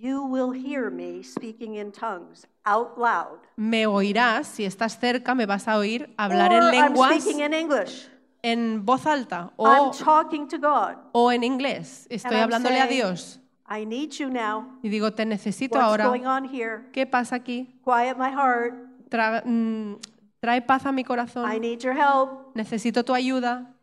you 0.00 0.22
will 0.24 0.50
hear 0.52 0.90
me 0.90 1.22
speaking 1.22 1.74
in 1.76 1.92
tongues 1.92 2.46
out 2.64 2.96
loud. 2.98 3.38
me 3.56 3.86
oirás, 3.86 4.46
si 4.46 4.64
estás 4.64 4.98
cerca, 4.98 5.34
me 5.34 5.46
vas 5.46 5.68
a 5.68 5.76
oír 5.78 6.14
hablar 6.16 6.50
or 6.52 6.56
en 6.56 6.62
I'm 6.64 6.70
lenguas 6.94 7.22
speaking 7.22 7.40
in 7.40 7.52
English. 7.52 8.08
en 8.42 8.84
voz 8.86 9.06
alta 9.06 9.52
I'm 9.58 9.88
o, 9.88 9.90
talking 9.92 10.48
to 10.48 10.58
God. 10.58 10.96
o 11.12 11.30
en 11.30 11.42
inglés. 11.44 12.06
Estoy 12.08 12.36
I'm 12.36 12.42
hablándole 12.44 12.80
a 12.80 12.86
saying, 12.86 12.96
Dios 13.02 13.40
I 13.68 13.84
need 13.84 14.10
you 14.18 14.30
now. 14.30 14.78
y 14.82 14.88
digo, 14.88 15.12
te 15.12 15.24
necesito 15.26 15.76
What's 15.78 15.86
ahora. 15.90 16.06
going 16.08 16.26
on 16.26 16.44
here? 16.44 16.90
¿Qué 16.92 17.06
pasa 17.06 17.36
aquí? 17.36 17.78
Quiet 17.84 18.16
my 18.16 18.30
heart. 18.30 18.74
Tra- 19.10 19.42
mm, 19.44 19.96
trae 20.40 20.62
paz 20.62 20.86
a 20.86 20.92
mi 20.92 21.02
I 21.02 21.04
corazón. 21.04 21.60
need 21.60 21.80
your 21.82 21.94
help 21.94 22.54
Necesito 22.54 23.04
tu 23.04 23.12
ayuda 23.12 23.74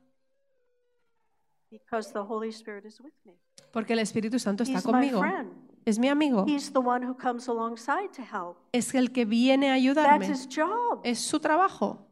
because 1.70 2.12
the 2.14 2.24
Holy 2.24 2.50
Spirit 2.52 2.86
is 2.86 3.00
with 3.00 3.14
me. 3.26 3.34
porque 3.72 3.94
el 3.94 4.00
Espíritu 4.00 4.40
Santo 4.40 4.64
está 4.64 4.78
He's 4.80 4.86
my 4.86 4.92
conmigo. 4.92 5.20
friend. 5.20 5.52
Es 5.88 5.98
mi 6.00 6.10
amigo. 6.10 6.44
He's 6.46 6.72
the 6.74 6.80
one 6.80 7.06
who 7.06 7.16
comes 7.16 7.48
alongside 7.48 8.10
to 8.18 8.22
help. 8.22 8.58
Es 8.74 8.94
el 8.94 9.12
que 9.14 9.24
viene 9.26 9.68
a 9.70 9.76
That's 9.76 9.80
ayudarme. 9.82 10.26
his 10.30 10.48
job. 10.54 11.00
Es 11.04 11.20
su 11.20 11.40
trabajo. 11.40 12.06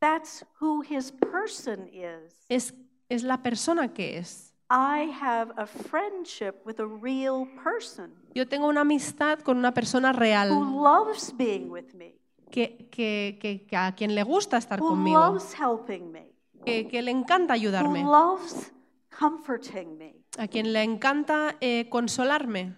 That's 0.00 0.44
who 0.60 0.82
his 0.82 1.12
person 1.12 1.88
is. 1.92 2.34
Es, 2.48 2.74
es 3.08 3.22
la 3.22 3.42
persona 3.42 3.92
que 3.94 4.18
es. 4.18 4.52
I 4.70 5.10
have 5.20 5.52
a 5.56 5.66
friendship 5.66 6.54
with 6.64 6.80
a 6.80 6.86
real 6.86 7.46
person 7.62 8.12
Yo 8.34 8.48
tengo 8.48 8.66
una 8.66 8.80
amistad 8.80 9.38
con 9.40 9.58
una 9.58 9.72
persona 9.72 10.10
who 10.12 10.18
real 10.18 10.48
loves 10.82 11.32
being 11.36 11.70
with 11.70 11.94
me, 11.94 12.16
que, 12.50 12.88
que- 12.90 13.38
que- 13.40 13.66
que 13.66 13.76
a 13.76 13.94
quien 13.94 14.14
le 14.14 14.22
gusta 14.24 14.56
estar 14.56 14.80
who 14.80 14.88
conmigo, 14.88 15.20
loves 15.20 15.54
helping 15.54 16.10
me, 16.10 16.32
que, 16.64 16.88
que 16.88 17.02
le 17.02 17.10
encanta 17.12 17.52
who 17.54 17.58
ayudarme, 17.60 18.02
loves 18.02 18.72
comforting 19.18 19.96
me. 19.98 20.14
a 20.38 20.48
quien 20.48 20.72
le 20.72 20.82
encanta 20.82 21.56
eh, 21.60 21.88
consolarme. 21.88 22.76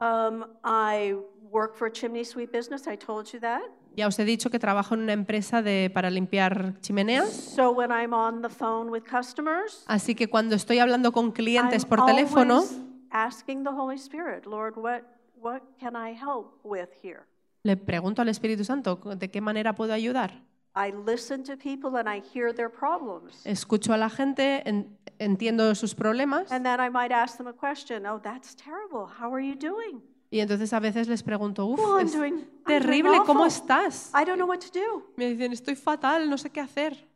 Um, 0.00 0.44
I 0.64 1.14
work 1.50 1.74
for 1.74 1.88
a 1.88 1.92
chimney 1.92 2.24
sweep 2.24 2.52
business. 2.52 2.86
I 2.86 2.96
told 2.96 3.32
you 3.32 3.40
that. 3.40 3.62
Ya 3.96 4.06
os 4.06 4.16
he 4.18 4.24
dicho 4.24 4.48
que 4.48 4.60
trabajo 4.60 4.94
en 4.94 5.00
una 5.00 5.12
empresa 5.12 5.60
de, 5.60 5.90
para 5.92 6.08
limpiar 6.08 6.74
chimeneas, 6.82 7.30
So 7.30 7.72
when 7.72 7.90
I'm 7.90 8.12
on 8.12 8.42
the 8.42 8.48
phone 8.48 8.90
with 8.90 9.02
customers, 9.02 9.84
así 9.88 10.14
que 10.14 10.28
cuando 10.28 10.54
estoy 10.54 10.78
hablando 10.78 11.10
con 11.10 11.32
clientes 11.32 11.82
I'm 11.82 11.88
por 11.88 12.06
teléfono, 12.06 12.62
asking 13.10 13.64
the 13.64 13.70
Holy 13.70 13.96
Spirit, 13.96 14.46
Lord, 14.46 14.76
what 14.76 15.02
what 15.40 15.62
can 15.80 15.96
I 15.96 16.14
help 16.14 16.60
with 16.62 16.90
here? 17.02 17.26
le 17.64 17.76
pregunto 17.76 18.22
al 18.22 18.28
Espíritu 18.28 18.62
Santo 18.64 18.96
de 19.16 19.30
qué 19.30 19.40
manera 19.40 19.74
puedo 19.74 19.92
ayudar. 19.92 20.44
I 20.74 20.90
listen 20.92 21.42
to 21.44 21.56
people 21.56 21.96
and 21.98 22.08
I 22.08 22.20
hear 22.20 22.52
their 22.54 22.70
problems. 22.70 23.44
Escucho 23.44 23.92
a 23.92 23.96
la 23.96 24.08
gente, 24.10 24.62
en- 24.68 24.96
entiendo 25.18 25.74
sus 25.74 25.94
problemas 25.94 26.52
And 26.52 26.64
then 26.64 26.80
I 26.80 26.88
might 26.90 27.10
ask 27.12 27.36
them 27.36 27.48
a 27.48 27.52
question. 27.52 28.06
Oh, 28.06 28.20
that's 28.20 28.54
terrible. 28.54 29.06
How 29.20 29.32
are 29.34 29.40
you 29.44 29.54
doing? 29.56 30.02
y 30.30 30.40
entonces 30.40 30.72
a 30.74 30.78
veces 30.78 31.08
les 31.08 31.22
pregunto, 31.22 31.64
uff, 31.64 31.78
Well, 31.80 31.98
I'm 32.00 32.06
es 32.06 32.12
doing, 32.12 32.46
terrible, 32.66 33.18
¿cómo 33.26 33.46
estás? 33.46 34.10
I 34.14 34.24
don't 34.26 34.36
know 34.36 34.46
what 34.46 34.58
to 34.60 34.68
do. 34.72 35.02
Me 35.16 35.30
dicen, 35.30 35.52
estoy 35.52 35.74
fatal, 35.74 36.28
no 36.28 36.36
sé 36.36 36.50
qué 36.50 36.60
hacer. 36.60 37.08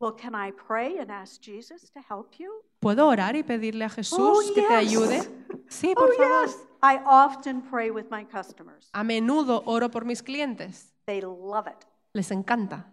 Well, 0.00 0.14
can 0.16 0.34
I 0.34 0.50
pray 0.50 0.96
and 0.98 1.10
ask 1.10 1.38
Jesus 1.42 1.90
to 1.92 2.00
help 2.00 2.32
you? 2.38 2.50
¿Puedo 2.80 3.06
orar 3.06 3.36
y 3.36 3.42
pedirle 3.42 3.84
a 3.84 3.90
Jesús 3.90 4.18
Oh, 4.18 4.54
que 4.54 4.62
te 4.62 4.74
ayude? 4.74 5.20
Sí, 5.68 5.92
Oh, 5.94 6.00
por 6.00 6.14
favor. 6.16 6.46
yes. 6.46 6.56
I 6.82 6.98
often 7.04 7.60
pray 7.60 7.90
with 7.90 8.06
my 8.10 8.24
customers. 8.24 8.88
A 8.94 9.04
menudo 9.04 9.62
oro 9.66 9.90
por 9.90 10.06
mis 10.06 10.22
clientes. 10.22 10.94
They 11.04 11.20
love 11.20 11.66
it. 11.66 11.86
Les 12.14 12.30
encanta. 12.30 12.84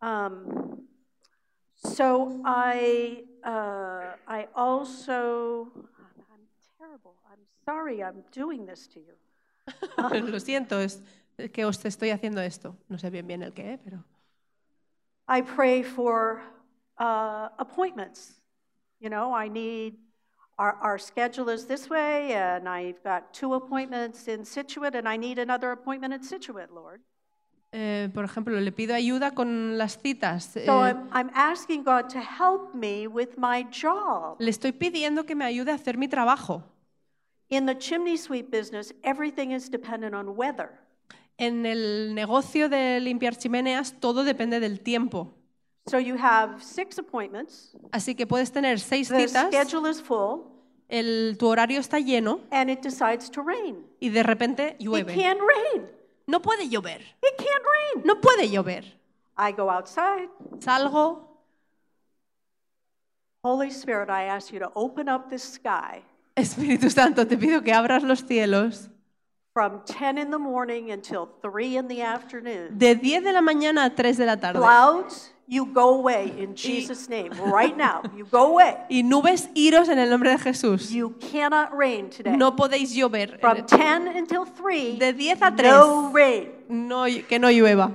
Um, 0.00 0.86
so 1.74 2.40
I, 2.44 3.24
uh, 3.44 4.14
I 4.26 4.46
also, 4.54 5.68
I'm 5.74 6.46
terrible. 6.78 7.14
I'm 7.30 7.40
sorry 7.64 8.02
I'm 8.02 8.22
doing 8.32 8.66
this 8.66 8.86
to 8.88 9.00
you. 9.00 9.14
Lo 10.30 10.38
siento, 10.38 10.78
es 10.78 11.00
que 11.52 11.64
os 11.64 11.84
estoy 11.84 12.10
haciendo 12.10 12.40
esto. 12.40 12.76
No 12.88 12.96
sé 12.96 13.10
bien 13.10 13.26
bien 13.26 13.42
el 13.42 13.52
qué, 13.52 13.78
pero... 13.82 14.04
I 15.26 15.42
pray 15.42 15.82
for 15.82 16.40
uh, 16.98 17.48
appointments. 17.58 18.40
You 19.00 19.10
know, 19.10 19.32
I 19.34 19.48
need, 19.48 19.96
our, 20.58 20.74
our 20.80 20.98
schedule 20.98 21.50
is 21.50 21.66
this 21.66 21.90
way, 21.90 22.32
and 22.32 22.68
I've 22.68 23.02
got 23.04 23.34
two 23.34 23.54
appointments 23.54 24.26
in 24.26 24.44
Situate, 24.44 24.94
and 24.94 25.08
I 25.08 25.16
need 25.16 25.38
another 25.38 25.70
appointment 25.72 26.14
in 26.14 26.22
Situate, 26.22 26.72
Lord. 26.72 27.00
Eh, 27.72 28.08
por 28.14 28.24
ejemplo, 28.24 28.58
le 28.58 28.72
pido 28.72 28.94
ayuda 28.94 29.32
con 29.34 29.76
las 29.76 29.98
citas. 29.98 30.56
Eh, 30.56 30.64
So 30.64 30.84
I'm, 30.86 31.08
I'm 31.12 31.30
asking 31.34 31.84
God 31.84 32.08
to 32.12 32.18
help 32.18 32.74
me 32.74 33.06
with 33.06 33.36
my 33.36 33.64
job. 33.70 34.36
le 34.38 34.50
estoy 34.50 34.72
pidiendo 34.72 35.24
que 35.26 35.34
me 35.34 35.44
ayude 35.44 35.70
a 35.70 35.74
hacer 35.74 35.98
mi 35.98 36.08
trabajo. 36.08 36.62
In 37.50 37.66
the 37.66 37.76
chimney 37.76 38.16
sweep 38.16 38.50
business, 38.50 38.94
everything 39.02 39.50
is 39.52 39.70
dependent 39.70 40.14
on 40.14 40.28
weather. 40.30 40.70
En 41.36 41.66
el 41.66 42.14
negocio 42.14 42.68
de 42.68 43.00
limpiar 43.00 43.36
chimeneas 43.36 43.94
todo 44.00 44.24
depende 44.24 44.60
del 44.60 44.80
tiempo. 44.80 45.34
So 45.86 45.98
you 45.98 46.16
have 46.18 46.62
six 46.62 46.98
appointments, 46.98 47.74
Así 47.92 48.14
que 48.14 48.26
puedes 48.26 48.50
tener 48.50 48.78
seis 48.80 49.08
the 49.08 49.26
citas, 49.28 49.46
schedule 49.48 49.88
is 49.90 50.02
full, 50.02 50.40
el, 50.88 51.36
tu 51.38 51.46
horario 51.48 51.80
está 51.80 51.98
lleno 52.00 52.40
and 52.50 52.70
it 52.70 52.80
decides 52.82 53.30
to 53.30 53.42
rain. 53.42 53.86
y 54.00 54.08
de 54.10 54.22
repente 54.22 54.76
It 54.78 54.84
llueve. 54.86 55.14
can't 55.14 55.40
rain. 55.40 55.86
No 56.28 56.40
puede 56.40 56.68
llover. 56.68 57.00
It 57.00 57.36
can't 57.36 57.64
rain. 57.64 58.04
No 58.04 58.20
puede 58.20 58.48
llover. 58.48 58.84
I 59.36 59.50
go 59.50 59.68
outside. 59.70 60.28
Salgo, 60.58 61.24
Holy 63.42 63.70
Spirit, 63.70 64.10
I 64.10 64.24
ask 64.24 64.52
you 64.52 64.60
to 64.60 64.70
open 64.74 65.08
up 65.08 65.30
this 65.30 65.42
sky 65.42 66.02
Espíritu 66.38 66.88
Santo, 66.88 67.26
te 67.26 67.36
pido 67.36 67.62
que 67.62 67.72
abras 67.72 68.04
los 68.04 68.24
cielos 68.24 68.90
from 69.58 69.80
10 69.86 70.18
in 70.18 70.30
the 70.30 70.38
morning 70.38 70.92
until 70.92 71.28
3 71.42 71.78
in 71.78 71.88
the 71.88 72.00
afternoon. 72.00 72.78
de 72.78 72.94
10 72.94 73.24
de 73.24 73.32
la 73.32 73.40
mañana 73.40 73.86
a 73.86 73.90
3 73.90 74.16
de 74.16 74.24
la 74.24 74.36
tarde. 74.36 74.60
Clouds, 74.60 75.32
you 75.48 75.66
go 75.66 75.96
away 75.98 76.32
in 76.38 76.54
Jesus' 76.54 77.08
name. 77.08 77.32
Right 77.32 77.76
now, 77.76 78.02
you 78.16 78.24
go 78.30 78.52
away. 78.52 78.76
Y 78.88 79.02
nubes, 79.02 79.48
iros 79.56 79.88
en 79.88 79.98
el 79.98 80.10
nombre 80.10 80.30
de 80.30 80.38
Jesús. 80.38 80.92
You 80.92 81.10
cannot 81.18 81.76
rain 81.76 82.08
today. 82.08 82.36
No 82.36 82.54
podéis 82.54 82.94
llover. 82.94 83.40
From 83.40 83.66
10 83.66 84.06
until 84.16 84.44
3, 84.46 84.96
De 85.00 85.12
10 85.12 85.42
a 85.42 85.50
3. 85.50 85.62
no 85.64 86.12
rain. 86.12 86.50
No, 86.68 87.06
que 87.28 87.40
no 87.40 87.48
llueva. 87.50 87.92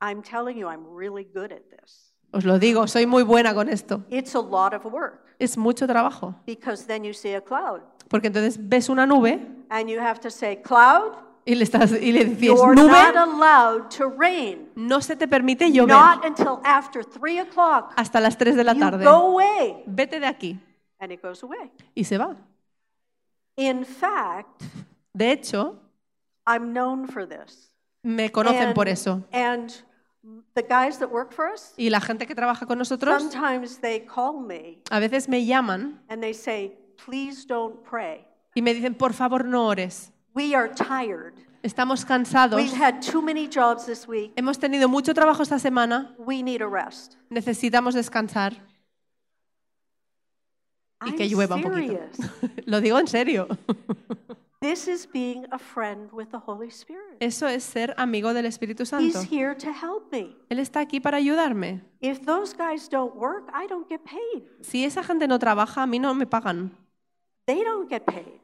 I'm 0.00 0.22
telling 0.22 0.56
you, 0.56 0.68
I'm 0.68 0.86
really 0.86 1.24
good 1.24 1.50
at 1.50 1.68
this. 1.68 2.12
Os 2.32 2.44
lo 2.44 2.60
digo, 2.60 2.86
soy 2.86 3.06
muy 3.06 3.24
buena 3.24 3.52
con 3.54 3.68
esto. 3.68 4.04
It's 4.08 4.36
a 4.36 4.40
lot 4.40 4.72
of 4.72 4.84
work 4.84 5.18
Es 5.40 5.56
mucho 5.56 5.86
trabajo. 5.88 6.36
because 6.46 6.86
then 6.86 7.02
you 7.02 7.12
see 7.12 7.34
a 7.34 7.40
cloud 7.40 7.80
Porque 8.12 8.28
entonces 8.28 8.56
ves 8.68 8.88
una 8.88 9.06
nube 9.06 9.40
and 9.70 9.88
you 9.88 9.98
have 9.98 10.20
to 10.20 10.30
say, 10.30 10.62
Cloud, 10.62 11.14
Y 11.44 11.56
le, 11.56 11.64
estás, 11.64 11.90
y 11.90 12.12
le 12.12 12.24
decís, 12.24 12.42
You're 12.46 12.76
not 12.76 12.84
nube, 12.86 13.18
allowed 13.18 13.88
to 13.98 14.08
rain. 14.08 14.70
no 14.76 15.00
se 15.00 15.16
te 15.16 15.26
permite 15.26 15.72
llover 15.72 15.88
Not 15.96 16.24
until 16.24 16.60
after 16.62 17.04
3 17.04 17.40
o'clock. 17.40 17.92
hasta 17.96 18.20
las 18.20 18.38
3 18.38 18.54
de 18.54 18.62
la 18.62 18.74
You 18.74 18.78
tarde. 18.80 19.04
go 19.04 19.32
away. 19.32 19.82
Vete 19.86 20.20
de 20.20 20.26
aquí. 20.26 20.60
And 21.00 21.10
it 21.10 21.20
goes 21.20 21.42
away. 21.42 21.72
Y 21.96 22.04
se 22.04 22.16
va. 22.16 22.36
In 23.56 23.84
fact, 23.84 24.62
De 25.14 25.32
hecho, 25.32 25.76
I'm 26.46 26.72
known 26.72 27.08
for 27.08 27.26
this. 27.26 27.72
me 28.04 28.30
conocen 28.30 28.68
And- 28.68 28.74
por 28.74 28.88
eso. 28.88 29.24
And 29.32 29.70
the 30.54 30.62
guys 30.62 30.98
that 30.98 31.10
work 31.10 31.32
for 31.32 31.46
us, 31.52 31.72
Y 31.76 31.90
la 31.90 32.00
gente 32.00 32.26
que 32.26 32.34
trabaja 32.36 32.66
con 32.66 32.78
nosotros, 32.78 33.20
sometimes 33.20 33.78
they 33.80 34.00
call 34.06 34.34
me 34.40 34.78
a 34.90 35.00
veces 35.00 35.28
me 35.28 35.44
llaman 35.44 36.00
and 36.08 36.22
they 36.22 36.32
say, 36.34 36.76
please 37.04 37.46
don't 37.46 37.82
pray. 37.82 38.24
y 38.54 38.62
me 38.62 38.74
dicen, 38.74 38.94
por 38.94 39.12
favor, 39.12 39.44
no 39.44 39.66
ores. 39.66 40.12
We 40.34 40.54
are 40.54 40.68
tired. 40.68 41.34
Estamos 41.62 42.04
cansados. 42.04 42.56
We've 42.56 42.72
had 42.76 43.02
too 43.02 43.22
many 43.22 43.46
jobs 43.46 43.86
this 43.86 44.08
week. 44.08 44.32
Hemos 44.36 44.58
tenido 44.58 44.88
mucho 44.88 45.14
trabajo 45.14 45.42
esta 45.42 45.58
semana. 45.58 46.14
We 46.18 46.42
need 46.42 46.60
a 46.60 46.68
rest. 46.68 47.16
Necesitamos 47.30 47.94
descansar 47.94 48.54
y 51.04 51.10
I'm 51.10 51.16
que 51.16 51.28
llueva 51.28 51.56
un 51.56 51.62
poquito. 51.62 51.98
serious. 52.12 52.66
Lo 52.66 52.80
digo 52.80 52.98
en 52.98 53.06
serio. 53.06 53.48
This 54.60 54.86
is 54.86 55.06
being 55.06 55.44
a 55.50 55.58
friend 55.58 56.12
with 56.12 56.30
the 56.30 56.38
Holy 56.38 56.68
Spirit. 56.68 57.16
Eso 57.20 57.48
es 57.48 57.64
ser 57.64 57.94
amigo 57.96 58.32
del 58.32 58.46
Espíritu 58.46 58.86
Santo. 58.86 59.20
He's 59.20 59.28
here 59.28 59.56
to 59.56 59.72
help 59.72 60.12
me. 60.12 60.36
Él 60.50 60.60
está 60.60 60.80
aquí 60.80 61.00
para 61.00 61.18
ayudarme. 61.18 61.82
If 62.00 62.24
those 62.24 62.54
guys 62.54 62.88
don't 62.88 63.16
work, 63.16 63.50
I 63.52 63.66
don't 63.66 63.88
get 63.88 64.02
paid. 64.04 64.44
Si 64.60 64.84
esa 64.84 65.02
gente 65.02 65.26
no 65.26 65.38
trabaja, 65.40 65.82
a 65.82 65.86
mí 65.86 65.98
no 65.98 66.14
me 66.14 66.26
pagan. 66.26 66.70
They 67.52 67.62
don't 67.64 67.88
get 67.88 68.06
paid. 68.06 68.40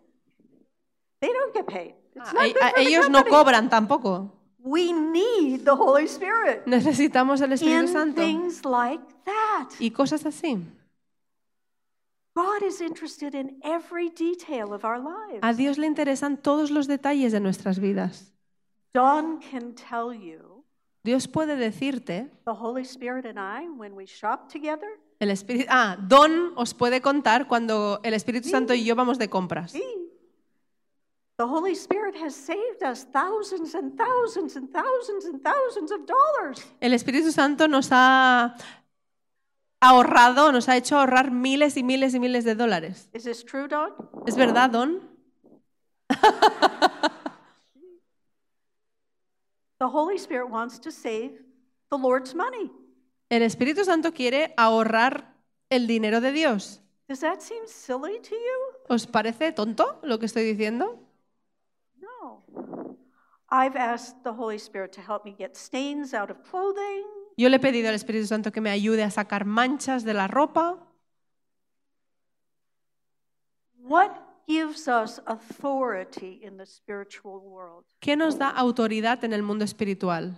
They 1.20 1.32
don't 1.32 1.54
get 1.54 1.66
paid. 1.66 1.94
It's 2.14 2.28
Ah, 2.28 2.32
not 2.34 2.44
a- 2.44 2.52
good 2.52 2.62
a- 2.62 2.70
for 2.70 2.78
the 2.78 2.86
ellos 2.86 3.08
no 3.08 3.24
cobran 3.24 3.68
tampoco. 3.70 4.32
We 4.60 4.92
need 4.92 5.64
the 5.64 5.74
Holy 5.76 6.06
Spirit 6.08 6.66
Necesitamos 6.66 7.40
el 7.40 7.52
Espíritu 7.52 7.80
in 7.80 7.88
Santo. 7.88 8.20
things 8.20 8.64
like 8.66 9.02
that. 9.24 9.70
Y 9.80 9.90
cosas 9.90 10.26
así. 10.26 10.58
God 12.34 12.62
is 12.62 12.80
interested 12.80 13.34
in 13.34 13.58
every 13.64 14.10
detail 14.10 14.72
of 14.72 14.84
our 14.84 14.98
lives. 14.98 15.40
A 15.42 15.52
Dios 15.54 15.78
le 15.78 15.86
interesan 15.86 16.36
todos 16.36 16.70
los 16.70 16.86
detalles 16.86 17.32
de 17.32 17.40
nuestras 17.40 17.78
vidas. 17.78 18.32
Don 18.94 19.40
can 19.40 19.74
tell 19.74 20.12
you, 20.12 20.64
Dios 21.02 21.26
puede 21.26 21.56
decirte, 21.56 22.30
the 22.44 22.54
Holy 22.54 22.84
Spirit 22.84 23.24
and 23.24 23.38
I, 23.38 23.68
when 23.68 23.94
we 23.96 24.06
shop 24.06 24.48
together, 24.52 24.88
el 25.20 25.30
Espíritu, 25.30 25.66
ah, 25.70 25.96
Don 26.00 26.52
os 26.56 26.74
puede 26.74 27.00
contar 27.00 27.48
cuando 27.48 28.00
el 28.02 28.14
Espíritu 28.14 28.48
Santo 28.48 28.74
y 28.74 28.84
yo 28.84 28.94
vamos 28.94 29.18
de 29.18 29.28
compras. 29.28 29.72
the 29.72 31.46
Holy 31.46 31.72
Spirit 31.72 32.16
has 32.16 32.34
saved 32.34 32.82
us 32.82 33.06
thousands 33.12 33.74
and 33.76 33.96
thousands 33.96 34.56
and 34.56 34.72
thousands 34.72 35.24
and 35.24 35.40
thousands 35.42 35.92
of 35.92 36.00
dollars. 36.06 36.64
El 36.80 36.92
Espíritu 36.94 37.30
Santo 37.30 37.68
nos 37.68 37.90
ha 37.92 38.56
ahorrado, 39.80 40.50
nos 40.52 40.68
ha 40.68 40.76
hecho 40.76 40.98
ahorrar 40.98 41.30
miles 41.30 41.76
y 41.76 41.82
miles 41.84 42.14
y 42.14 42.18
miles 42.20 42.44
de 42.44 42.54
dólares. 42.56 43.08
Is 43.12 43.22
this 43.24 43.44
true, 43.44 43.68
Don? 43.68 43.92
¿Es 44.26 44.36
verdad, 44.36 44.70
Don? 44.70 45.00
The 49.78 49.86
Holy 49.88 50.18
Spirit 50.18 50.50
wants 50.50 50.80
to 50.80 50.90
save 50.90 51.40
the 51.90 51.96
Lord's 51.96 52.34
money. 52.34 52.70
El 53.28 53.42
Espíritu 53.42 53.84
Santo 53.84 54.12
quiere 54.12 54.54
ahorrar 54.56 55.34
el 55.68 55.86
dinero 55.86 56.20
de 56.20 56.32
Dios. 56.32 56.80
Does 57.08 57.20
that 57.20 57.40
seem 57.40 57.66
silly 57.66 58.20
to 58.20 58.34
you? 58.34 58.78
¿Os 58.88 59.06
parece 59.06 59.52
tonto 59.52 59.98
lo 60.02 60.18
que 60.18 60.26
estoy 60.26 60.44
diciendo? 60.44 60.98
No. 62.00 62.44
I've 63.50 63.76
asked 63.76 64.22
the 64.24 64.30
Holy 64.30 64.56
Spirit 64.56 64.92
to 64.92 65.00
help 65.00 65.24
me 65.24 65.34
get 65.38 65.56
stains 65.56 66.14
out 66.14 66.30
of 66.30 66.38
clothing. 66.42 67.04
Yo 67.36 67.48
le 67.48 67.56
he 67.56 67.60
pedido 67.60 67.88
al 67.88 67.94
Espíritu 67.94 68.26
Santo 68.26 68.50
que 68.50 68.60
me 68.60 68.70
ayude 68.70 69.04
a 69.04 69.10
sacar 69.10 69.44
manchas 69.44 70.04
de 70.04 70.12
la 70.12 70.26
ropa. 70.26 70.78
What 73.78 74.10
gives 74.46 74.88
us 74.88 75.20
authority 75.26 76.40
in 76.42 76.56
the 76.56 76.66
spiritual 76.66 77.40
world? 77.40 77.84
¿Qué 78.00 78.16
nos 78.16 78.38
da 78.38 78.50
autoridad 78.50 79.24
en 79.24 79.32
el 79.32 79.42
mundo 79.42 79.64
espiritual? 79.64 80.34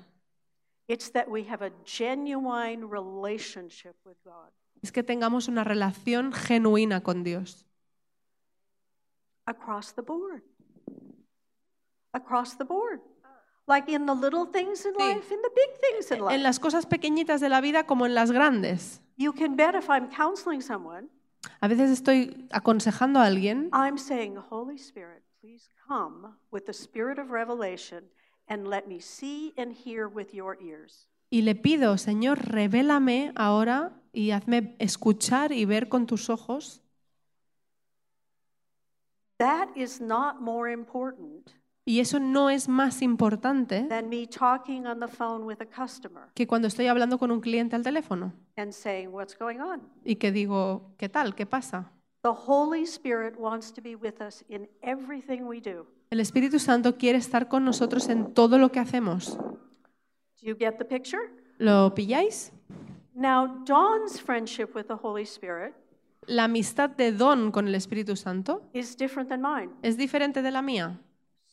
It's 0.90 1.12
that 1.12 1.28
we 1.28 1.44
have 1.48 1.62
a 1.64 1.70
genuine 1.84 2.84
relationship 2.90 3.94
with 4.04 4.16
God 4.24 4.50
Es 4.82 4.90
que 4.90 5.04
tengamos 5.04 5.46
una 5.46 5.62
relación 5.62 6.32
genuina 6.32 7.00
con 7.02 7.22
Dios. 7.22 7.64
across 9.46 9.94
the 9.94 10.02
board. 10.02 10.42
Across 12.12 12.56
the 12.58 12.64
board. 12.64 13.00
Like 13.68 13.88
in 13.88 14.06
the 14.06 14.14
little 14.14 14.46
things 14.50 14.84
in 14.84 14.94
Sí. 14.94 14.98
life, 14.98 15.32
in 15.32 15.40
the 15.42 15.50
big 15.54 15.80
things 15.80 16.10
in 16.10 16.18
En 16.18 16.24
life. 16.24 16.38
las 16.38 16.58
cosas 16.58 16.86
pequeñitas 16.86 17.40
de 17.40 17.48
la 17.48 17.60
vida 17.60 17.84
como 17.86 18.04
en 18.06 18.14
las 18.16 18.32
grandes. 18.32 19.00
You 19.16 19.32
can 19.32 19.54
bet 19.54 19.76
if 19.76 19.88
I'm 19.88 20.08
counseling 20.10 20.60
someone, 20.60 21.08
A 21.60 21.68
veces 21.68 21.90
estoy 21.90 22.48
aconsejando 22.50 23.20
a 23.20 23.26
alguien 23.26 23.70
I'm 23.72 23.96
saying, 23.96 24.36
Holy 24.50 24.74
Spirit, 24.76 25.22
please 25.40 25.68
come 25.86 26.36
with 26.50 26.64
the 26.64 26.72
spirit 26.72 27.18
of 27.20 27.30
revelation 27.30 28.10
and 28.50 28.68
let 28.68 28.86
me 28.86 29.00
see 29.00 29.54
and 29.56 29.72
hear 29.72 30.06
with 30.06 30.34
your 30.34 30.58
ears. 30.60 31.08
y 31.30 31.42
le 31.42 31.54
pido, 31.54 31.96
Señor, 31.96 32.38
revélame 32.50 33.32
ahora 33.36 33.92
y 34.12 34.32
hazme 34.32 34.74
escuchar 34.80 35.52
y 35.52 35.64
ver 35.64 35.88
con 35.88 36.06
tus 36.06 36.28
ojos. 36.28 36.82
That 39.38 39.68
is 39.74 40.00
not 40.00 40.40
more 40.40 40.70
important 40.70 41.50
Y 41.86 42.00
eso 42.00 42.20
no 42.20 42.50
es 42.50 42.68
más 42.68 43.00
importante 43.00 43.86
than 43.88 44.08
me 44.10 44.26
talking 44.26 44.86
on 44.86 45.00
the 45.00 45.08
phone 45.08 45.44
with 45.46 45.60
a 45.62 45.66
customer 45.66 46.28
que 46.34 46.46
cuando 46.46 46.68
estoy 46.68 46.88
hablando 46.88 47.18
con 47.18 47.30
un 47.30 47.40
cliente 47.40 47.74
al 47.74 47.82
teléfono 47.82 48.32
and 48.56 48.72
saying, 48.72 49.08
What's 49.12 49.34
going 49.36 49.60
on? 49.60 49.80
y 50.04 50.16
que 50.16 50.30
digo, 50.30 50.92
¿qué 50.98 51.08
tal? 51.08 51.34
¿Qué 51.34 51.46
pasa? 51.46 51.90
The 52.22 52.34
Holy 52.46 52.82
Spirit 52.82 53.38
wants 53.38 53.72
to 53.72 53.80
be 53.80 53.94
with 53.96 54.20
us 54.20 54.44
in 54.50 54.68
everything 54.82 55.44
we 55.46 55.58
do. 55.60 55.86
El 56.10 56.18
Espíritu 56.20 56.58
Santo 56.58 56.96
quiere 56.96 57.18
estar 57.18 57.48
con 57.48 57.64
nosotros 57.64 58.08
en 58.08 58.34
todo 58.34 58.58
lo 58.58 58.72
que 58.72 58.80
hacemos. 58.80 59.36
Do 59.36 60.42
you 60.42 60.56
get 60.58 60.76
the 60.78 60.84
picture? 60.84 61.20
¿Lo 61.58 61.94
pilláis? 61.94 62.52
Now, 63.14 63.62
Dawn's 63.64 64.20
friendship 64.20 64.74
with 64.74 64.86
the 64.86 64.96
Holy 65.00 65.22
Spirit 65.24 65.74
La 66.26 66.44
amistad 66.44 66.90
de 66.90 67.12
Don 67.12 67.50
con 67.52 67.68
el 67.68 67.74
Espíritu 67.74 68.16
Santo 68.16 68.62
is 68.72 68.96
different 68.96 69.28
than 69.28 69.40
mine. 69.42 69.70
es 69.82 69.96
diferente 69.96 70.42
de 70.42 70.50
la 70.50 70.62
mía. 70.62 70.98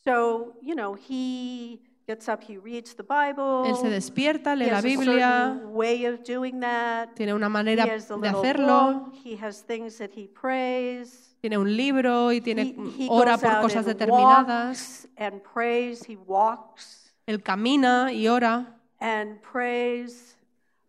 So, 0.03 0.53
you 0.61 0.73
know, 0.75 0.95
he 0.95 1.79
gets 2.07 2.27
up, 2.29 2.41
he 2.47 2.57
reads 2.57 2.95
the 2.95 3.03
Bible. 3.03 3.69
Él 3.69 3.75
se 3.75 3.89
despierta, 3.89 4.53
He 4.53 4.57
lee 4.57 4.65
la 4.71 4.77
has 4.77 4.85
a 4.85 4.87
Biblia, 4.87 5.61
way 5.65 6.05
of 6.05 6.21
doing 6.23 6.59
that. 6.61 7.09
tiene 7.15 7.33
una 7.33 7.47
He 7.47 7.51
manera 7.51 7.83
has 7.83 8.09
a 8.09 8.17
de 8.17 8.27
hacerlo, 8.29 8.93
book. 9.05 9.13
He 9.23 9.35
has 9.37 9.61
things 9.63 9.97
that 9.97 10.11
he 10.15 10.27
prays. 10.27 11.26
Tiene 11.41 11.57
un 11.57 11.75
libro 11.75 12.31
y 12.31 12.41
tiene 12.41 12.75
he 12.99 13.07
ora 13.09 13.37
por 13.37 13.61
cosas 13.61 13.85
determinadas. 13.85 15.07
and 15.17 15.41
prays. 15.41 16.03
He 16.07 16.15
walks 16.15 17.13
Él 17.25 17.41
camina 17.43 18.11
y 18.11 18.27
ora. 18.27 18.77
and 18.99 19.39
prays. 19.41 20.37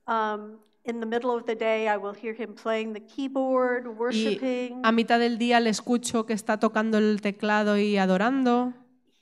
Um, 0.07 0.59
in 0.84 1.01
the 1.01 1.07
middle 1.07 1.30
of 1.36 1.44
the 1.44 1.55
day, 1.55 1.86
I 1.86 1.99
will 1.99 2.14
hear 2.14 2.32
him 2.32 2.55
playing 2.55 2.94
the 2.94 3.01
keyboard, 3.01 3.86
Y 4.12 4.72
a 4.82 4.90
mitad 4.92 5.18
del 5.18 5.36
día 5.36 5.61
le 5.61 5.68
escucho 5.70 6.24
que 6.24 6.32
está 6.32 6.59
tocando 6.59 6.96
el 6.96 7.20
teclado 7.20 7.76
y 7.76 7.99
adorando. 7.99 8.72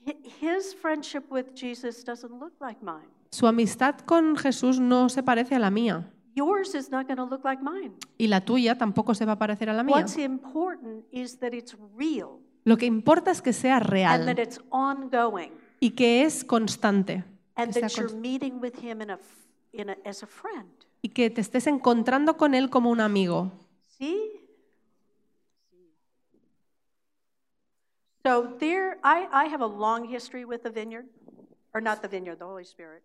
Hi- 0.06 0.16
His 0.40 0.74
friendship 0.80 1.24
with 1.28 1.46
Jesus 1.56 2.04
doesn't 2.04 2.38
look 2.38 2.52
like 2.60 2.80
mine. 2.84 3.08
Su 3.32 3.48
amistad 3.48 3.98
con 4.06 4.36
Jesús 4.36 4.78
no 4.78 5.08
se 5.08 5.24
parece 5.24 5.56
a 5.56 5.58
la 5.58 5.70
mía. 5.70 6.08
Yours 6.36 6.74
is 6.74 6.90
not 6.90 7.06
going 7.06 7.16
to 7.16 7.24
look 7.24 7.44
like 7.44 7.62
mine. 7.62 7.94
Y 8.18 8.26
la 8.28 8.42
tuya 8.42 8.76
tampoco 8.76 9.14
se 9.14 9.24
va 9.24 9.32
a 9.32 9.38
parecer 9.38 9.70
a 9.70 9.72
la 9.72 9.82
mía. 9.82 9.96
What's 9.96 10.18
important 10.18 11.06
is 11.10 11.38
that 11.38 11.54
it's 11.54 11.74
real 11.96 12.40
Lo 12.64 12.76
que 12.76 12.84
importa 12.84 13.30
es 13.30 13.40
que 13.40 13.52
sea 13.54 13.78
and 13.78 13.86
that 14.26 14.36
real 14.36 14.38
it's 14.38 14.60
ongoing 14.70 15.50
y 15.80 15.90
que 15.90 16.24
es 16.24 16.44
constante. 16.44 17.24
and 17.56 17.72
que 17.72 17.80
that 17.80 17.90
you're 17.96 18.08
const- 18.08 18.20
meeting 18.20 18.60
with 18.60 18.74
him 18.82 19.00
in 19.00 19.08
a, 19.10 19.14
f- 19.14 19.46
in 19.72 19.88
a, 19.88 19.96
as 20.04 20.22
a 20.22 20.26
friend. 20.26 20.68
y 21.02 21.08
que 21.08 21.30
te 21.30 21.40
estés 21.40 21.66
encontrando 21.66 22.36
con 22.36 22.54
él 22.54 22.68
como 22.68 22.90
un 22.90 23.00
amigo. 23.00 23.50
See? 23.98 24.32
So 28.24 28.56
there, 28.58 28.98
I, 29.04 29.28
I 29.32 29.44
have 29.46 29.62
a 29.62 29.66
long 29.66 30.04
history 30.04 30.44
with 30.44 30.62
the 30.64 30.70
vineyard, 30.70 31.06
or 31.72 31.80
not 31.80 32.02
the 32.02 32.08
vineyard, 32.08 32.40
the 32.40 32.44
Holy 32.44 32.64
Spirit. 32.64 33.02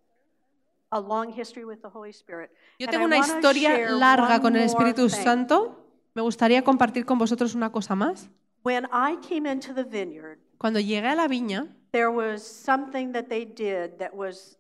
Yo 2.80 2.88
tengo 2.90 3.06
una 3.06 3.18
historia 3.18 3.90
larga 3.92 4.42
con 4.42 4.56
el 4.56 4.64
Espíritu. 4.64 5.10
Santo. 5.10 5.78
Me 6.14 6.22
gustaría 6.22 6.64
compartir 6.64 7.06
con 7.06 7.18
vosotros 7.18 7.56
una 7.56 7.72
cosa 7.72 7.96
más. 7.96 8.30
When 8.64 8.86
I 8.86 9.18
came 9.28 9.50
into 9.50 9.74
the 9.74 9.84
vineyard, 9.84 10.40
Cuando 10.58 10.80
llegué 10.80 11.08
a 11.08 11.16
la 11.16 11.28
viña, 11.28 11.68
there 11.92 12.10
was 12.10 12.44
something 12.44 13.14
that 13.14 13.26
they 13.28 13.46
did 13.46 13.98
that 13.98 14.14
was, 14.14 14.58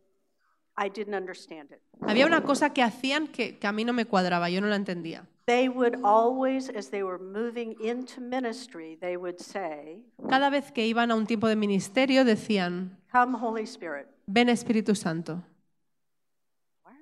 I 0.77 0.89
didn't 0.89 1.13
understand 1.13 1.71
it. 1.71 1.79
había 2.01 2.25
una 2.25 2.41
cosa 2.41 2.71
que 2.73 2.81
hacían 2.81 3.27
que, 3.27 3.59
que 3.59 3.67
a 3.67 3.71
mí 3.71 3.83
no 3.85 3.93
me 3.93 4.05
cuadraba, 4.05 4.49
yo 4.49 4.61
no 4.61 4.67
la 4.67 4.75
entendía. 4.77 5.27
they 5.45 5.67
would 5.69 5.99
always, 6.03 6.69
as 6.69 6.89
they 6.89 7.03
were 7.03 7.19
moving 7.19 7.75
into 7.81 8.21
ministry, 8.21 8.95
they 8.99 9.17
would 9.17 9.37
say, 9.39 10.03
Cada 10.29 10.49
vez 10.49 10.71
que 10.71 10.87
iban 10.87 11.11
a 11.11 11.15
un 11.15 11.27
tiempo 11.27 11.47
de 11.47 11.55
ministerio 11.57 12.23
decían, 12.25 12.97
Come, 13.11 13.37
Holy 13.37 13.63
Spirit. 13.63 14.07
ven 14.25 14.49
Espíritu 14.49 14.95
Santo. 14.95 15.43
Why 16.83 16.93
are 16.93 16.95
they 16.95 16.95
saying 16.95 16.95
that? 16.95 17.00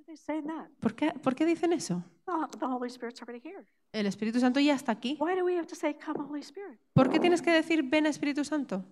¿Por 0.79 0.95
qué, 0.95 1.11
por 1.11 1.35
qué 1.35 1.45
dicen 1.45 1.73
eso? 1.73 2.03
Oh, 2.27 2.47
the 2.59 2.65
Holy 2.65 2.89
Spirit's 2.89 3.21
already 3.21 3.41
here. 3.43 3.65
El 3.91 4.05
Espíritu 4.05 4.39
Santo 4.39 4.59
ya 4.59 4.75
está 4.75 4.91
aquí. 4.91 5.17
Why 5.19 5.35
do 5.35 5.43
we 5.45 5.55
have 5.57 5.67
to 5.67 5.75
say, 5.75 5.93
Come, 5.95 6.19
Holy 6.27 6.41
Spirit? 6.41 6.79
¿Por 6.93 7.09
qué 7.09 7.19
tienes 7.19 7.41
que 7.41 7.51
decir 7.51 7.83
ven 7.83 8.05
Espíritu 8.05 8.43
Santo? 8.43 8.85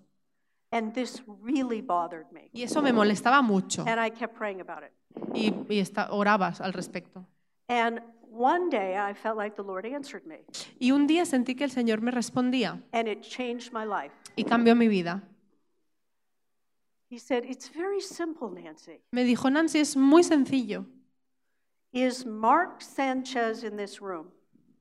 And 0.72 0.93
this 0.93 1.24
really 1.41 1.82
bothered 1.82 2.30
me. 2.32 2.49
Y 2.51 2.63
eso 2.63 2.82
me 2.82 2.91
molestaba 2.91 3.41
mucho. 3.41 3.86
And 3.88 3.99
I 4.03 4.09
kept 4.11 4.36
praying 4.38 4.59
about 4.61 4.84
it. 4.84 4.91
Y, 5.34 5.53
y 5.74 5.80
esta- 5.80 6.11
orabas 6.11 6.59
al 6.61 6.74
respecto. 6.74 7.26
And 7.70 8.01
one 8.30 8.70
day 8.70 8.95
I 8.95 9.13
felt 9.13 9.38
like 9.38 9.55
the 9.55 9.63
Lord 9.63 9.86
answered 9.86 10.26
me, 10.26 10.43
Y 10.80 10.91
un 10.91 11.07
día 11.07 11.26
sentí 11.26 11.55
que 11.55 11.63
el 11.63 11.72
Señor 11.72 12.01
me 12.01 12.11
respondía 12.11 12.82
and 12.91 13.07
it 13.07 13.22
changed 13.22 13.72
my 13.72 13.86
life. 13.86 14.13
y 14.36 14.43
cambió 14.43 14.76
mi 14.76 14.88
vida. 14.88 15.24
He 17.09 17.20
said, 17.20 17.45
It's 17.45 17.70
very 17.74 18.01
simple, 18.01 18.49
Nancy. 18.49 18.99
Me 19.11 19.24
dijo, 19.24 19.49
Nancy, 19.49 19.80
es 19.80 19.95
muy 19.95 20.24
sencillo. 20.24 20.86
Is 21.94 22.26
Mark 22.26 22.82
Sanchez 22.82 23.64
in 23.64 23.78
this 23.78 24.02
room 24.02 24.28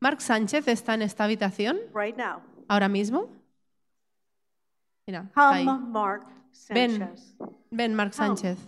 Mark 0.01 0.21
Sánchez 0.21 0.69
está 0.69 0.95
en 0.95 1.03
esta 1.03 1.25
habitación 1.25 1.79
right 1.93 2.17
now? 2.17 2.43
ahora 2.69 2.89
mismo. 2.89 3.29
Mira, 5.07 5.27
está 5.29 5.51
ahí. 5.51 5.65
Come, 5.65 5.89
Mark 5.89 6.27
Ven. 6.71 6.91
Sanchez. 6.91 7.35
Ven, 7.71 7.95
Mark 7.95 8.13
Come. 8.15 8.37
Sánchez. 8.37 8.59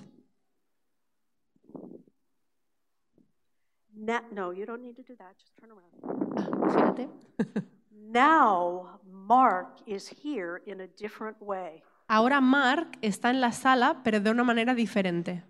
Na- 3.94 4.22
no, 4.30 4.52
you 4.52 4.64
don't 4.64 4.82
need 4.82 4.94
to 4.94 5.02
do 5.02 5.16
that. 5.16 5.36
Just 5.38 5.56
turn 5.56 5.70
around. 5.70 6.38
Ah, 6.38 6.68
gírate. 6.70 7.08
Now, 8.10 9.00
Mark 9.04 9.80
is 9.86 10.08
here 10.08 10.62
in 10.66 10.80
a 10.80 10.86
different 10.86 11.42
way. 11.42 11.82
Ahora 12.08 12.40
Mark 12.40 12.96
está 13.02 13.28
en 13.30 13.40
la 13.40 13.52
sala, 13.52 14.00
pero 14.02 14.18
de 14.20 14.30
una 14.30 14.44
manera 14.44 14.74
diferente. 14.74 15.42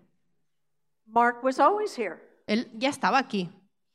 Mark 1.07 1.41
was 1.41 1.59
always 1.59 1.95
here. 1.95 2.19
Él 2.49 2.67
ya 2.77 2.89
estaba 2.89 3.19
aquí. 3.19 3.49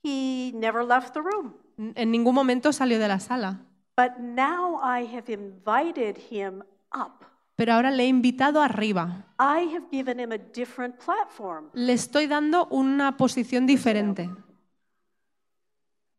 He 0.04 0.52
never 0.54 0.84
left 0.84 1.12
the 1.14 1.20
room. 1.20 1.54
En 1.96 2.10
ningún 2.12 2.34
momento 2.34 2.72
salió 2.72 2.98
de 3.00 3.08
la 3.08 3.18
sala. 3.18 3.60
But 3.96 4.18
now 4.20 4.78
I 4.82 5.04
have 5.16 5.28
invited 5.28 6.16
him 6.30 6.62
up. 6.94 7.24
Pero 7.56 7.72
ahora 7.72 7.90
le 7.90 8.04
he 8.04 8.08
invitado 8.08 8.60
arriba. 8.62 9.24
I 9.38 9.68
have 9.74 9.86
given 9.90 10.18
him 10.20 10.32
a 10.32 10.38
different 10.38 10.96
platform. 11.04 11.70
Le 11.72 11.92
estoy 11.92 12.26
dando 12.26 12.66
una 12.70 13.16
posición 13.16 13.66
diferente. 13.66 14.30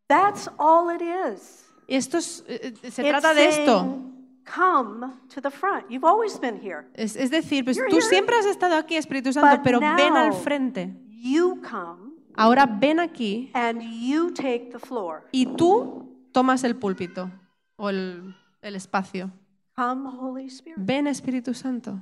That's 0.07 0.49
all 0.57 0.89
it 0.93 1.01
is. 1.01 1.63
Esto 1.87 2.17
es- 2.17 2.43
eh, 2.47 2.73
eh, 2.83 2.91
se 2.91 3.01
It's 3.01 3.09
trata 3.09 3.33
de 3.33 3.47
esto. 3.47 4.01
Come 4.45 5.07
to 5.33 5.41
the 5.41 5.49
front. 5.49 5.89
You've 5.89 6.05
always 6.05 6.39
been 6.39 6.59
here. 6.61 6.85
Es, 6.93 7.15
es 7.15 7.31
decir, 7.31 7.63
pues 7.63 7.77
You're 7.77 7.89
tú 7.89 7.97
here. 7.97 8.07
siempre 8.09 8.35
has 8.37 8.45
estado 8.45 8.75
aquí, 8.75 8.95
Espíritu 8.95 9.33
Santo, 9.33 9.55
But 9.57 9.63
pero 9.63 9.79
ven 9.79 10.15
al 10.15 10.33
frente. 10.33 10.93
You 11.09 11.61
come 11.61 12.13
Ahora 12.37 12.65
ven 12.65 12.99
aquí 12.99 13.49
and 13.53 13.81
you 13.81 14.31
take 14.31 14.69
the 14.71 14.79
floor. 14.79 15.23
y 15.31 15.45
tú 15.45 16.27
tomas 16.31 16.63
el 16.63 16.75
púlpito 16.75 17.31
o 17.77 17.89
el, 17.89 18.35
el 18.61 18.75
espacio. 18.75 19.31
Come, 19.75 20.09
Holy 20.09 20.45
Spirit. 20.47 20.77
Ven, 20.79 21.07
Espíritu 21.07 21.53
Santo. 21.53 21.99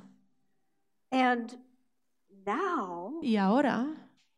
And 1.11 1.57
now 2.45 3.19
Y 3.21 3.38
ahora, 3.38 3.88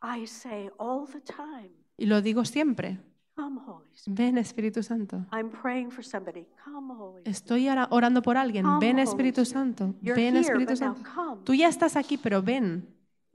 I 0.02 0.26
say 0.26 0.70
all 0.78 1.06
the 1.06 1.20
time, 1.20 1.70
y 1.96 2.06
lo 2.06 2.20
digo 2.22 2.44
siempre, 2.44 2.98
Come, 3.34 3.60
Holy 3.66 3.84
Spirit. 3.94 4.18
ven, 4.18 4.38
Espíritu 4.38 4.82
Santo. 4.82 5.24
I'm 5.32 5.50
praying 5.50 5.90
for 5.90 6.02
somebody. 6.04 6.46
Come, 6.64 6.94
Holy 6.94 7.20
Spirit. 7.20 7.26
Estoy 7.28 7.68
ora- 7.68 7.88
orando 7.90 8.22
por 8.22 8.36
alguien. 8.38 8.64
Come, 8.64 8.80
Ven, 8.86 8.98
Espíritu. 8.98 9.44
Santo. 9.44 9.94
Ven, 10.00 10.36
Espíritu 10.36 10.76
Santo. 10.76 11.02
Tú 11.44 11.52
ya 11.54 11.68
estás 11.68 11.96
aquí, 11.96 12.16
pero 12.16 12.42
ven. 12.42 12.86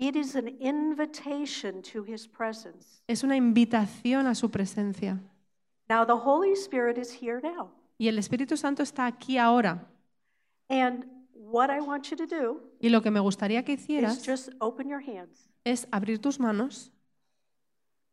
It 0.01 0.15
is 0.15 0.35
an 0.35 0.47
invitation 0.59 1.83
to 1.93 2.03
His 2.03 2.27
presence. 2.27 3.03
Es 3.07 3.23
una 3.23 3.35
invitación 3.35 4.25
a 4.25 4.33
su 4.33 4.49
presencia. 4.49 5.19
Now, 5.87 6.05
the 6.05 6.17
Holy 6.17 6.53
Spirit 6.53 6.97
is 6.97 7.11
here 7.11 7.39
now. 7.39 7.69
Y 7.99 8.07
el 8.07 8.17
Espíritu 8.17 8.57
Santo 8.57 8.81
está 8.81 9.05
aquí 9.05 9.37
ahora. 9.37 9.87
And 10.69 11.05
what 11.33 11.69
I 11.69 11.81
want 11.81 12.09
you 12.09 12.17
to 12.17 12.25
do 12.25 12.61
Y 12.79 12.89
lo 12.89 13.01
que 13.01 13.11
me 13.11 13.19
gustaría 13.19 13.63
que 13.63 13.73
is 13.73 13.81
hicieras 13.81 14.25
just 14.25 14.49
open 14.59 14.89
your 14.89 15.01
hands, 15.01 15.49
es 15.63 15.87
abrir 15.91 16.19
tus 16.19 16.39
manos, 16.39 16.91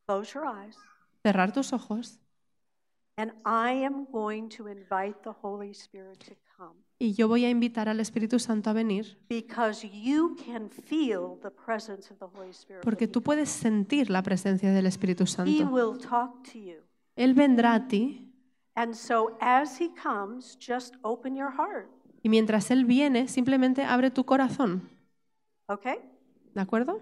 close 0.06 0.34
your 0.34 0.44
eyes, 0.44 0.76
cerrar 1.24 1.52
tus 1.52 1.72
ojos 1.72 2.18
and 3.16 3.32
I 3.44 3.72
am 3.72 4.06
going 4.12 4.50
to 4.50 4.66
invite 4.66 5.22
the 5.22 5.32
Holy 5.32 5.72
Spirit 5.72 6.20
to 6.20 6.36
come 6.56 6.76
y 6.98 7.14
yo 7.14 7.28
voy 7.28 7.44
a 7.44 7.50
invitar 7.50 7.88
al 7.88 8.00
Espíritu 8.00 8.38
Santo 8.38 8.70
a 8.70 8.72
venir 8.72 9.18
porque 12.82 13.08
tú 13.08 13.22
puedes 13.22 13.48
sentir 13.48 14.10
la 14.10 14.22
presencia 14.22 14.72
del 14.72 14.86
Espíritu 14.86 15.26
Santo. 15.26 15.50
Él 17.16 17.34
vendrá 17.34 17.74
a 17.74 17.88
ti 17.88 18.24
And 18.74 18.94
so 18.94 19.36
as 19.40 19.80
He 19.80 19.90
comes, 19.92 20.56
just 20.56 20.94
open 21.02 21.34
your 21.34 21.50
heart, 21.50 21.88
y 22.22 22.28
mientras 22.28 22.70
Él 22.70 22.84
viene, 22.84 23.26
simplemente 23.26 23.82
abre 23.82 24.12
tu 24.12 24.24
corazón. 24.24 24.88
okay? 25.66 25.96
¿De 26.54 26.60
acuerdo? 26.60 27.00